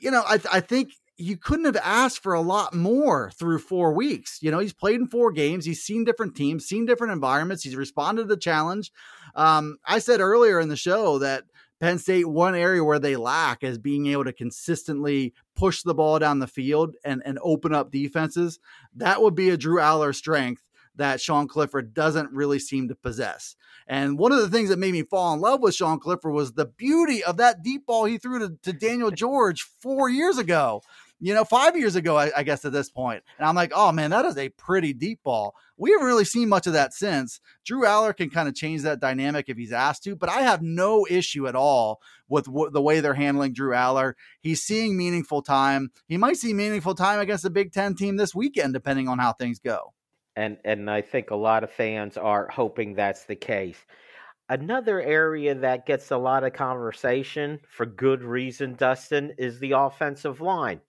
you 0.00 0.10
know, 0.10 0.22
I, 0.26 0.40
I 0.50 0.60
think 0.60 0.92
you 1.16 1.36
couldn't 1.36 1.66
have 1.66 1.76
asked 1.76 2.22
for 2.22 2.34
a 2.34 2.40
lot 2.40 2.74
more 2.74 3.30
through 3.30 3.60
four 3.60 3.92
weeks. 3.92 4.38
You 4.42 4.50
know, 4.50 4.58
he's 4.58 4.72
played 4.72 5.00
in 5.00 5.06
four 5.06 5.30
games. 5.30 5.64
He's 5.64 5.82
seen 5.82 6.04
different 6.04 6.34
teams, 6.34 6.66
seen 6.66 6.86
different 6.86 7.12
environments. 7.12 7.62
He's 7.62 7.76
responded 7.76 8.22
to 8.22 8.28
the 8.28 8.36
challenge. 8.36 8.92
Um, 9.34 9.78
I 9.84 10.00
said 10.00 10.20
earlier 10.20 10.58
in 10.58 10.68
the 10.68 10.76
show 10.76 11.18
that 11.20 11.44
Penn 11.80 11.98
State, 11.98 12.28
one 12.28 12.54
area 12.54 12.82
where 12.82 12.98
they 12.98 13.16
lack 13.16 13.62
is 13.62 13.78
being 13.78 14.06
able 14.06 14.24
to 14.24 14.32
consistently 14.32 15.34
push 15.54 15.82
the 15.82 15.94
ball 15.94 16.18
down 16.18 16.38
the 16.38 16.46
field 16.46 16.96
and, 17.04 17.22
and 17.24 17.38
open 17.42 17.74
up 17.74 17.90
defenses. 17.90 18.58
That 18.94 19.22
would 19.22 19.34
be 19.34 19.50
a 19.50 19.56
Drew 19.56 19.78
Allar 19.80 20.14
strength 20.14 20.62
that 20.96 21.20
Sean 21.20 21.48
Clifford 21.48 21.92
doesn't 21.92 22.30
really 22.30 22.58
seem 22.58 22.88
to 22.88 22.94
possess. 22.94 23.56
And 23.86 24.18
one 24.18 24.32
of 24.32 24.38
the 24.38 24.48
things 24.48 24.68
that 24.70 24.78
made 24.78 24.92
me 24.92 25.02
fall 25.02 25.34
in 25.34 25.40
love 25.40 25.60
with 25.60 25.74
Sean 25.74 25.98
Clifford 25.98 26.32
was 26.32 26.52
the 26.52 26.66
beauty 26.66 27.22
of 27.22 27.36
that 27.36 27.62
deep 27.62 27.86
ball 27.86 28.04
he 28.04 28.18
threw 28.18 28.38
to, 28.38 28.56
to 28.62 28.72
Daniel 28.72 29.10
George 29.10 29.62
four 29.80 30.08
years 30.08 30.38
ago 30.38 30.82
you 31.20 31.32
know, 31.32 31.44
five 31.44 31.76
years 31.76 31.96
ago, 31.96 32.16
I, 32.16 32.30
I, 32.36 32.42
guess 32.42 32.64
at 32.64 32.72
this 32.72 32.90
point. 32.90 33.22
And 33.38 33.46
I'm 33.46 33.54
like, 33.54 33.72
oh 33.74 33.92
man, 33.92 34.10
that 34.10 34.24
is 34.24 34.36
a 34.36 34.48
pretty 34.50 34.92
deep 34.92 35.22
ball. 35.22 35.54
We 35.76 35.92
haven't 35.92 36.06
really 36.06 36.24
seen 36.24 36.48
much 36.48 36.66
of 36.66 36.72
that 36.72 36.92
since. 36.92 37.40
Drew 37.64 37.82
Allar 37.82 38.16
can 38.16 38.30
kind 38.30 38.48
of 38.48 38.54
change 38.54 38.82
that 38.82 39.00
dynamic 39.00 39.48
if 39.48 39.56
he's 39.56 39.72
asked 39.72 40.04
to, 40.04 40.16
but 40.16 40.28
I 40.28 40.42
have 40.42 40.62
no 40.62 41.06
issue 41.08 41.46
at 41.46 41.54
all 41.54 42.00
with 42.28 42.46
w- 42.46 42.70
the 42.70 42.82
way 42.82 43.00
they're 43.00 43.14
handling 43.14 43.52
Drew 43.52 43.72
Allar. 43.72 44.14
He's 44.40 44.62
seeing 44.62 44.96
meaningful 44.96 45.42
time. 45.42 45.90
He 46.08 46.16
might 46.16 46.36
see 46.36 46.52
meaningful 46.52 46.94
time 46.94 47.20
against 47.20 47.44
a 47.44 47.50
Big 47.50 47.72
Ten 47.72 47.94
team 47.94 48.16
this 48.16 48.34
weekend, 48.34 48.74
depending 48.74 49.08
on 49.08 49.18
how 49.18 49.32
things 49.32 49.58
go. 49.58 49.94
And 50.36 50.58
and 50.64 50.90
I 50.90 51.00
think 51.00 51.30
a 51.30 51.36
lot 51.36 51.62
of 51.62 51.70
fans 51.70 52.16
are 52.16 52.48
hoping 52.48 52.94
that's 52.94 53.24
the 53.24 53.36
case. 53.36 53.78
Another 54.48 55.00
area 55.00 55.54
that 55.54 55.86
gets 55.86 56.10
a 56.10 56.18
lot 56.18 56.44
of 56.44 56.52
conversation 56.52 57.60
for 57.66 57.86
good 57.86 58.22
reason, 58.22 58.74
Dustin, 58.74 59.32
is 59.38 59.58
the 59.58 59.72
offensive 59.72 60.42
line. 60.42 60.80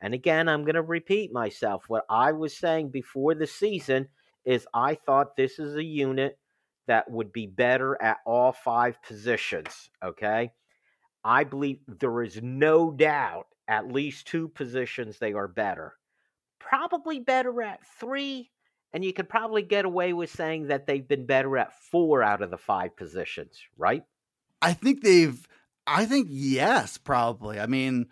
And 0.00 0.14
again, 0.14 0.48
I'm 0.48 0.64
going 0.64 0.76
to 0.76 0.82
repeat 0.82 1.32
myself. 1.32 1.84
What 1.88 2.04
I 2.08 2.32
was 2.32 2.56
saying 2.56 2.90
before 2.90 3.34
the 3.34 3.46
season 3.46 4.08
is 4.44 4.66
I 4.72 4.94
thought 4.94 5.36
this 5.36 5.58
is 5.58 5.76
a 5.76 5.84
unit 5.84 6.38
that 6.86 7.10
would 7.10 7.32
be 7.32 7.46
better 7.46 8.00
at 8.02 8.18
all 8.26 8.52
five 8.52 9.02
positions. 9.02 9.90
Okay. 10.02 10.52
I 11.22 11.44
believe 11.44 11.80
there 11.86 12.22
is 12.22 12.40
no 12.42 12.90
doubt 12.90 13.46
at 13.68 13.92
least 13.92 14.26
two 14.26 14.48
positions 14.48 15.18
they 15.18 15.34
are 15.34 15.48
better. 15.48 15.94
Probably 16.58 17.20
better 17.20 17.62
at 17.62 17.80
three. 17.98 18.50
And 18.92 19.04
you 19.04 19.12
could 19.12 19.28
probably 19.28 19.62
get 19.62 19.84
away 19.84 20.12
with 20.12 20.30
saying 20.30 20.68
that 20.68 20.86
they've 20.86 21.06
been 21.06 21.26
better 21.26 21.56
at 21.58 21.78
four 21.90 22.22
out 22.22 22.42
of 22.42 22.50
the 22.50 22.58
five 22.58 22.96
positions, 22.96 23.60
right? 23.76 24.02
I 24.60 24.72
think 24.72 25.02
they've, 25.02 25.46
I 25.86 26.06
think 26.06 26.26
yes, 26.30 26.98
probably. 26.98 27.60
I 27.60 27.66
mean, 27.66 28.06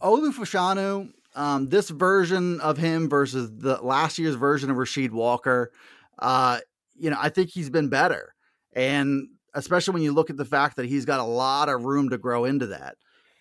Olu 0.00 0.32
Fashanu 0.32 1.10
um, 1.34 1.68
this 1.68 1.90
version 1.90 2.60
of 2.60 2.78
him 2.78 3.08
versus 3.08 3.50
the 3.56 3.80
last 3.82 4.18
year's 4.18 4.34
version 4.34 4.70
of 4.70 4.76
Rasheed 4.76 5.10
Walker, 5.10 5.72
uh, 6.18 6.60
you 6.94 7.10
know, 7.10 7.16
I 7.20 7.28
think 7.28 7.50
he's 7.50 7.70
been 7.70 7.88
better. 7.88 8.34
And 8.74 9.28
especially 9.54 9.94
when 9.94 10.02
you 10.02 10.12
look 10.12 10.30
at 10.30 10.36
the 10.36 10.44
fact 10.44 10.76
that 10.76 10.86
he's 10.86 11.04
got 11.04 11.20
a 11.20 11.24
lot 11.24 11.68
of 11.68 11.84
room 11.84 12.10
to 12.10 12.18
grow 12.18 12.44
into 12.44 12.66
that. 12.68 12.96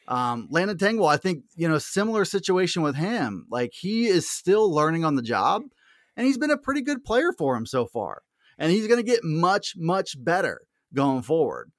Um, 0.08 0.48
Landon 0.50 0.78
Tengwall, 0.78 1.08
I 1.08 1.18
think, 1.18 1.44
you 1.56 1.68
know, 1.68 1.78
similar 1.78 2.26
situation 2.26 2.82
with 2.82 2.96
him. 2.96 3.46
Like 3.50 3.72
he 3.74 4.08
is 4.08 4.30
still 4.30 4.74
learning 4.74 5.06
on 5.06 5.16
the 5.16 5.22
job 5.22 5.64
and 6.18 6.26
he's 6.26 6.38
been 6.38 6.52
a 6.52 6.58
pretty 6.58 6.82
good 6.82 7.04
player 7.04 7.32
for 7.38 7.56
him 7.56 7.66
so 7.66 7.86
far. 7.86 8.22
And 8.58 8.72
he's 8.72 8.88
going 8.88 9.00
to 9.00 9.10
get 9.10 9.24
much, 9.24 9.74
much 9.78 10.16
better 10.22 10.62
going 10.94 11.22
forward. 11.22 11.72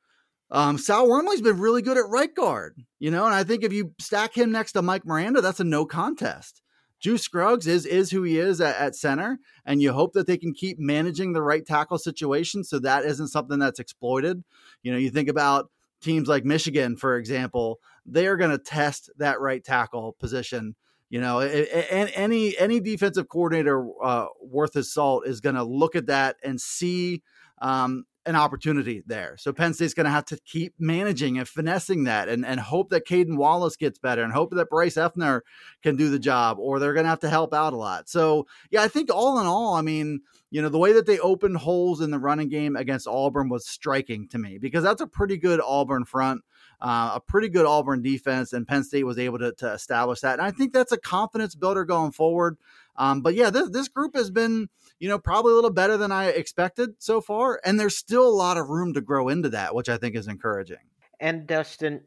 Um, 0.53 0.77
Sal 0.77 1.09
Wormley's 1.09 1.41
been 1.41 1.59
really 1.59 1.81
good 1.81 1.97
at 1.97 2.11
right 2.11 2.33
guard, 2.33 2.77
you 2.99 3.11
know, 3.11 3.25
and 3.25 3.35
I 3.35 3.43
think 3.43 3.65
if 3.65 3.73
you 3.73 3.95
stack 3.99 4.37
him 4.37 4.53
next 4.53 4.73
to 4.73 4.83
Mike 4.83 5.07
Miranda, 5.07 5.41
that's 5.41 5.61
a 5.61 5.65
no 5.65 5.87
contest. 5.87 6.61
Juice 7.01 7.23
Scruggs 7.23 7.67
is 7.67 7.87
is 7.87 8.11
who 8.11 8.23
he 8.23 8.39
is 8.39 8.61
at, 8.61 8.77
at, 8.77 8.95
center, 8.95 9.39
and 9.65 9.81
you 9.81 9.95
hope 9.95 10.13
that 10.13 10.27
they 10.27 10.37
can 10.37 10.53
keep 10.53 10.79
managing 10.79 11.33
the 11.33 11.43
right 11.43 11.65
tackle 11.65 11.97
situation 11.97 12.65
so 12.65 12.79
that 12.79 13.07
isn't 13.07 13.29
something 13.29 13.59
that's 13.59 13.81
exploited. 13.81 14.45
You 14.83 14.93
know, 14.93 14.99
you 14.99 15.09
think 15.09 15.31
about 15.31 15.71
teams 16.03 16.29
like 16.29 16.45
Michigan, 16.45 16.97
for 16.97 17.17
example, 17.17 17.81
they 18.05 18.27
are 18.27 18.37
going 18.37 18.51
to 18.51 18.59
test 18.59 19.09
that 19.17 19.41
right 19.41 19.65
tackle 19.65 20.13
position. 20.21 20.77
You 21.09 21.23
know, 21.23 21.39
any 21.41 22.59
any 22.59 22.79
defensive 22.79 23.29
coordinator 23.31 23.87
uh, 24.03 24.27
worth 24.43 24.75
his 24.75 24.93
salt 24.93 25.27
is 25.27 25.41
going 25.41 25.57
to 25.57 25.65
look 25.65 25.97
at 25.97 26.07
that 26.07 26.37
and 26.45 26.61
see 26.61 27.23
um, 27.63 28.05
an 28.25 28.37
opportunity 28.37 29.03
there. 29.07 29.37
So 29.39 29.53
Penn 29.53 29.75
State's 29.75 29.95
going 29.95 30.05
to 30.05 30.11
have 30.11 30.27
to 30.27 30.39
keep 30.45 30.75
managing 30.79 31.39
and 31.39 31.49
finessing 31.49 32.05
that 32.05 32.29
and, 32.29 32.47
and 32.47 32.61
hope 32.61 32.91
that 32.91 33.07
Caedan 33.07 33.37
Wallace 33.37 33.77
gets 33.77 33.99
better 33.99 34.23
and 34.23 34.33
hope 34.33 34.53
that 34.53 34.71
Bryce 34.71 34.95
Effner 34.95 35.41
can 35.83 35.97
do 35.97 36.09
the 36.09 36.19
job 36.19 36.59
or 36.61 36.79
they're 36.79 36.95
going 36.95 37.05
to 37.05 37.11
have 37.11 37.21
to 37.21 37.31
help 37.31 37.53
out 37.53 37.73
a 37.73 37.77
lot. 37.77 38.09
So, 38.09 38.47
yeah, 38.71 38.83
I 38.83 38.89
think 38.89 39.11
all 39.13 39.41
in 39.41 39.47
all, 39.47 39.75
I 39.75 39.83
mean, 39.83 40.21
you 40.51 40.63
know, 40.63 40.69
the 40.69 40.79
way 40.79 40.93
that 40.93 41.07
they 41.07 41.19
opened 41.19 41.57
holes 41.57 42.01
in 42.01 42.11
the 42.11 42.19
running 42.19 42.49
game 42.49 42.77
against 42.77 43.09
Auburn 43.09 43.49
was 43.49 43.67
striking 43.67 44.29
to 44.29 44.39
me 44.39 44.59
because 44.59 44.85
that's 44.85 45.01
a 45.01 45.07
pretty 45.07 45.37
good 45.37 45.61
Auburn 45.61 46.05
front. 46.05 46.43
Uh, 46.81 47.13
a 47.15 47.21
pretty 47.21 47.49
good 47.49 47.65
Auburn 47.65 48.03
defense, 48.03 48.53
and 48.53 48.67
Penn 48.67 48.83
State 48.83 49.05
was 49.05 49.17
able 49.17 49.39
to, 49.39 49.53
to 49.53 49.73
establish 49.73 50.19
that. 50.21 50.41
And 50.41 50.43
I 50.43 50.51
think 50.51 50.73
that's 50.73 50.91
a 50.91 50.99
confidence 50.99 51.55
builder 51.55 51.85
going 51.85 52.11
forward. 52.11 52.57
Um, 52.97 53.21
but 53.21 53.35
yeah, 53.35 53.51
this, 53.51 53.71
this 53.71 53.87
group 53.87 54.17
has 54.17 54.33
been, 54.33 54.69
you 55.03 55.09
know, 55.09 55.19
probably 55.19 55.51
a 55.51 55.57
little 55.57 55.69
better 55.69 55.97
than 55.97 56.13
I 56.13 56.27
expected 56.27 56.91
so 57.01 57.21
far. 57.21 57.61
And 57.65 57.79
there's 57.79 57.97
still 57.97 58.25
a 58.25 58.31
lot 58.31 58.57
of 58.57 58.69
room 58.69 58.95
to 58.95 59.01
grow 59.01 59.31
into 59.31 59.49
that, 59.49 59.75
which 59.75 59.89
I 59.89 59.97
think 59.97 60.15
is 60.15 60.29
encouraging. 60.29 60.77
And 61.19 61.45
Dustin, 61.45 62.03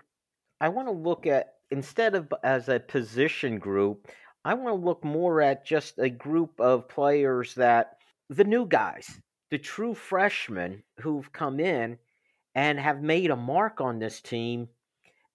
I 0.61 0.69
want 0.69 0.87
to 0.87 0.93
look 0.93 1.27
at, 1.27 1.55
instead 1.71 2.15
of 2.15 2.33
as 2.41 2.69
a 2.69 2.79
position 2.79 3.59
group, 3.59 4.07
I 4.45 4.53
want 4.53 4.69
to 4.69 4.85
look 4.85 5.03
more 5.03 5.41
at 5.41 5.65
just 5.65 5.99
a 5.99 6.09
group 6.09 6.61
of 6.61 6.87
players 6.87 7.53
that 7.55 7.97
the 8.29 8.45
new 8.45 8.65
guys, 8.65 9.19
the 9.51 9.57
true 9.57 9.93
freshmen 9.93 10.81
who've 11.01 11.29
come 11.33 11.59
in 11.59 11.97
and 12.55 12.79
have 12.79 13.01
made 13.01 13.29
a 13.29 13.35
mark 13.35 13.81
on 13.81 13.99
this 13.99 14.21
team, 14.21 14.69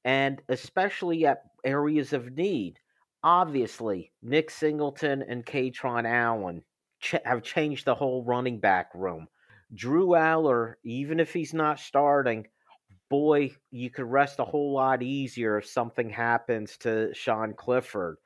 and 0.07 0.41
especially 0.49 1.27
at 1.27 1.43
areas 1.63 2.15
of 2.15 2.33
need. 2.33 2.79
Obviously, 3.23 4.13
Nick 4.23 4.49
Singleton 4.51 5.23
and 5.29 5.45
Kaytron 5.45 6.09
Allen 6.09 6.63
ch- 7.01 7.17
have 7.25 7.43
changed 7.43 7.85
the 7.85 7.95
whole 7.95 8.25
running 8.25 8.61
back 8.61 8.91
room. 8.95 9.29
Drew 9.75 10.09
Allar, 10.09 10.75
even 10.85 11.21
if 11.21 11.33
he's 11.33 11.55
not 11.55 11.79
starting, 11.79 12.47
boy, 13.09 13.53
you 13.71 13.91
could 13.91 14.07
rest 14.07 14.39
a 14.39 14.45
whole 14.45 14.73
lot 14.75 15.03
easier 15.03 15.59
if 15.59 15.67
something 15.67 16.11
happens 16.11 16.77
to 16.79 17.13
Sean 17.15 17.55
Clifford. 17.55 18.17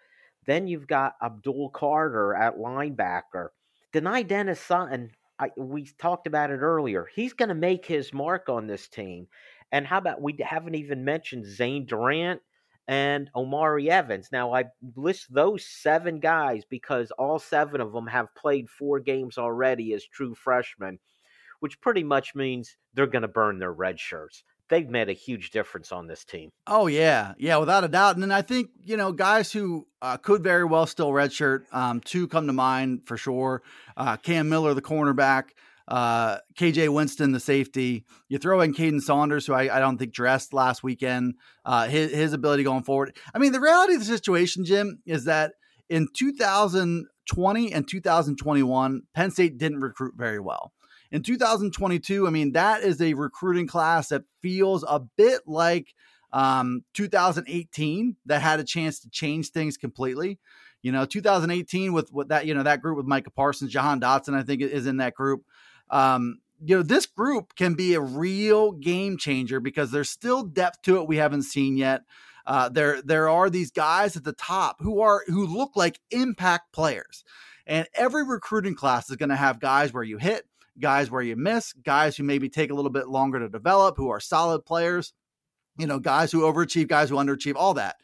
Then 0.46 0.66
you've 0.66 0.86
got 0.86 1.14
Abdul 1.22 1.70
Carter 1.70 2.34
at 2.34 2.58
linebacker. 2.58 3.48
Dani 3.92 4.26
Dennis 4.26 4.60
Sutton, 4.60 5.10
I, 5.38 5.50
we 5.56 5.88
talked 5.98 6.26
about 6.26 6.50
it 6.50 6.58
earlier. 6.58 7.08
He's 7.14 7.32
going 7.32 7.48
to 7.48 7.54
make 7.54 7.86
his 7.86 8.12
mark 8.12 8.48
on 8.48 8.66
this 8.66 8.88
team. 8.88 9.26
And 9.72 9.86
how 9.86 9.98
about 9.98 10.20
we 10.20 10.36
haven't 10.40 10.74
even 10.74 11.04
mentioned 11.04 11.46
Zane 11.46 11.86
Durant 11.86 12.40
and 12.86 13.30
Omari 13.34 13.90
Evans. 13.90 14.28
Now, 14.30 14.54
I 14.54 14.64
list 14.96 15.32
those 15.32 15.64
seven 15.64 16.20
guys 16.20 16.62
because 16.68 17.10
all 17.12 17.38
seven 17.38 17.80
of 17.80 17.92
them 17.92 18.06
have 18.06 18.34
played 18.34 18.68
four 18.68 19.00
games 19.00 19.38
already 19.38 19.94
as 19.94 20.04
true 20.04 20.34
freshmen, 20.34 20.98
which 21.60 21.80
pretty 21.80 22.04
much 22.04 22.34
means 22.34 22.76
they're 22.92 23.06
going 23.06 23.22
to 23.22 23.28
burn 23.28 23.58
their 23.58 23.72
red 23.72 23.98
shirts. 23.98 24.44
They've 24.70 24.88
made 24.88 25.10
a 25.10 25.14
huge 25.14 25.50
difference 25.50 25.92
on 25.92 26.06
this 26.06 26.24
team. 26.24 26.50
Oh 26.66 26.86
yeah, 26.86 27.34
yeah, 27.38 27.58
without 27.58 27.84
a 27.84 27.88
doubt. 27.88 28.14
And 28.14 28.22
then 28.22 28.32
I 28.32 28.40
think 28.40 28.70
you 28.82 28.96
know 28.96 29.12
guys 29.12 29.52
who 29.52 29.86
uh, 30.00 30.16
could 30.16 30.42
very 30.42 30.64
well 30.64 30.86
still 30.86 31.10
redshirt. 31.10 31.64
Um, 31.70 32.00
two 32.00 32.26
come 32.28 32.46
to 32.46 32.54
mind 32.54 33.02
for 33.04 33.18
sure. 33.18 33.62
Uh, 33.94 34.16
Cam 34.16 34.48
Miller, 34.48 34.72
the 34.72 34.80
cornerback 34.80 35.50
uh, 35.86 36.38
KJ 36.58 36.88
Winston, 36.92 37.32
the 37.32 37.40
safety. 37.40 38.04
You 38.28 38.38
throw 38.38 38.60
in 38.60 38.74
Kaden 38.74 39.00
Saunders, 39.00 39.46
who 39.46 39.52
I, 39.52 39.76
I 39.76 39.80
don't 39.80 39.98
think 39.98 40.12
dressed 40.12 40.52
last 40.52 40.82
weekend. 40.82 41.34
Uh, 41.64 41.88
his, 41.88 42.12
his 42.12 42.32
ability 42.32 42.62
going 42.62 42.84
forward. 42.84 43.16
I 43.34 43.38
mean, 43.38 43.52
the 43.52 43.60
reality 43.60 43.94
of 43.94 44.00
the 44.00 44.06
situation, 44.06 44.64
Jim, 44.64 45.00
is 45.04 45.24
that 45.24 45.52
in 45.90 46.08
2020 46.16 47.72
and 47.72 47.88
2021, 47.88 49.02
Penn 49.14 49.30
State 49.30 49.58
didn't 49.58 49.80
recruit 49.80 50.14
very 50.16 50.40
well. 50.40 50.72
In 51.12 51.22
2022, 51.22 52.26
I 52.26 52.30
mean, 52.30 52.52
that 52.52 52.82
is 52.82 53.00
a 53.00 53.14
recruiting 53.14 53.66
class 53.66 54.08
that 54.08 54.22
feels 54.42 54.84
a 54.88 55.00
bit 55.00 55.42
like 55.46 55.94
Um, 56.32 56.82
2018 56.94 58.16
that 58.26 58.42
had 58.42 58.58
a 58.58 58.64
chance 58.64 58.98
to 59.00 59.08
change 59.08 59.50
things 59.50 59.76
completely. 59.76 60.40
You 60.82 60.90
know, 60.90 61.06
2018 61.06 61.92
with 61.92 62.12
with 62.12 62.28
that 62.28 62.44
you 62.44 62.54
know 62.54 62.64
that 62.64 62.82
group 62.82 62.96
with 62.96 63.06
Micah 63.06 63.30
Parsons, 63.30 63.70
Jahan 63.70 64.00
Dotson, 64.00 64.34
I 64.34 64.42
think 64.42 64.60
is 64.60 64.86
in 64.86 64.96
that 64.96 65.14
group. 65.14 65.42
Um, 65.90 66.40
you 66.64 66.76
know, 66.76 66.82
this 66.82 67.06
group 67.06 67.54
can 67.56 67.74
be 67.74 67.94
a 67.94 68.00
real 68.00 68.72
game 68.72 69.18
changer 69.18 69.60
because 69.60 69.90
there's 69.90 70.08
still 70.08 70.42
depth 70.42 70.82
to 70.82 70.96
it 70.96 71.08
we 71.08 71.16
haven't 71.16 71.42
seen 71.42 71.76
yet. 71.76 72.02
Uh, 72.46 72.68
there 72.68 73.00
there 73.02 73.28
are 73.28 73.48
these 73.48 73.70
guys 73.70 74.16
at 74.16 74.24
the 74.24 74.32
top 74.32 74.76
who 74.80 75.00
are 75.00 75.22
who 75.26 75.46
look 75.46 75.72
like 75.76 76.00
impact 76.10 76.72
players. 76.72 77.24
And 77.66 77.86
every 77.94 78.24
recruiting 78.24 78.74
class 78.74 79.08
is 79.08 79.16
going 79.16 79.30
to 79.30 79.36
have 79.36 79.58
guys 79.58 79.92
where 79.92 80.02
you 80.02 80.18
hit, 80.18 80.46
guys 80.78 81.10
where 81.10 81.22
you 81.22 81.36
miss, 81.36 81.72
guys 81.72 82.16
who 82.16 82.22
maybe 82.22 82.50
take 82.50 82.70
a 82.70 82.74
little 82.74 82.90
bit 82.90 83.08
longer 83.08 83.38
to 83.38 83.48
develop, 83.48 83.96
who 83.96 84.10
are 84.10 84.20
solid 84.20 84.66
players, 84.66 85.14
you 85.78 85.86
know, 85.86 85.98
guys 85.98 86.30
who 86.30 86.42
overachieve, 86.42 86.88
guys 86.88 87.08
who 87.08 87.16
underachieve, 87.16 87.54
all 87.56 87.74
that. 87.74 87.96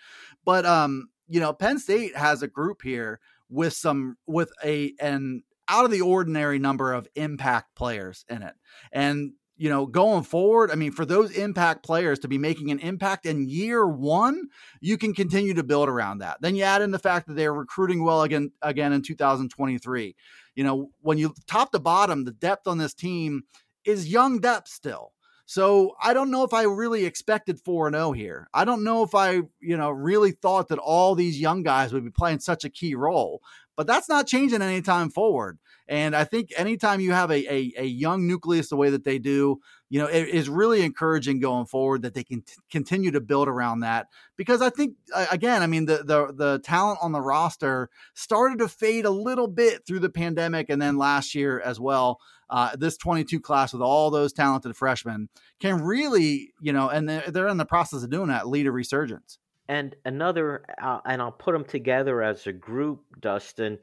But 0.44 0.64
um, 0.64 1.10
you 1.28 1.40
know, 1.40 1.52
Penn 1.52 1.78
State 1.78 2.16
has 2.16 2.42
a 2.42 2.48
group 2.48 2.82
here 2.82 3.20
with 3.50 3.74
some 3.74 4.16
with 4.26 4.52
a 4.64 4.94
an 5.00 5.42
out 5.70 5.84
of 5.84 5.90
the 5.90 6.02
ordinary 6.02 6.58
number 6.58 6.92
of 6.92 7.08
impact 7.14 7.74
players 7.76 8.24
in 8.28 8.42
it. 8.42 8.54
And 8.92 9.32
you 9.56 9.68
know, 9.68 9.84
going 9.84 10.22
forward, 10.22 10.70
I 10.70 10.74
mean, 10.74 10.90
for 10.90 11.04
those 11.04 11.32
impact 11.32 11.84
players 11.84 12.18
to 12.20 12.28
be 12.28 12.38
making 12.38 12.70
an 12.70 12.78
impact 12.78 13.26
in 13.26 13.46
year 13.46 13.86
one, 13.86 14.48
you 14.80 14.96
can 14.96 15.12
continue 15.12 15.52
to 15.52 15.62
build 15.62 15.90
around 15.90 16.18
that. 16.18 16.38
Then 16.40 16.56
you 16.56 16.62
add 16.62 16.80
in 16.80 16.92
the 16.92 16.98
fact 16.98 17.26
that 17.26 17.34
they're 17.34 17.52
recruiting 17.52 18.02
well 18.02 18.22
again 18.22 18.52
again 18.62 18.94
in 18.94 19.02
2023. 19.02 20.16
You 20.54 20.64
know, 20.64 20.90
when 21.02 21.18
you 21.18 21.34
top 21.46 21.72
to 21.72 21.78
bottom, 21.78 22.24
the 22.24 22.32
depth 22.32 22.66
on 22.66 22.78
this 22.78 22.94
team 22.94 23.42
is 23.84 24.08
young 24.08 24.40
depth 24.40 24.68
still. 24.68 25.12
So 25.50 25.96
I 26.00 26.14
don't 26.14 26.30
know 26.30 26.44
if 26.44 26.54
I 26.54 26.62
really 26.62 27.04
expected 27.04 27.58
4 27.58 27.90
0 27.90 28.12
here. 28.12 28.48
I 28.54 28.64
don't 28.64 28.84
know 28.84 29.02
if 29.02 29.16
I, 29.16 29.40
you 29.60 29.76
know, 29.76 29.90
really 29.90 30.30
thought 30.30 30.68
that 30.68 30.78
all 30.78 31.16
these 31.16 31.40
young 31.40 31.64
guys 31.64 31.92
would 31.92 32.04
be 32.04 32.10
playing 32.10 32.38
such 32.38 32.64
a 32.64 32.70
key 32.70 32.94
role. 32.94 33.42
But 33.76 33.86
that's 33.86 34.08
not 34.08 34.26
changing 34.26 34.62
anytime 34.62 35.10
forward. 35.10 35.58
And 35.90 36.14
I 36.14 36.22
think 36.22 36.50
anytime 36.56 37.00
you 37.00 37.12
have 37.12 37.32
a, 37.32 37.52
a, 37.52 37.72
a 37.78 37.84
young 37.84 38.28
nucleus 38.28 38.68
the 38.68 38.76
way 38.76 38.90
that 38.90 39.02
they 39.02 39.18
do, 39.18 39.58
you 39.88 39.98
know, 39.98 40.06
it 40.06 40.28
is 40.28 40.48
really 40.48 40.82
encouraging 40.82 41.40
going 41.40 41.66
forward 41.66 42.02
that 42.02 42.14
they 42.14 42.22
can 42.22 42.42
t- 42.42 42.54
continue 42.70 43.10
to 43.10 43.20
build 43.20 43.48
around 43.48 43.80
that. 43.80 44.06
Because 44.36 44.62
I 44.62 44.70
think, 44.70 44.94
again, 45.32 45.62
I 45.62 45.66
mean, 45.66 45.86
the, 45.86 46.04
the 46.04 46.32
the 46.32 46.60
talent 46.62 47.00
on 47.02 47.10
the 47.10 47.20
roster 47.20 47.90
started 48.14 48.58
to 48.60 48.68
fade 48.68 49.04
a 49.04 49.10
little 49.10 49.48
bit 49.48 49.84
through 49.84 49.98
the 49.98 50.10
pandemic, 50.10 50.70
and 50.70 50.80
then 50.80 50.96
last 50.96 51.34
year 51.34 51.60
as 51.60 51.80
well. 51.80 52.20
Uh, 52.48 52.74
this 52.76 52.96
22 52.96 53.38
class 53.38 53.72
with 53.72 53.82
all 53.82 54.10
those 54.10 54.32
talented 54.32 54.76
freshmen 54.76 55.28
can 55.60 55.82
really, 55.82 56.52
you 56.60 56.72
know, 56.72 56.88
and 56.88 57.08
they're, 57.08 57.30
they're 57.30 57.46
in 57.46 57.58
the 57.58 57.64
process 57.64 58.02
of 58.02 58.10
doing 58.10 58.26
that, 58.26 58.48
lead 58.48 58.66
a 58.66 58.72
resurgence. 58.72 59.38
And 59.70 59.94
another, 60.04 60.64
uh, 60.82 60.98
and 61.06 61.22
I'll 61.22 61.30
put 61.30 61.52
them 61.52 61.64
together 61.64 62.22
as 62.22 62.48
a 62.48 62.52
group, 62.52 63.04
Dustin. 63.20 63.78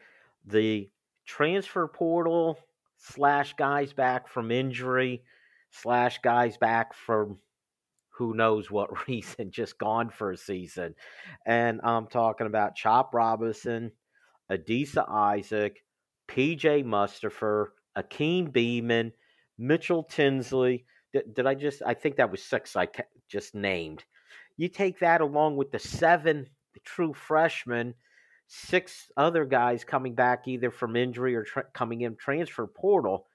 The 0.45 0.89
transfer 1.25 1.87
portal 1.87 2.59
slash 2.97 3.53
guys 3.53 3.93
back 3.93 4.27
from 4.27 4.51
injury 4.51 5.23
slash 5.71 6.19
guys 6.19 6.57
back 6.57 6.93
from 6.93 7.37
who 8.09 8.33
knows 8.33 8.69
what 8.69 9.07
reason, 9.07 9.49
just 9.49 9.77
gone 9.77 10.09
for 10.09 10.31
a 10.31 10.37
season. 10.37 10.93
And 11.45 11.79
I'm 11.85 12.07
talking 12.07 12.47
about 12.47 12.75
Chop 12.75 13.13
Robinson, 13.13 13.93
Adisa 14.51 15.09
Isaac, 15.09 15.85
PJ 16.27 16.83
Mustipher, 16.83 17.67
Hakeem 17.95 18.51
Beamon, 18.51 19.13
Mitchell 19.57 20.03
Tinsley. 20.03 20.83
Did, 21.13 21.33
did, 21.33 21.47
I 21.47 21.53
just, 21.53 21.81
I 21.85 21.93
think 21.93 22.17
that 22.17 22.29
was 22.29 22.43
six 22.43 22.75
I 22.75 22.89
just 23.29 23.55
named. 23.55 24.03
You 24.57 24.67
take 24.67 24.99
that 24.99 25.21
along 25.21 25.55
with 25.55 25.71
the 25.71 25.79
seven 25.79 26.47
true 26.83 27.13
freshmen 27.13 27.93
six 28.47 29.11
other 29.17 29.45
guys 29.45 29.83
coming 29.83 30.15
back 30.15 30.47
either 30.47 30.71
from 30.71 30.95
injury 30.95 31.35
or 31.35 31.43
tra- 31.43 31.65
coming 31.73 32.01
in 32.01 32.15
transfer 32.15 32.65
portal, 32.65 33.27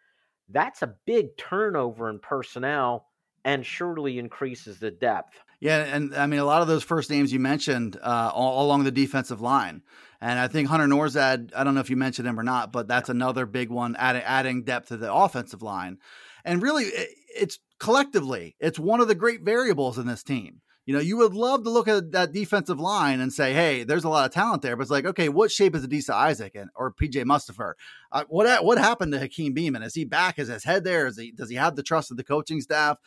that's 0.48 0.82
a 0.82 0.94
big 1.06 1.36
turnover 1.36 2.08
in 2.08 2.18
personnel 2.18 3.06
and 3.44 3.66
surely 3.66 4.18
increases 4.18 4.78
the 4.78 4.90
depth. 4.90 5.38
Yeah, 5.60 5.84
and 5.84 6.14
I 6.14 6.26
mean 6.26 6.40
a 6.40 6.44
lot 6.44 6.62
of 6.62 6.68
those 6.68 6.82
first 6.82 7.10
names 7.10 7.32
you 7.32 7.38
mentioned 7.38 7.96
uh, 8.02 8.30
all, 8.34 8.66
along 8.66 8.84
the 8.84 8.90
defensive 8.90 9.40
line, 9.40 9.82
and 10.20 10.38
I 10.38 10.48
think 10.48 10.68
Hunter 10.68 10.86
Nourzad. 10.86 11.52
I 11.54 11.62
don't 11.62 11.74
know 11.74 11.80
if 11.80 11.90
you 11.90 11.96
mentioned 11.96 12.26
him 12.26 12.38
or 12.38 12.42
not, 12.42 12.72
but 12.72 12.88
that's 12.88 13.08
another 13.08 13.46
big 13.46 13.70
one, 13.70 13.94
adding 13.96 14.22
adding 14.22 14.64
depth 14.64 14.88
to 14.88 14.96
the 14.96 15.12
offensive 15.12 15.62
line, 15.62 15.98
and 16.44 16.62
really, 16.62 16.84
it's 16.84 17.60
collectively, 17.78 18.56
it's 18.58 18.78
one 18.78 19.00
of 19.00 19.06
the 19.06 19.14
great 19.14 19.42
variables 19.42 19.98
in 19.98 20.06
this 20.06 20.24
team. 20.24 20.62
You 20.84 20.94
know, 20.94 21.00
you 21.00 21.16
would 21.18 21.34
love 21.34 21.62
to 21.62 21.70
look 21.70 21.86
at 21.86 22.10
that 22.10 22.32
defensive 22.32 22.80
line 22.80 23.20
and 23.20 23.32
say, 23.32 23.52
"Hey, 23.52 23.84
there's 23.84 24.02
a 24.02 24.08
lot 24.08 24.26
of 24.26 24.34
talent 24.34 24.62
there," 24.62 24.76
but 24.76 24.82
it's 24.82 24.90
like, 24.90 25.04
okay, 25.04 25.28
what 25.28 25.52
shape 25.52 25.76
is 25.76 25.86
Adisa 25.86 26.10
Isaac 26.10 26.56
and 26.56 26.70
or 26.74 26.92
PJ 26.92 27.22
Mustipher? 27.24 27.74
Uh, 28.10 28.24
what 28.28 28.64
what 28.64 28.78
happened 28.78 29.12
to 29.12 29.20
Hakeem 29.20 29.54
Beamon? 29.54 29.84
Is 29.84 29.94
he 29.94 30.04
back? 30.04 30.38
Is 30.38 30.48
his 30.48 30.64
head 30.64 30.82
there? 30.82 31.06
Is 31.06 31.16
he 31.16 31.30
does 31.30 31.50
he 31.50 31.56
have 31.56 31.76
the 31.76 31.84
trust 31.84 32.10
of 32.10 32.16
the 32.16 32.24
coaching 32.24 32.60
staff? 32.60 32.98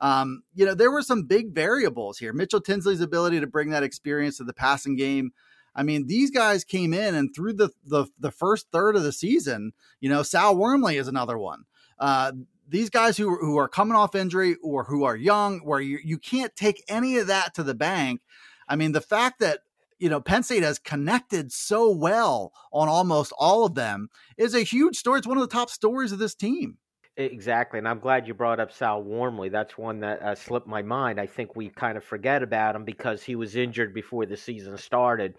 Um, 0.00 0.42
you 0.54 0.64
know, 0.64 0.74
there 0.74 0.90
were 0.90 1.02
some 1.02 1.24
big 1.24 1.54
variables 1.54 2.18
here. 2.18 2.32
Mitchell 2.32 2.60
Tinsley's 2.60 3.00
ability 3.00 3.38
to 3.40 3.46
bring 3.46 3.70
that 3.70 3.82
experience 3.82 4.38
to 4.38 4.44
the 4.44 4.54
passing 4.54 4.96
game. 4.96 5.32
I 5.74 5.82
mean, 5.82 6.06
these 6.06 6.30
guys 6.30 6.64
came 6.64 6.92
in 6.92 7.14
and 7.14 7.34
through 7.34 7.52
the 7.54 7.70
the, 7.84 8.06
the 8.18 8.32
first 8.32 8.68
third 8.72 8.96
of 8.96 9.02
the 9.02 9.12
season, 9.12 9.72
you 10.00 10.08
know, 10.08 10.22
Sal 10.22 10.56
Wormley 10.56 10.96
is 10.96 11.06
another 11.06 11.38
one. 11.38 11.64
Uh, 11.98 12.32
these 12.70 12.88
guys 12.88 13.16
who, 13.16 13.36
who 13.36 13.58
are 13.58 13.68
coming 13.68 13.96
off 13.96 14.14
injury 14.14 14.56
or 14.62 14.84
who 14.84 15.04
are 15.04 15.16
young, 15.16 15.58
where 15.60 15.80
you, 15.80 15.98
you 16.04 16.18
can't 16.18 16.54
take 16.54 16.82
any 16.88 17.16
of 17.16 17.26
that 17.26 17.54
to 17.54 17.62
the 17.62 17.74
bank. 17.74 18.20
I 18.68 18.76
mean, 18.76 18.92
the 18.92 19.00
fact 19.00 19.40
that 19.40 19.60
you 19.98 20.08
know 20.08 20.20
Penn 20.20 20.42
State 20.42 20.62
has 20.62 20.78
connected 20.78 21.52
so 21.52 21.90
well 21.90 22.52
on 22.72 22.88
almost 22.88 23.32
all 23.38 23.66
of 23.66 23.74
them 23.74 24.08
is 24.38 24.54
a 24.54 24.62
huge 24.62 24.96
story. 24.96 25.18
It's 25.18 25.26
one 25.26 25.36
of 25.36 25.42
the 25.42 25.54
top 25.54 25.70
stories 25.70 26.12
of 26.12 26.18
this 26.18 26.34
team. 26.34 26.78
Exactly, 27.16 27.78
and 27.78 27.88
I'm 27.88 27.98
glad 27.98 28.26
you 28.26 28.34
brought 28.34 28.60
up 28.60 28.72
Sal 28.72 29.02
Wormley. 29.02 29.50
That's 29.50 29.76
one 29.76 30.00
that 30.00 30.22
uh, 30.22 30.34
slipped 30.34 30.68
my 30.68 30.80
mind. 30.80 31.20
I 31.20 31.26
think 31.26 31.54
we 31.54 31.68
kind 31.68 31.98
of 31.98 32.04
forget 32.04 32.42
about 32.42 32.76
him 32.76 32.84
because 32.84 33.22
he 33.22 33.34
was 33.34 33.56
injured 33.56 33.92
before 33.92 34.24
the 34.24 34.36
season 34.36 34.78
started, 34.78 35.34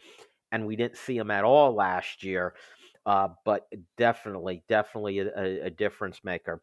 and 0.52 0.68
we 0.68 0.76
didn't 0.76 0.98
see 0.98 1.18
him 1.18 1.32
at 1.32 1.44
all 1.44 1.74
last 1.74 2.24
year. 2.24 2.54
Uh, 3.04 3.30
but 3.46 3.68
definitely, 3.98 4.64
definitely 4.70 5.20
a, 5.20 5.66
a 5.66 5.70
difference 5.72 6.20
maker. 6.24 6.62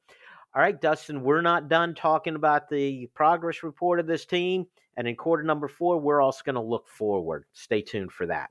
All 0.55 0.62
right, 0.62 0.80
Dustin, 0.80 1.22
we're 1.22 1.42
not 1.42 1.68
done 1.68 1.94
talking 1.94 2.34
about 2.34 2.68
the 2.68 3.07
progress 3.14 3.62
report 3.62 4.01
of 4.01 4.07
this 4.07 4.24
team. 4.24 4.66
And 4.96 5.07
in 5.07 5.14
quarter 5.14 5.42
number 5.42 5.68
four, 5.68 5.99
we're 5.99 6.20
also 6.20 6.42
going 6.44 6.55
to 6.55 6.61
look 6.61 6.88
forward. 6.88 7.44
Stay 7.53 7.82
tuned 7.82 8.12
for 8.12 8.26
that. 8.26 8.51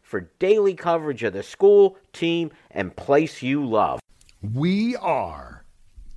for 0.11 0.29
daily 0.39 0.73
coverage 0.73 1.23
of 1.23 1.31
the 1.31 1.41
school, 1.41 1.97
team, 2.11 2.51
and 2.69 2.95
place 2.95 3.41
you 3.41 3.65
love. 3.65 4.01
We 4.53 4.97
are 4.97 5.63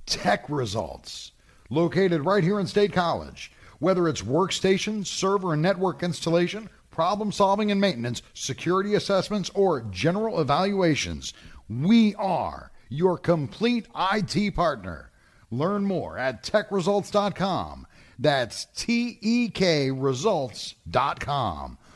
Tek 0.05 0.49
Results, 0.49 1.31
located 1.69 2.25
right 2.25 2.43
here 2.43 2.59
in 2.59 2.67
State 2.67 2.91
College. 2.91 3.53
Whether 3.79 4.07
it's 4.09 4.21
workstation, 4.21 5.07
server, 5.07 5.53
and 5.53 5.61
network 5.61 6.03
installation, 6.03 6.69
problem 6.91 7.31
solving 7.31 7.71
and 7.71 7.79
maintenance, 7.79 8.21
security 8.33 8.95
assessments, 8.95 9.49
or 9.55 9.81
general 9.91 10.41
evaluations, 10.41 11.33
we 11.69 12.15
are 12.15 12.71
your 12.89 13.17
complete 13.17 13.87
IT 13.97 14.55
partner. 14.55 15.11
Learn 15.51 15.85
more 15.85 16.17
at 16.17 16.43
tekresults.com. 16.43 17.87
That's 18.19 18.65
T 18.75 19.19
E 19.21 19.49
K 19.49 19.91
results.com. 19.91 21.77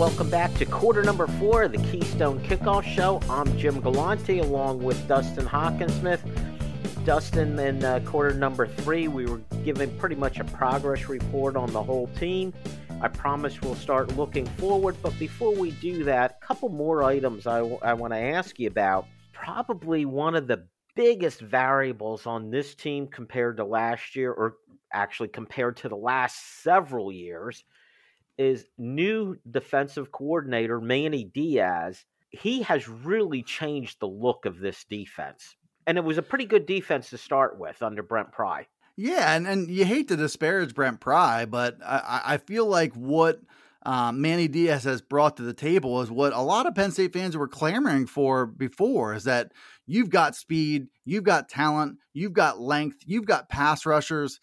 Welcome 0.00 0.30
back 0.30 0.54
to 0.54 0.64
quarter 0.64 1.02
number 1.02 1.26
four 1.26 1.64
of 1.64 1.72
the 1.72 1.90
Keystone 1.90 2.40
Kickoff 2.40 2.84
Show. 2.84 3.20
I'm 3.28 3.58
Jim 3.58 3.82
Galante 3.82 4.38
along 4.38 4.82
with 4.82 5.06
Dustin 5.06 5.44
Hockensmith. 5.44 6.22
Dustin, 7.04 7.58
in 7.58 7.84
uh, 7.84 8.00
quarter 8.06 8.34
number 8.34 8.66
three, 8.66 9.08
we 9.08 9.26
were 9.26 9.42
given 9.62 9.94
pretty 9.98 10.14
much 10.14 10.40
a 10.40 10.44
progress 10.44 11.10
report 11.10 11.54
on 11.54 11.70
the 11.74 11.82
whole 11.82 12.06
team. 12.18 12.54
I 13.02 13.08
promise 13.08 13.60
we'll 13.60 13.74
start 13.74 14.16
looking 14.16 14.46
forward, 14.46 14.96
but 15.02 15.18
before 15.18 15.54
we 15.54 15.72
do 15.72 16.02
that, 16.04 16.38
a 16.42 16.46
couple 16.46 16.70
more 16.70 17.02
items 17.02 17.46
I, 17.46 17.58
w- 17.58 17.78
I 17.82 17.92
want 17.92 18.14
to 18.14 18.18
ask 18.18 18.58
you 18.58 18.68
about. 18.68 19.06
Probably 19.34 20.06
one 20.06 20.34
of 20.34 20.46
the 20.46 20.64
biggest 20.96 21.42
variables 21.42 22.24
on 22.24 22.50
this 22.50 22.74
team 22.74 23.06
compared 23.06 23.58
to 23.58 23.66
last 23.66 24.16
year, 24.16 24.32
or 24.32 24.54
actually 24.94 25.28
compared 25.28 25.76
to 25.76 25.90
the 25.90 25.96
last 25.96 26.62
several 26.62 27.12
years, 27.12 27.64
is 28.40 28.66
new 28.78 29.36
defensive 29.50 30.10
coordinator 30.10 30.80
Manny 30.80 31.24
Diaz. 31.24 32.04
He 32.30 32.62
has 32.62 32.88
really 32.88 33.42
changed 33.42 34.00
the 34.00 34.08
look 34.08 34.46
of 34.46 34.60
this 34.60 34.84
defense 34.84 35.56
and 35.86 35.98
it 35.98 36.04
was 36.04 36.18
a 36.18 36.22
pretty 36.22 36.46
good 36.46 36.66
defense 36.66 37.10
to 37.10 37.18
start 37.18 37.58
with 37.58 37.82
under 37.82 38.02
Brent 38.02 38.32
Pry. 38.32 38.66
Yeah, 38.96 39.34
and, 39.34 39.46
and 39.46 39.68
you 39.68 39.84
hate 39.84 40.08
to 40.08 40.16
disparage 40.16 40.74
Brent 40.74 41.00
Pry, 41.00 41.46
but 41.46 41.78
I, 41.84 42.20
I 42.24 42.36
feel 42.36 42.66
like 42.66 42.92
what 42.94 43.40
um, 43.84 44.20
Manny 44.20 44.46
Diaz 44.46 44.84
has 44.84 45.00
brought 45.00 45.38
to 45.38 45.42
the 45.42 45.54
table 45.54 46.00
is 46.02 46.10
what 46.10 46.32
a 46.32 46.40
lot 46.40 46.66
of 46.66 46.76
Penn 46.76 46.92
State 46.92 47.12
fans 47.12 47.36
were 47.36 47.48
clamoring 47.48 48.06
for 48.06 48.46
before 48.46 49.14
is 49.14 49.24
that 49.24 49.52
you've 49.86 50.10
got 50.10 50.36
speed, 50.36 50.88
you've 51.04 51.24
got 51.24 51.48
talent, 51.48 51.98
you've 52.12 52.34
got 52.34 52.60
length, 52.60 52.98
you've 53.06 53.26
got 53.26 53.48
pass 53.48 53.86
rushers 53.86 54.38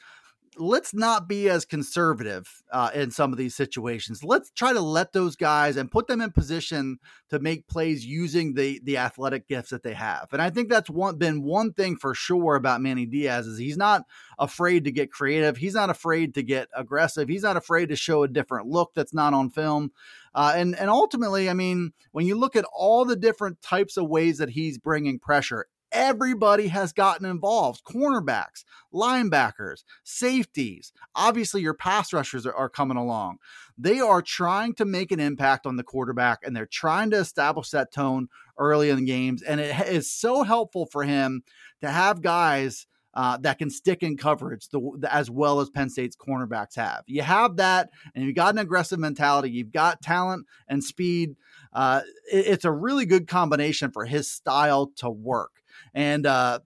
let's 0.59 0.93
not 0.93 1.27
be 1.27 1.49
as 1.49 1.65
conservative 1.65 2.63
uh, 2.71 2.89
in 2.93 3.11
some 3.11 3.31
of 3.31 3.37
these 3.37 3.55
situations. 3.55 4.23
Let's 4.23 4.51
try 4.51 4.73
to 4.73 4.81
let 4.81 5.13
those 5.13 5.35
guys 5.35 5.77
and 5.77 5.91
put 5.91 6.07
them 6.07 6.21
in 6.21 6.31
position 6.31 6.99
to 7.29 7.39
make 7.39 7.67
plays 7.67 8.05
using 8.05 8.53
the 8.53 8.79
the 8.83 8.97
athletic 8.97 9.47
gifts 9.47 9.69
that 9.69 9.83
they 9.83 9.93
have. 9.93 10.29
And 10.31 10.41
I 10.41 10.49
think 10.49 10.69
that's 10.69 10.89
one 10.89 11.17
been 11.17 11.43
one 11.43 11.73
thing 11.73 11.95
for 11.95 12.13
sure 12.13 12.55
about 12.55 12.81
Manny 12.81 13.05
Diaz 13.05 13.47
is 13.47 13.57
he's 13.57 13.77
not 13.77 14.03
afraid 14.39 14.85
to 14.85 14.91
get 14.91 15.11
creative. 15.11 15.57
He's 15.57 15.75
not 15.75 15.89
afraid 15.89 16.33
to 16.35 16.43
get 16.43 16.69
aggressive. 16.75 17.29
He's 17.29 17.43
not 17.43 17.57
afraid 17.57 17.89
to 17.89 17.95
show 17.95 18.23
a 18.23 18.27
different 18.27 18.67
look 18.67 18.91
that's 18.93 19.13
not 19.13 19.33
on 19.33 19.49
film. 19.49 19.91
Uh, 20.33 20.53
and 20.55 20.75
and 20.77 20.89
ultimately, 20.89 21.49
I 21.49 21.53
mean, 21.53 21.93
when 22.11 22.25
you 22.25 22.35
look 22.35 22.55
at 22.55 22.65
all 22.71 23.05
the 23.05 23.15
different 23.15 23.61
types 23.61 23.97
of 23.97 24.07
ways 24.07 24.37
that 24.37 24.49
he's 24.49 24.77
bringing 24.77 25.19
pressure, 25.19 25.65
everybody 25.91 26.67
has 26.67 26.93
gotten 26.93 27.25
involved 27.25 27.83
cornerbacks, 27.83 28.63
linebackers, 28.93 29.83
safeties. 30.03 30.91
Obviously, 31.15 31.61
your 31.61 31.73
pass 31.73 32.13
rushers 32.13 32.45
are, 32.45 32.53
are, 32.53 32.69
coming 32.69 32.97
along. 32.97 33.37
They 33.77 33.99
are 33.99 34.21
trying 34.21 34.73
to 34.75 34.85
make 34.85 35.11
an 35.11 35.19
impact 35.19 35.65
on 35.65 35.75
the 35.75 35.83
quarterback 35.83 36.39
and 36.43 36.55
they're 36.55 36.65
trying 36.65 37.11
to 37.11 37.17
establish 37.17 37.69
that 37.71 37.91
tone 37.91 38.27
early 38.57 38.89
in 38.89 38.97
the 38.97 39.05
games. 39.05 39.41
And 39.41 39.59
it 39.59 39.87
is 39.87 40.11
so 40.11 40.43
helpful 40.43 40.85
for 40.85 41.03
him 41.03 41.43
to 41.81 41.89
have 41.89 42.21
guys. 42.21 42.87
Uh, 43.13 43.35
that 43.35 43.57
can 43.57 43.71
stick 43.71 44.03
in 44.03 44.15
coverage 44.15 44.69
the, 44.69 44.79
the, 44.99 45.11
as 45.11 45.27
well 45.27 45.59
as 45.59 45.71
Penn 45.71 45.89
State's 45.89 46.15
cornerbacks 46.15 46.75
have. 46.75 47.01
You 47.07 47.23
have 47.23 47.55
that, 47.55 47.89
and 48.13 48.23
you've 48.23 48.35
got 48.35 48.53
an 48.53 48.59
aggressive 48.59 48.99
mentality. 48.99 49.49
You've 49.49 49.71
got 49.71 50.03
talent 50.03 50.45
and 50.67 50.83
speed. 50.83 51.35
Uh, 51.73 52.01
it, 52.31 52.45
it's 52.45 52.65
a 52.65 52.71
really 52.71 53.07
good 53.07 53.27
combination 53.27 53.89
for 53.89 54.05
his 54.05 54.29
style 54.29 54.91
to 54.97 55.09
work. 55.09 55.63
And 55.97 56.27
uh, 56.27 56.59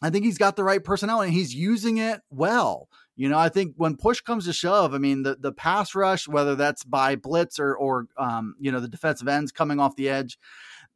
I 0.00 0.10
think 0.10 0.24
he's 0.24 0.38
got 0.38 0.54
the 0.54 0.62
right 0.62 0.82
personnel 0.82 1.22
and 1.22 1.32
he's 1.32 1.52
using 1.52 1.98
it 1.98 2.20
well. 2.30 2.88
You 3.16 3.28
know, 3.28 3.36
I 3.36 3.48
think 3.48 3.74
when 3.76 3.96
push 3.96 4.20
comes 4.20 4.44
to 4.44 4.52
shove, 4.52 4.94
I 4.94 4.98
mean, 4.98 5.24
the, 5.24 5.34
the 5.34 5.50
pass 5.50 5.92
rush, 5.92 6.28
whether 6.28 6.54
that's 6.54 6.84
by 6.84 7.16
blitz 7.16 7.58
or, 7.58 7.74
or 7.74 8.06
um, 8.16 8.54
you 8.60 8.70
know, 8.70 8.78
the 8.78 8.86
defensive 8.86 9.26
ends 9.26 9.50
coming 9.50 9.80
off 9.80 9.96
the 9.96 10.08
edge, 10.08 10.38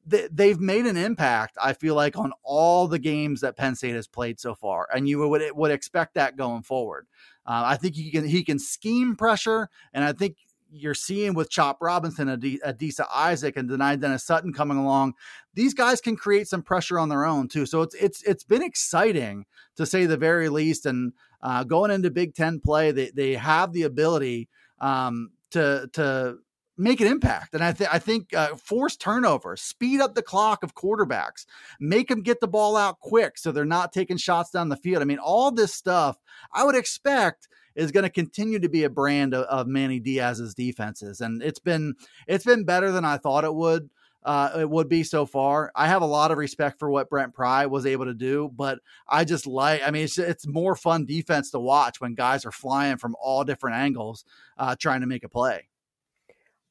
they, 0.07 0.49
have 0.51 0.61
made 0.61 0.87
an 0.87 0.97
impact, 0.97 1.57
I 1.61 1.73
feel 1.73 1.97
like, 1.97 2.17
on 2.17 2.33
all 2.45 2.87
the 2.87 3.01
games 3.01 3.41
that 3.41 3.57
Penn 3.57 3.75
State 3.75 3.97
has 3.97 4.07
played 4.07 4.39
so 4.39 4.55
far. 4.55 4.87
And 4.95 5.09
you 5.09 5.29
would, 5.29 5.43
would 5.53 5.71
expect 5.73 6.15
that 6.15 6.37
going 6.37 6.63
forward. 6.63 7.09
Uh, 7.45 7.63
I 7.67 7.77
think 7.77 7.97
he 7.97 8.11
can 8.11 8.27
he 8.27 8.43
can 8.43 8.59
scheme 8.59 9.17
pressure, 9.17 9.69
and 9.93 10.03
I 10.03 10.13
think 10.13 10.37
you're 10.75 10.95
seeing 10.95 11.35
with 11.35 11.51
Chop 11.51 11.79
Robinson, 11.81 12.29
Adisa 12.29 13.07
Isaac, 13.13 13.57
and 13.57 13.71
Dani 13.71 13.99
Dennis 13.99 14.25
Sutton 14.25 14.53
coming 14.53 14.77
along, 14.77 15.15
these 15.55 15.75
guys 15.75 16.01
can 16.01 16.17
create 16.17 16.49
some 16.49 16.63
pressure 16.63 16.99
on 16.99 17.09
their 17.09 17.25
own 17.25 17.49
too. 17.49 17.67
So 17.67 17.83
it's 17.83 17.95
it's 17.95 18.23
it's 18.23 18.45
been 18.45 18.63
exciting 18.63 19.47
to 19.77 19.87
say 19.87 20.07
the 20.07 20.17
very 20.17 20.49
least. 20.49 20.87
And 20.87 21.13
uh, 21.43 21.65
going 21.65 21.91
into 21.91 22.11
Big 22.11 22.35
Ten 22.35 22.61
play, 22.61 22.91
they 22.91 23.11
they 23.15 23.35
have 23.35 23.73
the 23.73 23.85
ability 23.85 24.49
um, 24.81 25.31
to 25.53 25.89
to 25.93 26.39
make 26.77 27.01
an 27.01 27.07
impact. 27.07 27.55
And 27.55 27.63
I, 27.63 27.73
th- 27.73 27.91
I 27.93 28.01
think 28.01 28.35
uh, 28.35 28.57
force 28.57 28.97
turnovers, 28.97 29.63
speed 29.63 30.01
up 30.01 30.15
the 30.15 30.23
clock 30.23 30.65
of 30.65 30.75
quarterbacks, 30.75 31.47
make 31.79 32.09
them 32.09 32.23
get 32.23 32.41
the 32.41 32.49
ball 32.49 32.77
out 32.77 32.99
quick 32.99 33.39
so 33.39 33.53
they're 33.53 33.65
not 33.65 33.93
taking 33.93 34.17
shots 34.17 34.51
down 34.51 34.71
the 34.71 34.77
field. 34.77 35.01
I 35.01 35.05
mean, 35.05 35.19
all 35.19 35.53
this 35.53 35.73
stuff 35.73 36.19
I 36.53 36.65
would 36.65 36.75
expect 36.75 37.49
is 37.75 37.93
going 37.93 38.05
to 38.05 38.11
continue 38.11 38.59
to 38.59 38.69
be 38.69 38.85
a 38.85 38.91
brand 38.91 39.35
of, 39.35 39.45
of, 39.45 39.67
Manny 39.67 40.01
Diaz's 40.01 40.55
defenses, 40.55 41.21
and 41.21 41.43
it's 41.43 41.59
been 41.59 41.95
it's 42.27 42.45
been 42.45 42.65
better 42.65 42.93
than 42.93 43.05
I 43.05 43.17
thought 43.17 43.45
it 43.45 43.55
would. 43.55 43.91
Uh, 44.25 44.61
it 44.61 44.71
would 44.71 44.89
be 44.89 45.03
so 45.03 45.27
far. 45.27 45.71
I 45.75 45.87
have 45.87 46.01
a 46.01 46.07
lot 46.07 46.31
of 46.31 46.39
respect 46.39 46.79
for 46.79 46.91
what 46.91 47.11
Brent 47.11 47.35
Pry 47.35 47.67
was 47.67 47.85
able 47.85 48.07
to 48.07 48.15
do, 48.15 48.51
but 48.57 48.79
I 49.07 49.25
just 49.25 49.47
like. 49.47 49.83
I 49.87 49.91
mean, 49.91 50.05
it's 50.05 50.17
it's 50.17 50.47
more 50.47 50.75
fun 50.75 51.05
defense 51.05 51.51
to 51.51 51.61
watch 51.61 52.01
when 52.01 52.15
guys 52.15 52.47
are 52.47 52.53
flying 52.53 52.97
from 52.97 53.15
all 53.21 53.45
different 53.45 53.77
angles, 53.77 54.25
uh, 54.57 54.77
trying 54.79 55.03
to 55.03 55.07
make 55.07 55.25
a 55.25 55.29
play. 55.29 55.69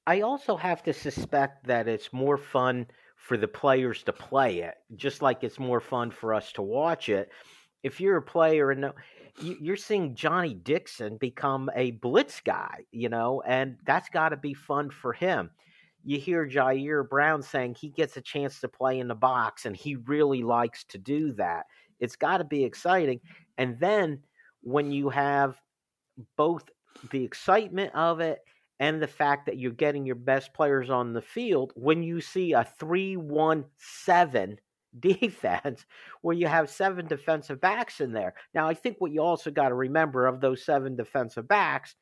I 0.08 0.22
also 0.22 0.58
have 0.58 0.84
to 0.84 0.94
suspect 0.94 1.66
that 1.68 1.88
it's 1.88 2.12
more 2.12 2.38
fun 2.38 2.88
for 3.16 3.38
the 3.38 3.48
players 3.48 4.04
to 4.04 4.14
play 4.14 4.60
it, 4.60 4.76
just 4.96 5.22
like 5.22 5.44
it's 5.44 5.60
more 5.60 5.80
fun 5.80 6.12
for 6.12 6.34
us 6.34 6.52
to 6.54 6.62
watch 6.62 7.08
it. 7.08 7.30
If 7.84 8.02
you're 8.02 8.18
a 8.18 8.22
player 8.22 8.72
and 8.72 8.82
no, 8.82 8.94
you're 9.42 9.76
seeing 9.76 10.16
Johnny 10.16 10.54
Dixon 10.54 11.18
become 11.18 11.70
a 11.76 11.92
blitz 11.92 12.42
guy, 12.42 12.86
you 12.92 13.10
know, 13.10 13.42
and 13.46 13.78
that's 13.86 14.10
got 14.10 14.30
to 14.30 14.38
be 14.38 14.54
fun 14.54 14.90
for 14.90 15.14
him. 15.14 15.50
You 16.04 16.20
hear 16.20 16.48
Ji'Ayir 16.48 17.08
Brown 17.10 17.42
saying 17.42 17.76
he 17.76 17.90
gets 17.90 18.18
a 18.18 18.22
chance 18.22 18.60
to 18.60 18.68
play 18.68 19.00
in 19.00 19.08
the 19.08 19.16
box 19.16 19.66
and 19.66 19.76
he 19.76 19.96
really 19.96 20.44
likes 20.44 20.84
to 20.86 20.98
do 20.98 21.32
that. 21.34 21.66
It's 22.00 22.16
got 22.16 22.38
to 22.38 22.44
be 22.44 22.64
exciting. 22.64 23.22
And 23.58 23.80
then 23.80 24.20
when 24.62 24.92
you 24.92 25.10
have 25.10 25.60
both 26.38 26.70
the 27.12 27.24
excitement 27.24 27.94
of 27.96 28.20
it 28.20 28.40
and 28.80 29.02
the 29.02 29.08
fact 29.08 29.46
that 29.46 29.58
you're 29.58 29.72
getting 29.72 30.06
your 30.06 30.16
best 30.16 30.54
players 30.54 30.90
on 30.90 31.14
the 31.14 31.22
field, 31.22 31.72
when 31.76 32.04
you 32.04 32.22
see 32.22 32.52
a 32.52 32.68
3 32.78 33.18
1 33.18 33.66
7 33.78 34.60
defense 35.00 35.86
where 36.22 36.36
you 36.36 36.48
have 36.48 36.70
seven 36.70 37.08
defensive 37.08 37.60
backs 37.60 38.02
in 38.02 38.12
there. 38.12 38.34
Now, 38.54 38.68
I 38.68 38.74
think 38.74 38.98
what 39.00 39.12
you 39.12 39.22
also 39.22 39.52
got 39.52 39.70
to 39.70 39.76
remember 39.76 40.28
of 40.28 40.42
those 40.42 40.64
seven 40.64 40.96
defensive 40.96 41.48
backs, 41.48 41.96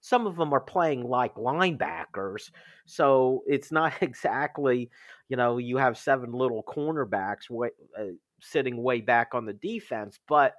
some 0.00 0.26
of 0.26 0.36
them 0.36 0.52
are 0.52 0.60
playing 0.60 1.04
like 1.04 1.34
linebackers. 1.36 2.50
So 2.86 3.42
it's 3.46 3.72
not 3.72 3.94
exactly, 4.00 4.90
you 5.28 5.36
know, 5.36 5.58
you 5.58 5.76
have 5.76 5.96
seven 5.98 6.32
little 6.32 6.62
cornerbacks 6.62 7.48
way, 7.48 7.70
uh, 7.98 8.14
sitting 8.40 8.82
way 8.82 9.00
back 9.00 9.34
on 9.34 9.46
the 9.46 9.52
defense, 9.52 10.18
but 10.28 10.54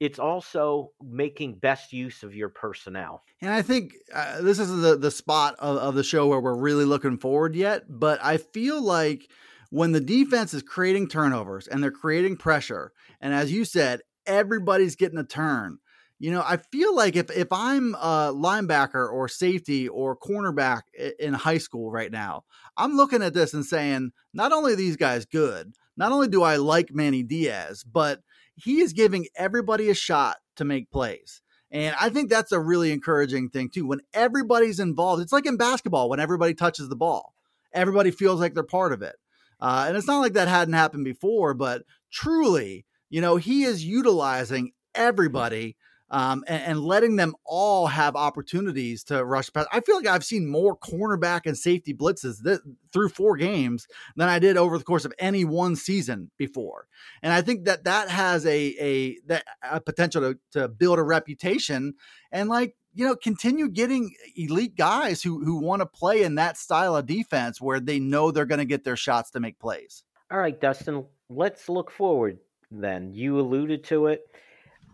it's 0.00 0.18
also 0.18 0.92
making 1.02 1.56
best 1.56 1.92
use 1.92 2.22
of 2.22 2.34
your 2.34 2.48
personnel. 2.48 3.22
And 3.42 3.50
I 3.50 3.60
think 3.60 3.94
uh, 4.14 4.40
this 4.40 4.58
is 4.58 4.68
the 4.80 4.96
the 4.96 5.10
spot 5.10 5.56
of, 5.58 5.76
of 5.76 5.94
the 5.94 6.02
show 6.02 6.26
where 6.26 6.40
we're 6.40 6.54
really 6.54 6.86
looking 6.86 7.18
forward 7.18 7.54
yet. 7.54 7.84
But 7.86 8.18
I 8.22 8.38
feel 8.38 8.80
like 8.80 9.30
when 9.70 9.92
the 9.92 10.00
defense 10.00 10.52
is 10.52 10.62
creating 10.62 11.08
turnovers 11.08 11.66
and 11.66 11.82
they're 11.82 11.90
creating 11.90 12.36
pressure, 12.36 12.92
and 13.20 13.32
as 13.32 13.52
you 13.52 13.64
said, 13.64 14.00
everybody's 14.26 14.96
getting 14.96 15.18
a 15.18 15.24
turn. 15.24 15.78
You 16.18 16.30
know, 16.30 16.42
I 16.46 16.58
feel 16.58 16.94
like 16.94 17.16
if 17.16 17.30
if 17.30 17.48
I'm 17.50 17.94
a 17.94 18.30
linebacker 18.34 19.10
or 19.10 19.26
safety 19.26 19.88
or 19.88 20.18
cornerback 20.18 20.82
in 21.18 21.32
high 21.32 21.58
school 21.58 21.90
right 21.90 22.12
now, 22.12 22.44
I'm 22.76 22.96
looking 22.96 23.22
at 23.22 23.32
this 23.32 23.54
and 23.54 23.64
saying, 23.64 24.12
not 24.34 24.52
only 24.52 24.74
are 24.74 24.76
these 24.76 24.96
guys 24.96 25.24
good, 25.24 25.72
not 25.96 26.12
only 26.12 26.28
do 26.28 26.42
I 26.42 26.56
like 26.56 26.92
Manny 26.92 27.22
Diaz, 27.22 27.84
but 27.84 28.20
he 28.54 28.80
is 28.80 28.92
giving 28.92 29.28
everybody 29.34 29.88
a 29.88 29.94
shot 29.94 30.36
to 30.56 30.64
make 30.66 30.90
plays. 30.90 31.40
And 31.70 31.94
I 31.98 32.10
think 32.10 32.28
that's 32.28 32.52
a 32.52 32.60
really 32.60 32.92
encouraging 32.92 33.48
thing 33.48 33.70
too. 33.70 33.86
When 33.86 34.00
everybody's 34.12 34.80
involved, 34.80 35.22
it's 35.22 35.32
like 35.32 35.46
in 35.46 35.56
basketball 35.56 36.10
when 36.10 36.20
everybody 36.20 36.52
touches 36.52 36.88
the 36.88 36.96
ball, 36.96 37.34
everybody 37.72 38.10
feels 38.10 38.40
like 38.40 38.54
they're 38.54 38.62
part 38.62 38.92
of 38.92 39.02
it. 39.02 39.16
Uh, 39.60 39.84
and 39.88 39.96
it's 39.96 40.06
not 40.06 40.20
like 40.20 40.32
that 40.34 40.48
hadn't 40.48 40.74
happened 40.74 41.04
before, 41.04 41.54
but 41.54 41.82
truly, 42.10 42.86
you 43.08 43.20
know, 43.20 43.36
he 43.36 43.64
is 43.64 43.84
utilizing 43.84 44.72
everybody 44.94 45.76
um, 46.10 46.44
and, 46.48 46.62
and, 46.62 46.80
letting 46.80 47.14
them 47.16 47.36
all 47.44 47.86
have 47.86 48.16
opportunities 48.16 49.04
to 49.04 49.24
rush 49.24 49.52
past. 49.52 49.68
I 49.72 49.80
feel 49.80 49.96
like 49.96 50.08
I've 50.08 50.24
seen 50.24 50.50
more 50.50 50.76
cornerback 50.76 51.42
and 51.44 51.56
safety 51.56 51.94
blitzes 51.94 52.42
th- 52.42 52.58
through 52.92 53.10
four 53.10 53.36
games 53.36 53.86
than 54.16 54.28
I 54.28 54.40
did 54.40 54.56
over 54.56 54.76
the 54.76 54.82
course 54.82 55.04
of 55.04 55.12
any 55.20 55.44
one 55.44 55.76
season 55.76 56.32
before. 56.36 56.88
And 57.22 57.32
I 57.32 57.42
think 57.42 57.64
that 57.66 57.84
that 57.84 58.08
has 58.08 58.44
a 58.44 58.74
a 58.80 59.18
that 59.26 59.44
a 59.62 59.80
potential 59.80 60.20
to, 60.32 60.38
to 60.58 60.68
build 60.68 60.98
a 60.98 61.04
reputation 61.04 61.94
and 62.32 62.48
like 62.48 62.74
you 62.92 63.06
know 63.06 63.16
continue 63.16 63.68
getting 63.68 64.14
elite 64.36 64.76
guys 64.76 65.22
who 65.22 65.44
who 65.44 65.56
want 65.56 65.80
to 65.80 65.86
play 65.86 66.22
in 66.22 66.34
that 66.36 66.56
style 66.56 66.96
of 66.96 67.06
defense 67.06 67.60
where 67.60 67.80
they 67.80 67.98
know 67.98 68.30
they're 68.30 68.44
going 68.44 68.58
to 68.58 68.64
get 68.64 68.84
their 68.84 68.96
shots 68.96 69.30
to 69.30 69.40
make 69.40 69.58
plays. 69.58 70.04
All 70.30 70.38
right, 70.38 70.60
Dustin, 70.60 71.04
let's 71.28 71.68
look 71.68 71.90
forward 71.90 72.38
then. 72.70 73.12
You 73.12 73.40
alluded 73.40 73.84
to 73.84 74.06
it 74.06 74.22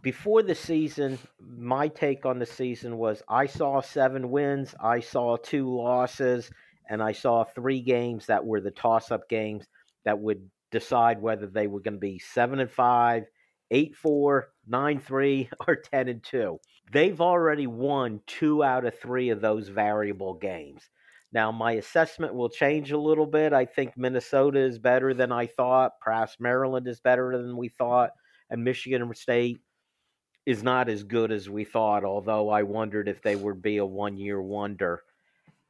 before 0.06 0.40
the 0.44 0.54
season, 0.54 1.18
my 1.40 1.88
take 1.88 2.24
on 2.24 2.38
the 2.38 2.46
season 2.46 2.96
was 2.96 3.24
I 3.28 3.46
saw 3.46 3.80
seven 3.80 4.30
wins, 4.30 4.72
I 4.78 5.00
saw 5.00 5.36
two 5.36 5.68
losses, 5.68 6.48
and 6.88 7.02
I 7.02 7.10
saw 7.10 7.42
three 7.42 7.80
games 7.80 8.26
that 8.26 8.46
were 8.46 8.60
the 8.60 8.70
toss 8.70 9.10
up 9.10 9.28
games 9.28 9.66
that 10.04 10.20
would 10.20 10.48
decide 10.70 11.20
whether 11.20 11.48
they 11.48 11.66
were 11.66 11.80
going 11.80 11.94
to 11.94 12.00
be 12.00 12.20
seven 12.20 12.60
and 12.60 12.70
five, 12.70 13.24
eight 13.72 13.96
four, 13.96 14.50
nine 14.66 15.00
three, 15.00 15.48
or 15.68 15.76
ten 15.76 16.08
and 16.08 16.22
two. 16.22 16.58
They've 16.92 17.20
already 17.20 17.66
won 17.66 18.20
two 18.26 18.62
out 18.62 18.84
of 18.84 18.98
three 18.98 19.30
of 19.30 19.40
those 19.40 19.68
variable 19.68 20.34
games. 20.34 20.88
Now, 21.32 21.50
my 21.52 21.72
assessment 21.72 22.34
will 22.34 22.48
change 22.48 22.92
a 22.92 22.98
little 22.98 23.26
bit. 23.26 23.52
I 23.52 23.64
think 23.66 23.96
Minnesota 23.96 24.60
is 24.60 24.78
better 24.78 25.12
than 25.12 25.32
I 25.32 25.46
thought. 25.46 25.92
Perhaps 26.00 26.36
Maryland 26.38 26.86
is 26.86 27.00
better 27.00 27.36
than 27.36 27.56
we 27.56 27.68
thought. 27.68 28.10
And 28.48 28.62
Michigan 28.62 29.12
State 29.14 29.58
is 30.46 30.62
not 30.62 30.88
as 30.88 31.02
good 31.02 31.32
as 31.32 31.50
we 31.50 31.64
thought, 31.64 32.04
although 32.04 32.48
I 32.48 32.62
wondered 32.62 33.08
if 33.08 33.20
they 33.20 33.34
would 33.34 33.60
be 33.60 33.78
a 33.78 33.84
one 33.84 34.16
year 34.16 34.40
wonder. 34.40 35.02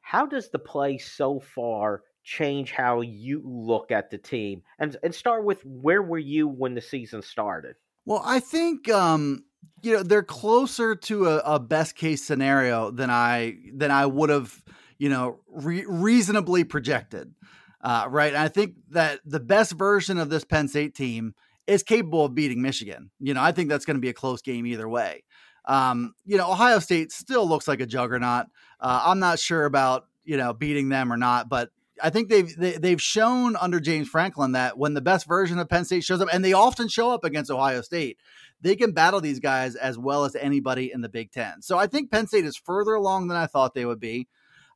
How 0.03 0.27
does 0.27 0.51
the 0.51 0.59
play 0.59 0.99
so 0.99 1.41
far 1.41 2.03
change 2.23 2.73
how 2.73 3.01
you 3.01 3.43
look 3.45 3.91
at 3.91 4.11
the 4.11 4.19
team? 4.19 4.63
And 4.79 4.97
and 5.03 5.15
start 5.15 5.45
with 5.45 5.65
where 5.65 6.03
were 6.03 6.19
you 6.19 6.47
when 6.47 6.75
the 6.75 6.81
season 6.81 7.23
started? 7.23 7.77
Well, 8.07 8.23
I 8.25 8.39
think 8.39 8.89
um, 8.89 9.45
you 9.83 9.93
know 9.93 10.03
they're 10.03 10.23
closer 10.23 10.95
to 10.95 11.27
a, 11.27 11.37
a, 11.39 11.61
best 11.61 11.97
case 11.97 12.25
scenario 12.25 12.91
than 12.93 13.11
I 13.11 13.57
than 13.75 13.91
I 13.91 14.07
would 14.07 14.31
have 14.31 14.63
you 14.99 15.09
know 15.09 15.41
re- 15.49 15.85
reasonably 15.87 16.63
projected. 16.65 17.35
Uh, 17.83 18.07
right, 18.09 18.33
and 18.33 18.43
I 18.43 18.49
think 18.49 18.77
that 18.91 19.21
the 19.25 19.41
best 19.41 19.73
version 19.73 20.19
of 20.19 20.31
this 20.31 20.45
Penn 20.45 20.69
State 20.69 20.95
team 20.95 21.35
is 21.67 21.83
capable 21.83 22.25
of 22.25 22.35
beating 22.35 22.63
Michigan. 22.63 23.11
You 23.19 23.35
know, 23.35 23.43
I 23.43 23.51
think 23.51 23.69
that's 23.69 23.85
going 23.85 23.97
to 23.97 24.01
be 24.01 24.09
a 24.09 24.15
close 24.15 24.41
game 24.41 24.67
either 24.67 24.89
way. 24.89 25.25
Um, 25.65 26.15
you 26.25 26.37
know, 26.37 26.51
Ohio 26.51 26.79
State 26.79 27.11
still 27.11 27.47
looks 27.47 27.67
like 27.67 27.81
a 27.81 27.87
juggernaut. 27.87 28.47
Uh, 28.79 29.03
I'm 29.05 29.19
not 29.19 29.41
sure 29.41 29.65
about 29.65 30.07
you 30.25 30.37
know 30.37 30.53
beating 30.53 30.91
them 30.91 31.13
or 31.13 31.17
not, 31.17 31.49
but 31.49 31.71
I 32.03 32.11
think 32.11 32.29
they've 32.29 32.55
they, 32.57 32.73
have 32.73 32.83
they 32.83 32.91
have 32.91 33.03
shown 33.03 33.57
under 33.57 33.81
James 33.81 34.09
Franklin 34.09 34.53
that 34.53 34.79
when 34.79 34.95
the 34.95 35.01
best 35.01 35.27
version 35.27 35.59
of 35.59 35.69
Penn 35.69 35.85
State 35.85 36.05
shows 36.05 36.21
up, 36.21 36.29
and 36.33 36.45
they 36.45 36.53
often 36.53 36.89
show 36.89 37.11
up 37.11 37.25
against 37.25 37.51
Ohio 37.51 37.81
State, 37.81 38.19
they 38.61 38.77
can 38.77 38.93
battle 38.93 39.21
these 39.21 39.41
guys 39.41 39.75
as 39.75 39.99
well 39.99 40.25
as 40.25 40.35
anybody 40.37 40.93
in 40.93 41.01
the 41.01 41.09
Big 41.09 41.33
Ten. 41.33 41.63
So 41.63 41.79
I 41.79 41.87
think 41.87 42.11
Penn 42.11 42.27
State 42.27 42.45
is 42.45 42.57
further 42.57 42.95
along 42.95 43.29
than 43.29 43.37
I 43.37 43.47
thought 43.47 43.75
they 43.75 43.87
would 43.87 44.01
be. 44.01 44.29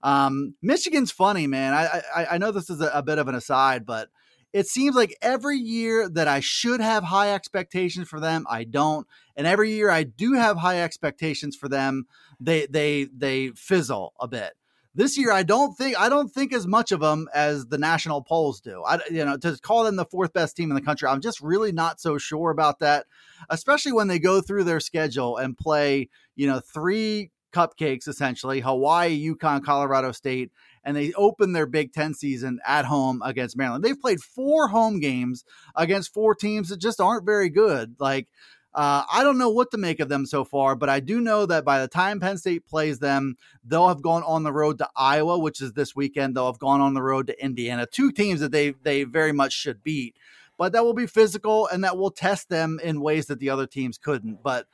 Um, 0.03 0.55
Michigan's 0.63 1.13
funny, 1.13 1.47
man. 1.47 1.75
I, 1.75 2.03
I, 2.15 2.27
I 2.33 2.39
know 2.39 2.53
this 2.53 2.71
is 2.71 2.81
a, 2.81 2.91
a 2.95 3.03
bit 3.03 3.19
of 3.19 3.29
an 3.29 3.35
aside, 3.35 3.85
but 3.85 4.09
it 4.53 4.67
seems 4.67 4.97
like 4.97 5.17
every 5.23 5.59
year 5.59 6.09
that 6.09 6.27
I 6.27 6.41
should 6.41 6.81
have 6.81 7.05
high 7.05 7.33
expectations 7.35 8.09
for 8.09 8.19
them, 8.19 8.47
I 8.49 8.65
don't. 8.65 9.07
And 9.37 9.47
every 9.47 9.73
year 9.73 9.91
I 9.91 10.05
do 10.05 10.33
have 10.35 10.57
high 10.57 10.83
expectations 10.83 11.55
for 11.55 11.69
them, 11.69 12.07
they 12.41 12.67
they 12.67 13.05
they 13.05 13.51
fizzle 13.51 14.15
a 14.19 14.27
bit. 14.27 14.55
This 14.95 15.17
year 15.17 15.31
I 15.31 15.45
don't 15.45 15.77
think 15.77 15.99
I 15.99 16.09
don't 16.09 16.29
think 16.29 16.53
as 16.53 16.67
much 16.67 16.91
of 16.91 17.01
them 17.01 17.29
as 17.33 17.67
the 17.67 17.79
national 17.79 18.23
polls 18.23 18.61
do. 18.61 18.83
I 18.85 18.99
you 19.11 19.25
know 19.25 19.37
to 19.39 19.57
call 19.63 19.85
them 19.85 19.97
the 19.97 20.05
fourth 20.05 20.33
best 20.33 20.57
team 20.57 20.71
in 20.71 20.75
the 20.75 20.83
country, 20.83 21.09
I'm 21.09 21.21
just 21.21 21.41
really 21.41 21.73
not 21.73 22.01
so 22.01 22.19
sure 22.19 22.51
about 22.51 22.81
that, 22.81 23.07
especially 23.49 23.93
when 23.93 24.09
they 24.09 24.19
go 24.19 24.41
through 24.41 24.65
their 24.65 24.81
schedule 24.81 25.37
and 25.37 25.57
play, 25.57 26.09
you 26.35 26.47
know, 26.47 26.61
three 26.61 27.31
cupcakes 27.53 28.09
essentially, 28.09 28.61
Hawaii, 28.61 29.35
UConn, 29.35 29.65
Colorado 29.65 30.13
State, 30.13 30.51
and 30.85 30.97
they 30.97 31.13
open 31.15 31.53
their 31.53 31.67
Big 31.67 31.93
Ten 31.93 32.15
season 32.15 32.59
at 32.67 32.85
home 32.85 33.23
against 33.25 33.57
Maryland. 33.57 33.85
They've 33.85 34.01
played 34.01 34.21
four 34.21 34.69
home 34.69 35.01
games 35.01 35.45
against 35.75 36.13
four 36.13 36.35
teams 36.35 36.69
that 36.69 36.81
just 36.81 37.01
aren't 37.01 37.27
very 37.27 37.51
good. 37.51 37.97
Like, 37.99 38.29
uh, 38.73 39.03
I 39.13 39.25
don't 39.25 39.39
know 39.39 39.51
what 39.51 39.73
to 39.73 39.79
make 39.79 39.99
of 39.99 40.09
them 40.09 40.27
so 40.27 40.45
far, 40.45 40.77
but 40.77 40.89
I 40.89 41.01
do 41.01 41.21
know 41.21 41.45
that 41.47 41.65
by 41.65 41.81
the 41.81 41.89
time 41.89 42.21
Penn 42.21 42.39
State 42.39 42.67
plays 42.67 43.01
them, 43.01 43.37
they'll 43.65 43.89
have 43.89 44.03
gone 44.03 44.23
on 44.23 44.45
the 44.45 44.53
road 44.53 44.79
to 44.79 44.89
Iowa, 44.97 45.39
which 45.39 45.61
is 45.61 45.73
this 45.73 45.97
weekend. 45.97 46.37
They'll 46.37 46.47
have 46.47 46.61
gone 46.61 46.81
on 46.81 46.95
the 46.95 47.03
road 47.03 47.27
to 47.27 47.45
Indiana, 47.45 47.87
two 47.87 48.13
teams 48.13 48.41
that 48.41 48.53
they 48.53 48.71
they 48.71 49.03
very 49.03 49.33
much 49.33 49.53
should 49.53 49.83
beat. 49.83 50.17
But 50.57 50.73
that 50.73 50.85
will 50.85 50.95
be 50.95 51.07
physical 51.07 51.67
and 51.69 51.83
that 51.85 51.97
will 51.97 52.11
test 52.11 52.49
them 52.49 52.79
in 52.83 53.01
ways 53.01 53.27
that 53.27 53.41
the 53.41 53.51
other 53.51 53.67
teams 53.67 53.99
couldn't. 53.99 54.43
But 54.43 54.67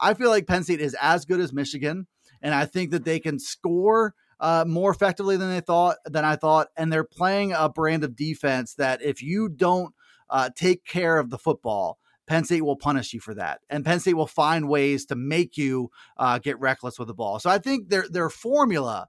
I 0.00 0.14
feel 0.14 0.30
like 0.30 0.46
Penn 0.46 0.64
State 0.64 0.80
is 0.80 0.96
as 1.00 1.24
good 1.24 1.38
as 1.38 1.52
Michigan, 1.52 2.08
and 2.42 2.54
I 2.54 2.64
think 2.64 2.90
that 2.90 3.04
they 3.04 3.20
can 3.20 3.38
score 3.38 4.14
uh, 4.40 4.64
more 4.66 4.90
effectively 4.90 5.36
than 5.36 5.50
they 5.50 5.60
thought 5.60 5.98
than 6.06 6.24
I 6.24 6.34
thought, 6.34 6.68
and 6.76 6.92
they're 6.92 7.04
playing 7.04 7.52
a 7.52 7.68
brand 7.68 8.02
of 8.02 8.16
defense 8.16 8.74
that 8.74 9.00
if 9.00 9.22
you 9.22 9.48
don't 9.48 9.94
uh, 10.28 10.50
take 10.56 10.84
care 10.84 11.18
of 11.18 11.30
the 11.30 11.38
football, 11.38 11.98
Penn 12.26 12.44
State 12.44 12.62
will 12.62 12.76
punish 12.76 13.12
you 13.12 13.20
for 13.20 13.34
that, 13.34 13.60
and 13.68 13.84
Penn 13.84 14.00
State 14.00 14.14
will 14.14 14.26
find 14.26 14.68
ways 14.68 15.06
to 15.06 15.16
make 15.16 15.56
you 15.56 15.90
uh, 16.16 16.38
get 16.38 16.58
reckless 16.58 16.98
with 16.98 17.08
the 17.08 17.14
ball. 17.14 17.38
So 17.38 17.50
I 17.50 17.58
think 17.58 17.88
their 17.88 18.06
their 18.08 18.30
formula 18.30 19.08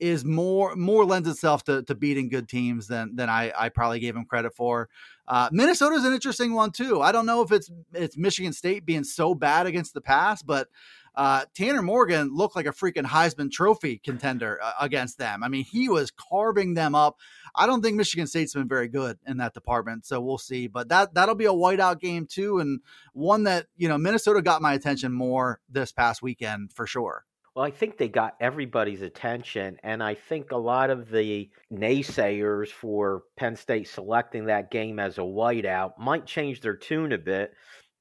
is 0.00 0.24
more 0.24 0.74
more 0.74 1.04
lends 1.04 1.28
itself 1.28 1.64
to, 1.64 1.82
to 1.84 1.94
beating 1.94 2.28
good 2.28 2.48
teams 2.48 2.88
than 2.88 3.14
than 3.16 3.30
I, 3.30 3.52
I 3.56 3.68
probably 3.68 4.00
gave 4.00 4.14
them 4.14 4.24
credit 4.24 4.54
for. 4.54 4.88
Uh, 5.26 5.48
Minnesota's 5.52 6.04
an 6.04 6.12
interesting 6.12 6.52
one 6.52 6.72
too. 6.72 7.00
I 7.00 7.12
don't 7.12 7.26
know 7.26 7.42
if 7.42 7.52
it's 7.52 7.70
it's 7.92 8.16
Michigan 8.16 8.52
State 8.52 8.84
being 8.84 9.04
so 9.04 9.34
bad 9.34 9.66
against 9.66 9.94
the 9.94 10.00
pass, 10.00 10.42
but 10.42 10.68
uh, 11.14 11.44
Tanner 11.54 11.82
Morgan 11.82 12.30
looked 12.34 12.56
like 12.56 12.66
a 12.66 12.72
freaking 12.72 13.04
Heisman 13.04 13.50
Trophy 13.50 13.98
contender 13.98 14.58
uh, 14.62 14.72
against 14.80 15.18
them. 15.18 15.42
I 15.42 15.48
mean, 15.48 15.64
he 15.64 15.88
was 15.88 16.10
carving 16.10 16.74
them 16.74 16.94
up. 16.94 17.18
I 17.54 17.66
don't 17.66 17.82
think 17.82 17.96
Michigan 17.96 18.26
State's 18.26 18.54
been 18.54 18.68
very 18.68 18.88
good 18.88 19.18
in 19.26 19.36
that 19.36 19.54
department, 19.54 20.06
so 20.06 20.20
we'll 20.20 20.38
see. 20.38 20.66
But 20.66 20.88
that 20.88 21.14
that'll 21.14 21.34
be 21.34 21.46
a 21.46 21.52
whiteout 21.52 22.00
game 22.00 22.26
too, 22.26 22.58
and 22.58 22.80
one 23.12 23.44
that 23.44 23.66
you 23.76 23.88
know 23.88 23.98
Minnesota 23.98 24.42
got 24.42 24.62
my 24.62 24.74
attention 24.74 25.12
more 25.12 25.60
this 25.68 25.92
past 25.92 26.22
weekend 26.22 26.72
for 26.72 26.86
sure. 26.86 27.24
Well, 27.54 27.64
I 27.64 27.70
think 27.70 27.98
they 27.98 28.08
got 28.08 28.34
everybody's 28.40 29.02
attention, 29.02 29.78
and 29.84 30.02
I 30.02 30.14
think 30.14 30.50
a 30.50 30.56
lot 30.56 30.90
of 30.90 31.08
the 31.08 31.48
naysayers 31.72 32.68
for 32.68 33.22
Penn 33.36 33.54
State 33.54 33.86
selecting 33.86 34.46
that 34.46 34.72
game 34.72 34.98
as 34.98 35.18
a 35.18 35.22
whiteout 35.22 35.96
might 35.96 36.26
change 36.26 36.60
their 36.60 36.74
tune 36.74 37.12
a 37.12 37.18
bit 37.18 37.52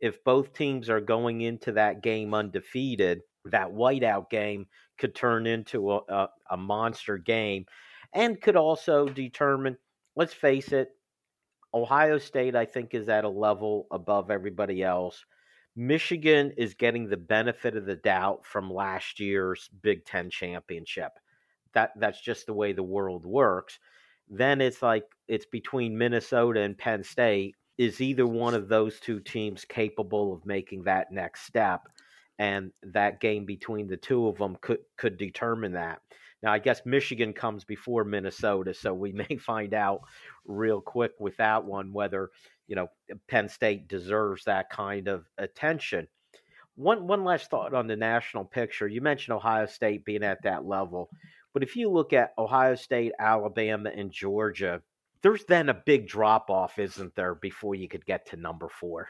if 0.03 0.21
both 0.25 0.53
teams 0.53 0.89
are 0.89 0.99
going 0.99 1.39
into 1.39 1.71
that 1.71 2.03
game 2.03 2.33
undefeated, 2.33 3.21
that 3.45 3.69
whiteout 3.69 4.29
game 4.29 4.65
could 4.97 5.15
turn 5.15 5.47
into 5.47 5.93
a, 5.93 5.99
a, 6.09 6.29
a 6.51 6.57
monster 6.57 7.17
game 7.17 7.65
and 8.11 8.41
could 8.41 8.57
also 8.57 9.07
determine, 9.07 9.77
let's 10.17 10.33
face 10.33 10.73
it, 10.73 10.89
Ohio 11.73 12.17
State, 12.17 12.53
I 12.53 12.65
think, 12.65 12.93
is 12.93 13.07
at 13.07 13.23
a 13.23 13.29
level 13.29 13.87
above 13.91 14.29
everybody 14.29 14.83
else. 14.83 15.23
Michigan 15.77 16.51
is 16.57 16.73
getting 16.73 17.07
the 17.07 17.15
benefit 17.15 17.77
of 17.77 17.85
the 17.85 17.95
doubt 17.95 18.45
from 18.45 18.69
last 18.69 19.21
year's 19.21 19.69
Big 19.81 20.03
Ten 20.03 20.29
championship. 20.29 21.13
That 21.73 21.91
that's 21.95 22.19
just 22.19 22.45
the 22.45 22.53
way 22.53 22.73
the 22.73 22.83
world 22.83 23.25
works. 23.25 23.79
Then 24.29 24.59
it's 24.59 24.81
like 24.81 25.05
it's 25.29 25.45
between 25.45 25.97
Minnesota 25.97 26.59
and 26.59 26.77
Penn 26.77 27.05
State, 27.05 27.55
is 27.77 28.01
either 28.01 28.27
one 28.27 28.53
of 28.53 28.67
those 28.67 28.99
two 28.99 29.19
teams 29.19 29.65
capable 29.65 30.33
of 30.33 30.45
making 30.45 30.83
that 30.83 31.11
next 31.11 31.45
step? 31.45 31.81
And 32.39 32.71
that 32.81 33.19
game 33.19 33.45
between 33.45 33.87
the 33.87 33.97
two 33.97 34.27
of 34.27 34.37
them 34.37 34.57
could 34.61 34.79
could 34.97 35.17
determine 35.17 35.73
that. 35.73 36.01
Now, 36.43 36.51
I 36.51 36.59
guess 36.59 36.85
Michigan 36.85 37.31
comes 37.31 37.63
before 37.63 38.03
Minnesota, 38.03 38.73
so 38.73 38.93
we 38.93 39.11
may 39.29 39.37
find 39.37 39.73
out 39.73 40.01
real 40.45 40.81
quick 40.81 41.13
with 41.19 41.37
that 41.37 41.63
one 41.63 41.93
whether 41.93 42.29
you 42.67 42.75
know 42.75 42.87
Penn 43.27 43.49
State 43.49 43.87
deserves 43.87 44.43
that 44.43 44.69
kind 44.69 45.07
of 45.07 45.25
attention. 45.37 46.07
One 46.75 47.07
one 47.07 47.23
last 47.23 47.49
thought 47.49 47.73
on 47.73 47.87
the 47.87 47.95
national 47.95 48.45
picture. 48.45 48.87
You 48.87 49.01
mentioned 49.01 49.35
Ohio 49.35 49.67
State 49.67 50.05
being 50.05 50.23
at 50.23 50.43
that 50.43 50.65
level, 50.65 51.09
but 51.53 51.63
if 51.63 51.75
you 51.75 51.89
look 51.89 52.13
at 52.13 52.33
Ohio 52.37 52.75
State, 52.75 53.13
Alabama, 53.19 53.91
and 53.95 54.11
Georgia, 54.11 54.81
there's 55.23 55.45
then 55.45 55.69
a 55.69 55.73
big 55.73 56.07
drop 56.07 56.49
off, 56.49 56.77
isn't 56.77 57.15
there, 57.15 57.33
before 57.33 57.75
you 57.75 57.87
could 57.87 58.05
get 58.05 58.27
to 58.27 58.37
number 58.37 58.69
four? 58.69 59.07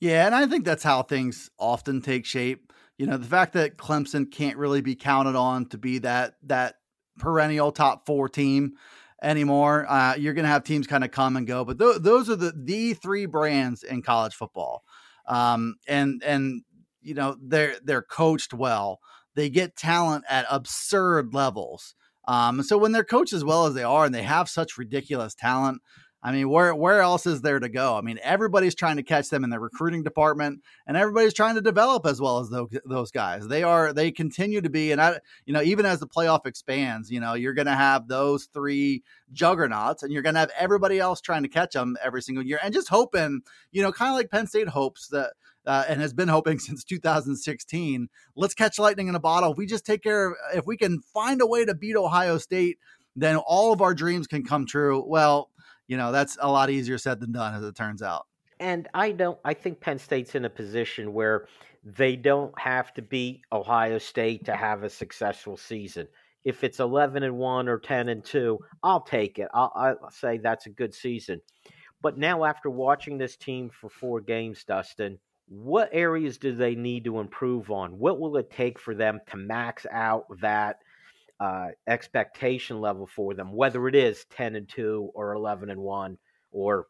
Yeah, 0.00 0.26
and 0.26 0.34
I 0.34 0.46
think 0.46 0.64
that's 0.64 0.82
how 0.82 1.02
things 1.02 1.50
often 1.58 2.02
take 2.02 2.26
shape. 2.26 2.72
You 2.98 3.06
know, 3.06 3.16
the 3.16 3.26
fact 3.26 3.54
that 3.54 3.78
Clemson 3.78 4.30
can't 4.30 4.58
really 4.58 4.82
be 4.82 4.94
counted 4.94 5.36
on 5.36 5.66
to 5.66 5.78
be 5.78 5.98
that 5.98 6.34
that 6.44 6.74
perennial 7.18 7.72
top 7.72 8.04
four 8.04 8.28
team 8.28 8.74
anymore. 9.22 9.86
Uh, 9.88 10.14
you're 10.16 10.34
going 10.34 10.44
to 10.44 10.50
have 10.50 10.64
teams 10.64 10.86
kind 10.86 11.04
of 11.04 11.10
come 11.10 11.36
and 11.36 11.46
go, 11.46 11.64
but 11.64 11.78
th- 11.78 11.98
those 12.00 12.28
are 12.28 12.36
the 12.36 12.52
the 12.56 12.94
three 12.94 13.26
brands 13.26 13.82
in 13.82 14.02
college 14.02 14.34
football, 14.34 14.82
um, 15.26 15.76
and 15.86 16.22
and 16.24 16.62
you 17.00 17.14
know 17.14 17.36
they're 17.40 17.76
they're 17.82 18.02
coached 18.02 18.52
well. 18.52 19.00
They 19.34 19.50
get 19.50 19.76
talent 19.76 20.24
at 20.28 20.46
absurd 20.50 21.34
levels. 21.34 21.94
Um, 22.26 22.62
so 22.62 22.78
when 22.78 22.92
they're 22.92 23.04
coached 23.04 23.32
as 23.32 23.44
well 23.44 23.66
as 23.66 23.74
they 23.74 23.84
are, 23.84 24.04
and 24.04 24.14
they 24.14 24.22
have 24.22 24.48
such 24.48 24.78
ridiculous 24.78 25.34
talent, 25.34 25.80
I 26.22 26.32
mean, 26.32 26.48
where 26.48 26.74
where 26.74 27.02
else 27.02 27.24
is 27.24 27.42
there 27.42 27.60
to 27.60 27.68
go? 27.68 27.96
I 27.96 28.00
mean, 28.00 28.18
everybody's 28.20 28.74
trying 28.74 28.96
to 28.96 29.04
catch 29.04 29.28
them 29.28 29.44
in 29.44 29.50
the 29.50 29.60
recruiting 29.60 30.02
department, 30.02 30.60
and 30.86 30.96
everybody's 30.96 31.34
trying 31.34 31.54
to 31.54 31.60
develop 31.60 32.04
as 32.04 32.20
well 32.20 32.40
as 32.40 32.48
those, 32.48 32.68
those 32.84 33.12
guys. 33.12 33.46
They 33.46 33.62
are 33.62 33.92
they 33.92 34.10
continue 34.10 34.60
to 34.60 34.68
be, 34.68 34.90
and 34.90 35.00
I, 35.00 35.20
you 35.44 35.52
know, 35.52 35.62
even 35.62 35.86
as 35.86 36.00
the 36.00 36.08
playoff 36.08 36.44
expands, 36.44 37.12
you 37.12 37.20
know, 37.20 37.34
you're 37.34 37.54
going 37.54 37.66
to 37.66 37.76
have 37.76 38.08
those 38.08 38.46
three 38.46 39.04
juggernauts, 39.32 40.02
and 40.02 40.12
you're 40.12 40.22
going 40.22 40.34
to 40.34 40.40
have 40.40 40.50
everybody 40.58 40.98
else 40.98 41.20
trying 41.20 41.44
to 41.44 41.48
catch 41.48 41.74
them 41.74 41.96
every 42.02 42.22
single 42.22 42.44
year, 42.44 42.58
and 42.60 42.74
just 42.74 42.88
hoping, 42.88 43.42
you 43.70 43.82
know, 43.82 43.92
kind 43.92 44.10
of 44.10 44.16
like 44.16 44.30
Penn 44.30 44.48
State 44.48 44.68
hopes 44.68 45.06
that. 45.08 45.34
Uh, 45.66 45.84
and 45.88 46.00
has 46.00 46.12
been 46.12 46.28
hoping 46.28 46.58
since 46.60 46.84
2016. 46.84 48.08
Let's 48.36 48.54
catch 48.54 48.78
lightning 48.78 49.08
in 49.08 49.16
a 49.16 49.20
bottle. 49.20 49.50
If 49.50 49.58
we 49.58 49.66
just 49.66 49.84
take 49.84 50.02
care 50.02 50.28
of, 50.28 50.34
if 50.54 50.64
we 50.64 50.76
can 50.76 51.00
find 51.12 51.40
a 51.40 51.46
way 51.46 51.64
to 51.64 51.74
beat 51.74 51.96
Ohio 51.96 52.38
State, 52.38 52.78
then 53.16 53.36
all 53.36 53.72
of 53.72 53.82
our 53.82 53.94
dreams 53.94 54.26
can 54.26 54.44
come 54.44 54.66
true. 54.66 55.02
Well, 55.04 55.50
you 55.88 55.96
know, 55.96 56.12
that's 56.12 56.36
a 56.40 56.50
lot 56.50 56.70
easier 56.70 56.98
said 56.98 57.20
than 57.20 57.32
done, 57.32 57.54
as 57.54 57.64
it 57.64 57.74
turns 57.74 58.02
out. 58.02 58.26
And 58.60 58.88
I 58.94 59.12
don't. 59.12 59.38
I 59.44 59.54
think 59.54 59.80
Penn 59.80 59.98
State's 59.98 60.34
in 60.34 60.44
a 60.44 60.50
position 60.50 61.12
where 61.12 61.46
they 61.84 62.16
don't 62.16 62.58
have 62.58 62.92
to 62.94 63.02
beat 63.02 63.42
Ohio 63.52 63.98
State 63.98 64.44
to 64.46 64.56
have 64.56 64.82
a 64.82 64.90
successful 64.90 65.56
season. 65.56 66.08
If 66.44 66.64
it's 66.64 66.80
eleven 66.80 67.22
and 67.22 67.36
one 67.36 67.68
or 67.68 67.78
ten 67.78 68.08
and 68.08 68.24
two, 68.24 68.58
I'll 68.82 69.02
take 69.02 69.38
it. 69.38 69.48
I'll, 69.52 69.72
I'll 69.74 70.10
say 70.10 70.38
that's 70.38 70.66
a 70.66 70.70
good 70.70 70.94
season. 70.94 71.40
But 72.02 72.18
now, 72.18 72.44
after 72.44 72.70
watching 72.70 73.18
this 73.18 73.36
team 73.36 73.70
for 73.70 73.90
four 73.90 74.20
games, 74.20 74.64
Dustin, 74.64 75.18
what 75.48 75.90
areas 75.92 76.38
do 76.38 76.54
they 76.54 76.74
need 76.74 77.04
to 77.04 77.20
improve 77.20 77.70
on? 77.70 77.98
What 77.98 78.18
will 78.18 78.36
it 78.36 78.50
take 78.50 78.78
for 78.78 78.94
them 78.94 79.20
to 79.30 79.36
max 79.36 79.86
out 79.90 80.26
that 80.40 80.80
uh, 81.38 81.68
expectation 81.86 82.80
level 82.80 83.06
for 83.06 83.34
them, 83.34 83.52
whether 83.52 83.88
it 83.88 83.94
is 83.94 84.24
10 84.30 84.56
and 84.56 84.68
2 84.68 85.10
or 85.14 85.34
11 85.34 85.70
and 85.70 85.80
1 85.80 86.18
or 86.50 86.86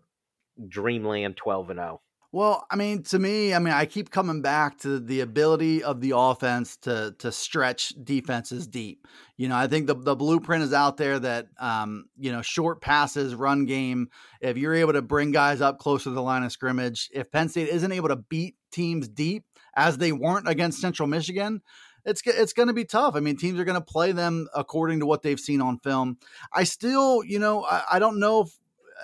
Dreamland 0.68 1.36
12 1.36 1.70
and 1.70 1.78
0. 1.78 2.00
Well, 2.36 2.66
I 2.70 2.76
mean, 2.76 3.02
to 3.04 3.18
me, 3.18 3.54
I 3.54 3.58
mean, 3.58 3.72
I 3.72 3.86
keep 3.86 4.10
coming 4.10 4.42
back 4.42 4.76
to 4.80 5.00
the 5.00 5.20
ability 5.20 5.82
of 5.82 6.02
the 6.02 6.12
offense 6.14 6.76
to 6.82 7.14
to 7.20 7.32
stretch 7.32 7.94
defenses 8.04 8.66
deep. 8.66 9.06
You 9.38 9.48
know, 9.48 9.56
I 9.56 9.68
think 9.68 9.86
the 9.86 9.94
the 9.94 10.14
blueprint 10.14 10.62
is 10.62 10.74
out 10.74 10.98
there 10.98 11.18
that 11.18 11.46
um, 11.58 12.10
you 12.18 12.30
know, 12.30 12.42
short 12.42 12.82
passes, 12.82 13.34
run 13.34 13.64
game. 13.64 14.10
If 14.42 14.58
you're 14.58 14.74
able 14.74 14.92
to 14.92 15.00
bring 15.00 15.32
guys 15.32 15.62
up 15.62 15.78
closer 15.78 16.10
to 16.10 16.14
the 16.14 16.20
line 16.20 16.42
of 16.42 16.52
scrimmage, 16.52 17.08
if 17.14 17.32
Penn 17.32 17.48
State 17.48 17.70
isn't 17.70 17.90
able 17.90 18.08
to 18.08 18.16
beat 18.16 18.56
teams 18.70 19.08
deep 19.08 19.46
as 19.74 19.96
they 19.96 20.12
weren't 20.12 20.46
against 20.46 20.78
Central 20.78 21.08
Michigan, 21.08 21.62
it's 22.04 22.20
it's 22.26 22.52
going 22.52 22.68
to 22.68 22.74
be 22.74 22.84
tough. 22.84 23.16
I 23.16 23.20
mean, 23.20 23.38
teams 23.38 23.58
are 23.58 23.64
going 23.64 23.80
to 23.80 23.92
play 23.92 24.12
them 24.12 24.46
according 24.54 25.00
to 25.00 25.06
what 25.06 25.22
they've 25.22 25.40
seen 25.40 25.62
on 25.62 25.78
film. 25.78 26.18
I 26.52 26.64
still, 26.64 27.24
you 27.24 27.38
know, 27.38 27.64
I, 27.64 27.84
I 27.92 27.98
don't 27.98 28.20
know 28.20 28.42
if, 28.42 28.50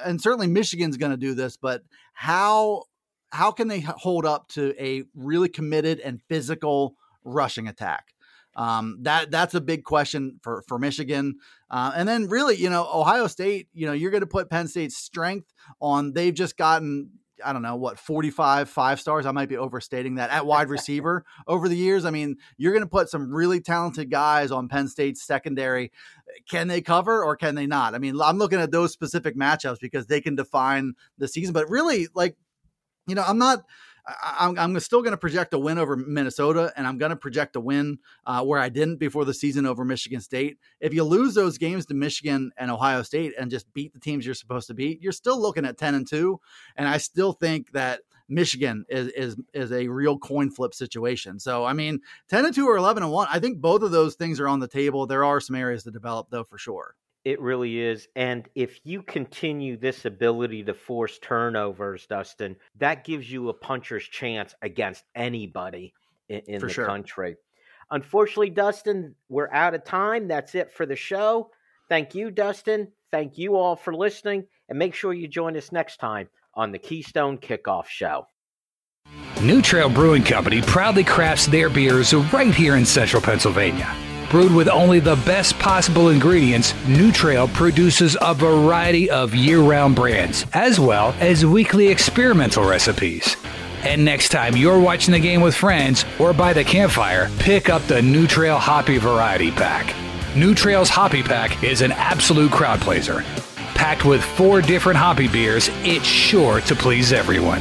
and 0.04 0.20
certainly 0.20 0.48
Michigan's 0.48 0.98
going 0.98 1.12
to 1.12 1.16
do 1.16 1.32
this, 1.32 1.56
but 1.56 1.80
how 2.12 2.82
how 3.32 3.50
can 3.50 3.68
they 3.68 3.80
hold 3.80 4.26
up 4.26 4.48
to 4.48 4.74
a 4.78 5.04
really 5.14 5.48
committed 5.48 5.98
and 6.00 6.20
physical 6.28 6.96
rushing 7.24 7.66
attack? 7.66 8.14
Um, 8.54 8.98
that 9.00 9.30
that's 9.30 9.54
a 9.54 9.60
big 9.60 9.82
question 9.82 10.38
for 10.42 10.62
for 10.68 10.78
Michigan, 10.78 11.36
uh, 11.70 11.92
and 11.96 12.06
then 12.06 12.28
really, 12.28 12.56
you 12.56 12.68
know, 12.68 12.86
Ohio 12.92 13.26
State. 13.26 13.68
You 13.72 13.86
know, 13.86 13.92
you're 13.92 14.10
going 14.10 14.20
to 14.20 14.26
put 14.26 14.50
Penn 14.50 14.68
State's 14.68 14.96
strength 14.96 15.50
on. 15.80 16.12
They've 16.12 16.34
just 16.34 16.58
gotten 16.58 17.12
I 17.44 17.52
don't 17.54 17.62
know 17.62 17.76
what 17.76 17.98
45 17.98 18.68
five 18.68 19.00
stars. 19.00 19.26
I 19.26 19.32
might 19.32 19.48
be 19.48 19.56
overstating 19.56 20.16
that 20.16 20.30
at 20.30 20.46
wide 20.46 20.68
receiver 20.68 21.24
over 21.46 21.68
the 21.68 21.76
years. 21.76 22.04
I 22.04 22.10
mean, 22.10 22.36
you're 22.56 22.72
going 22.72 22.84
to 22.84 22.88
put 22.88 23.08
some 23.08 23.32
really 23.32 23.60
talented 23.60 24.10
guys 24.10 24.50
on 24.50 24.68
Penn 24.68 24.88
State's 24.88 25.22
secondary. 25.22 25.90
Can 26.48 26.68
they 26.68 26.80
cover 26.80 27.24
or 27.24 27.36
can 27.36 27.54
they 27.54 27.66
not? 27.66 27.94
I 27.94 27.98
mean, 27.98 28.20
I'm 28.20 28.38
looking 28.38 28.60
at 28.60 28.70
those 28.70 28.92
specific 28.92 29.36
matchups 29.36 29.80
because 29.80 30.06
they 30.06 30.20
can 30.20 30.34
define 30.34 30.94
the 31.18 31.28
season. 31.28 31.52
But 31.52 31.68
really, 31.68 32.08
like, 32.14 32.36
you 33.06 33.14
know, 33.14 33.24
I'm 33.26 33.38
not. 33.38 33.64
I'm, 34.20 34.58
I'm 34.58 34.80
still 34.80 35.00
going 35.00 35.12
to 35.12 35.16
project 35.16 35.54
a 35.54 35.58
win 35.60 35.78
over 35.78 35.96
Minnesota, 35.96 36.72
and 36.76 36.88
I'm 36.88 36.98
going 36.98 37.10
to 37.10 37.16
project 37.16 37.54
a 37.54 37.60
win 37.60 37.98
uh, 38.26 38.42
where 38.42 38.58
I 38.58 38.68
didn't 38.68 38.96
before 38.96 39.24
the 39.24 39.32
season 39.32 39.64
over 39.64 39.84
Michigan 39.84 40.20
State. 40.20 40.58
If 40.80 40.92
you 40.92 41.04
lose 41.04 41.34
those 41.34 41.56
games 41.56 41.86
to 41.86 41.94
Michigan 41.94 42.50
and 42.56 42.68
Ohio 42.68 43.02
State 43.02 43.34
and 43.38 43.48
just 43.48 43.72
beat 43.72 43.92
the 43.92 44.00
teams 44.00 44.26
you're 44.26 44.34
supposed 44.34 44.66
to 44.66 44.74
beat, 44.74 45.00
you're 45.02 45.12
still 45.12 45.40
looking 45.40 45.64
at 45.64 45.78
10 45.78 45.94
and 45.94 46.08
2. 46.08 46.40
And 46.74 46.88
I 46.88 46.96
still 46.96 47.32
think 47.32 47.70
that 47.74 48.00
Michigan 48.28 48.84
is 48.88 49.08
is 49.08 49.36
is 49.52 49.72
a 49.72 49.88
real 49.88 50.18
coin 50.18 50.50
flip 50.50 50.74
situation. 50.74 51.38
So 51.38 51.64
I 51.64 51.72
mean, 51.72 52.00
10 52.28 52.46
and 52.46 52.54
2 52.54 52.66
or 52.66 52.76
11 52.76 53.02
and 53.02 53.12
1, 53.12 53.28
I 53.30 53.38
think 53.38 53.60
both 53.60 53.82
of 53.82 53.90
those 53.90 54.14
things 54.14 54.40
are 54.40 54.48
on 54.48 54.60
the 54.60 54.68
table. 54.68 55.06
There 55.06 55.24
are 55.24 55.40
some 55.40 55.56
areas 55.56 55.84
to 55.84 55.90
develop 55.90 56.28
though 56.30 56.44
for 56.44 56.58
sure. 56.58 56.96
It 57.24 57.40
really 57.40 57.78
is. 57.78 58.08
And 58.16 58.48
if 58.54 58.80
you 58.84 59.02
continue 59.02 59.76
this 59.76 60.04
ability 60.04 60.64
to 60.64 60.74
force 60.74 61.18
turnovers, 61.20 62.06
Dustin, 62.06 62.56
that 62.78 63.04
gives 63.04 63.30
you 63.30 63.48
a 63.48 63.54
puncher's 63.54 64.04
chance 64.04 64.54
against 64.60 65.04
anybody 65.14 65.94
in, 66.28 66.40
in 66.46 66.60
the 66.60 66.68
sure. 66.68 66.86
country. 66.86 67.36
Unfortunately, 67.90 68.50
Dustin, 68.50 69.14
we're 69.28 69.52
out 69.52 69.74
of 69.74 69.84
time. 69.84 70.26
That's 70.26 70.54
it 70.54 70.72
for 70.72 70.86
the 70.86 70.96
show. 70.96 71.50
Thank 71.88 72.14
you, 72.14 72.30
Dustin. 72.30 72.88
Thank 73.10 73.38
you 73.38 73.56
all 73.56 73.76
for 73.76 73.94
listening. 73.94 74.46
And 74.68 74.78
make 74.78 74.94
sure 74.94 75.12
you 75.12 75.28
join 75.28 75.56
us 75.56 75.70
next 75.70 75.98
time 75.98 76.28
on 76.54 76.72
the 76.72 76.78
Keystone 76.78 77.38
Kickoff 77.38 77.86
Show. 77.86 78.26
New 79.42 79.60
Trail 79.60 79.90
Brewing 79.90 80.22
Company 80.22 80.62
proudly 80.62 81.04
crafts 81.04 81.46
their 81.46 81.68
beers 81.68 82.14
right 82.14 82.54
here 82.54 82.76
in 82.76 82.86
central 82.86 83.20
Pennsylvania. 83.20 83.94
Brewed 84.32 84.54
with 84.54 84.68
only 84.68 84.98
the 84.98 85.16
best 85.26 85.58
possible 85.58 86.08
ingredients, 86.08 86.72
New 86.86 87.12
Trail 87.12 87.48
produces 87.48 88.16
a 88.18 88.32
variety 88.32 89.10
of 89.10 89.34
year 89.34 89.60
round 89.60 89.94
brands, 89.94 90.46
as 90.54 90.80
well 90.80 91.14
as 91.20 91.44
weekly 91.44 91.88
experimental 91.88 92.64
recipes. 92.64 93.36
And 93.82 94.06
next 94.06 94.30
time 94.30 94.56
you're 94.56 94.80
watching 94.80 95.12
the 95.12 95.20
game 95.20 95.42
with 95.42 95.54
friends 95.54 96.06
or 96.18 96.32
by 96.32 96.54
the 96.54 96.64
campfire, 96.64 97.30
pick 97.40 97.68
up 97.68 97.82
the 97.82 98.00
New 98.00 98.26
Trail 98.26 98.56
Hoppy 98.56 98.96
Variety 98.96 99.50
Pack. 99.50 99.94
New 100.34 100.54
Trail's 100.54 100.88
Hoppy 100.88 101.22
Pack 101.22 101.62
is 101.62 101.82
an 101.82 101.92
absolute 101.92 102.50
crowd 102.50 102.80
pleaser. 102.80 103.20
Packed 103.74 104.06
with 104.06 104.24
four 104.24 104.62
different 104.62 104.96
hoppy 104.96 105.28
beers, 105.28 105.68
it's 105.82 106.06
sure 106.06 106.62
to 106.62 106.74
please 106.74 107.12
everyone. 107.12 107.60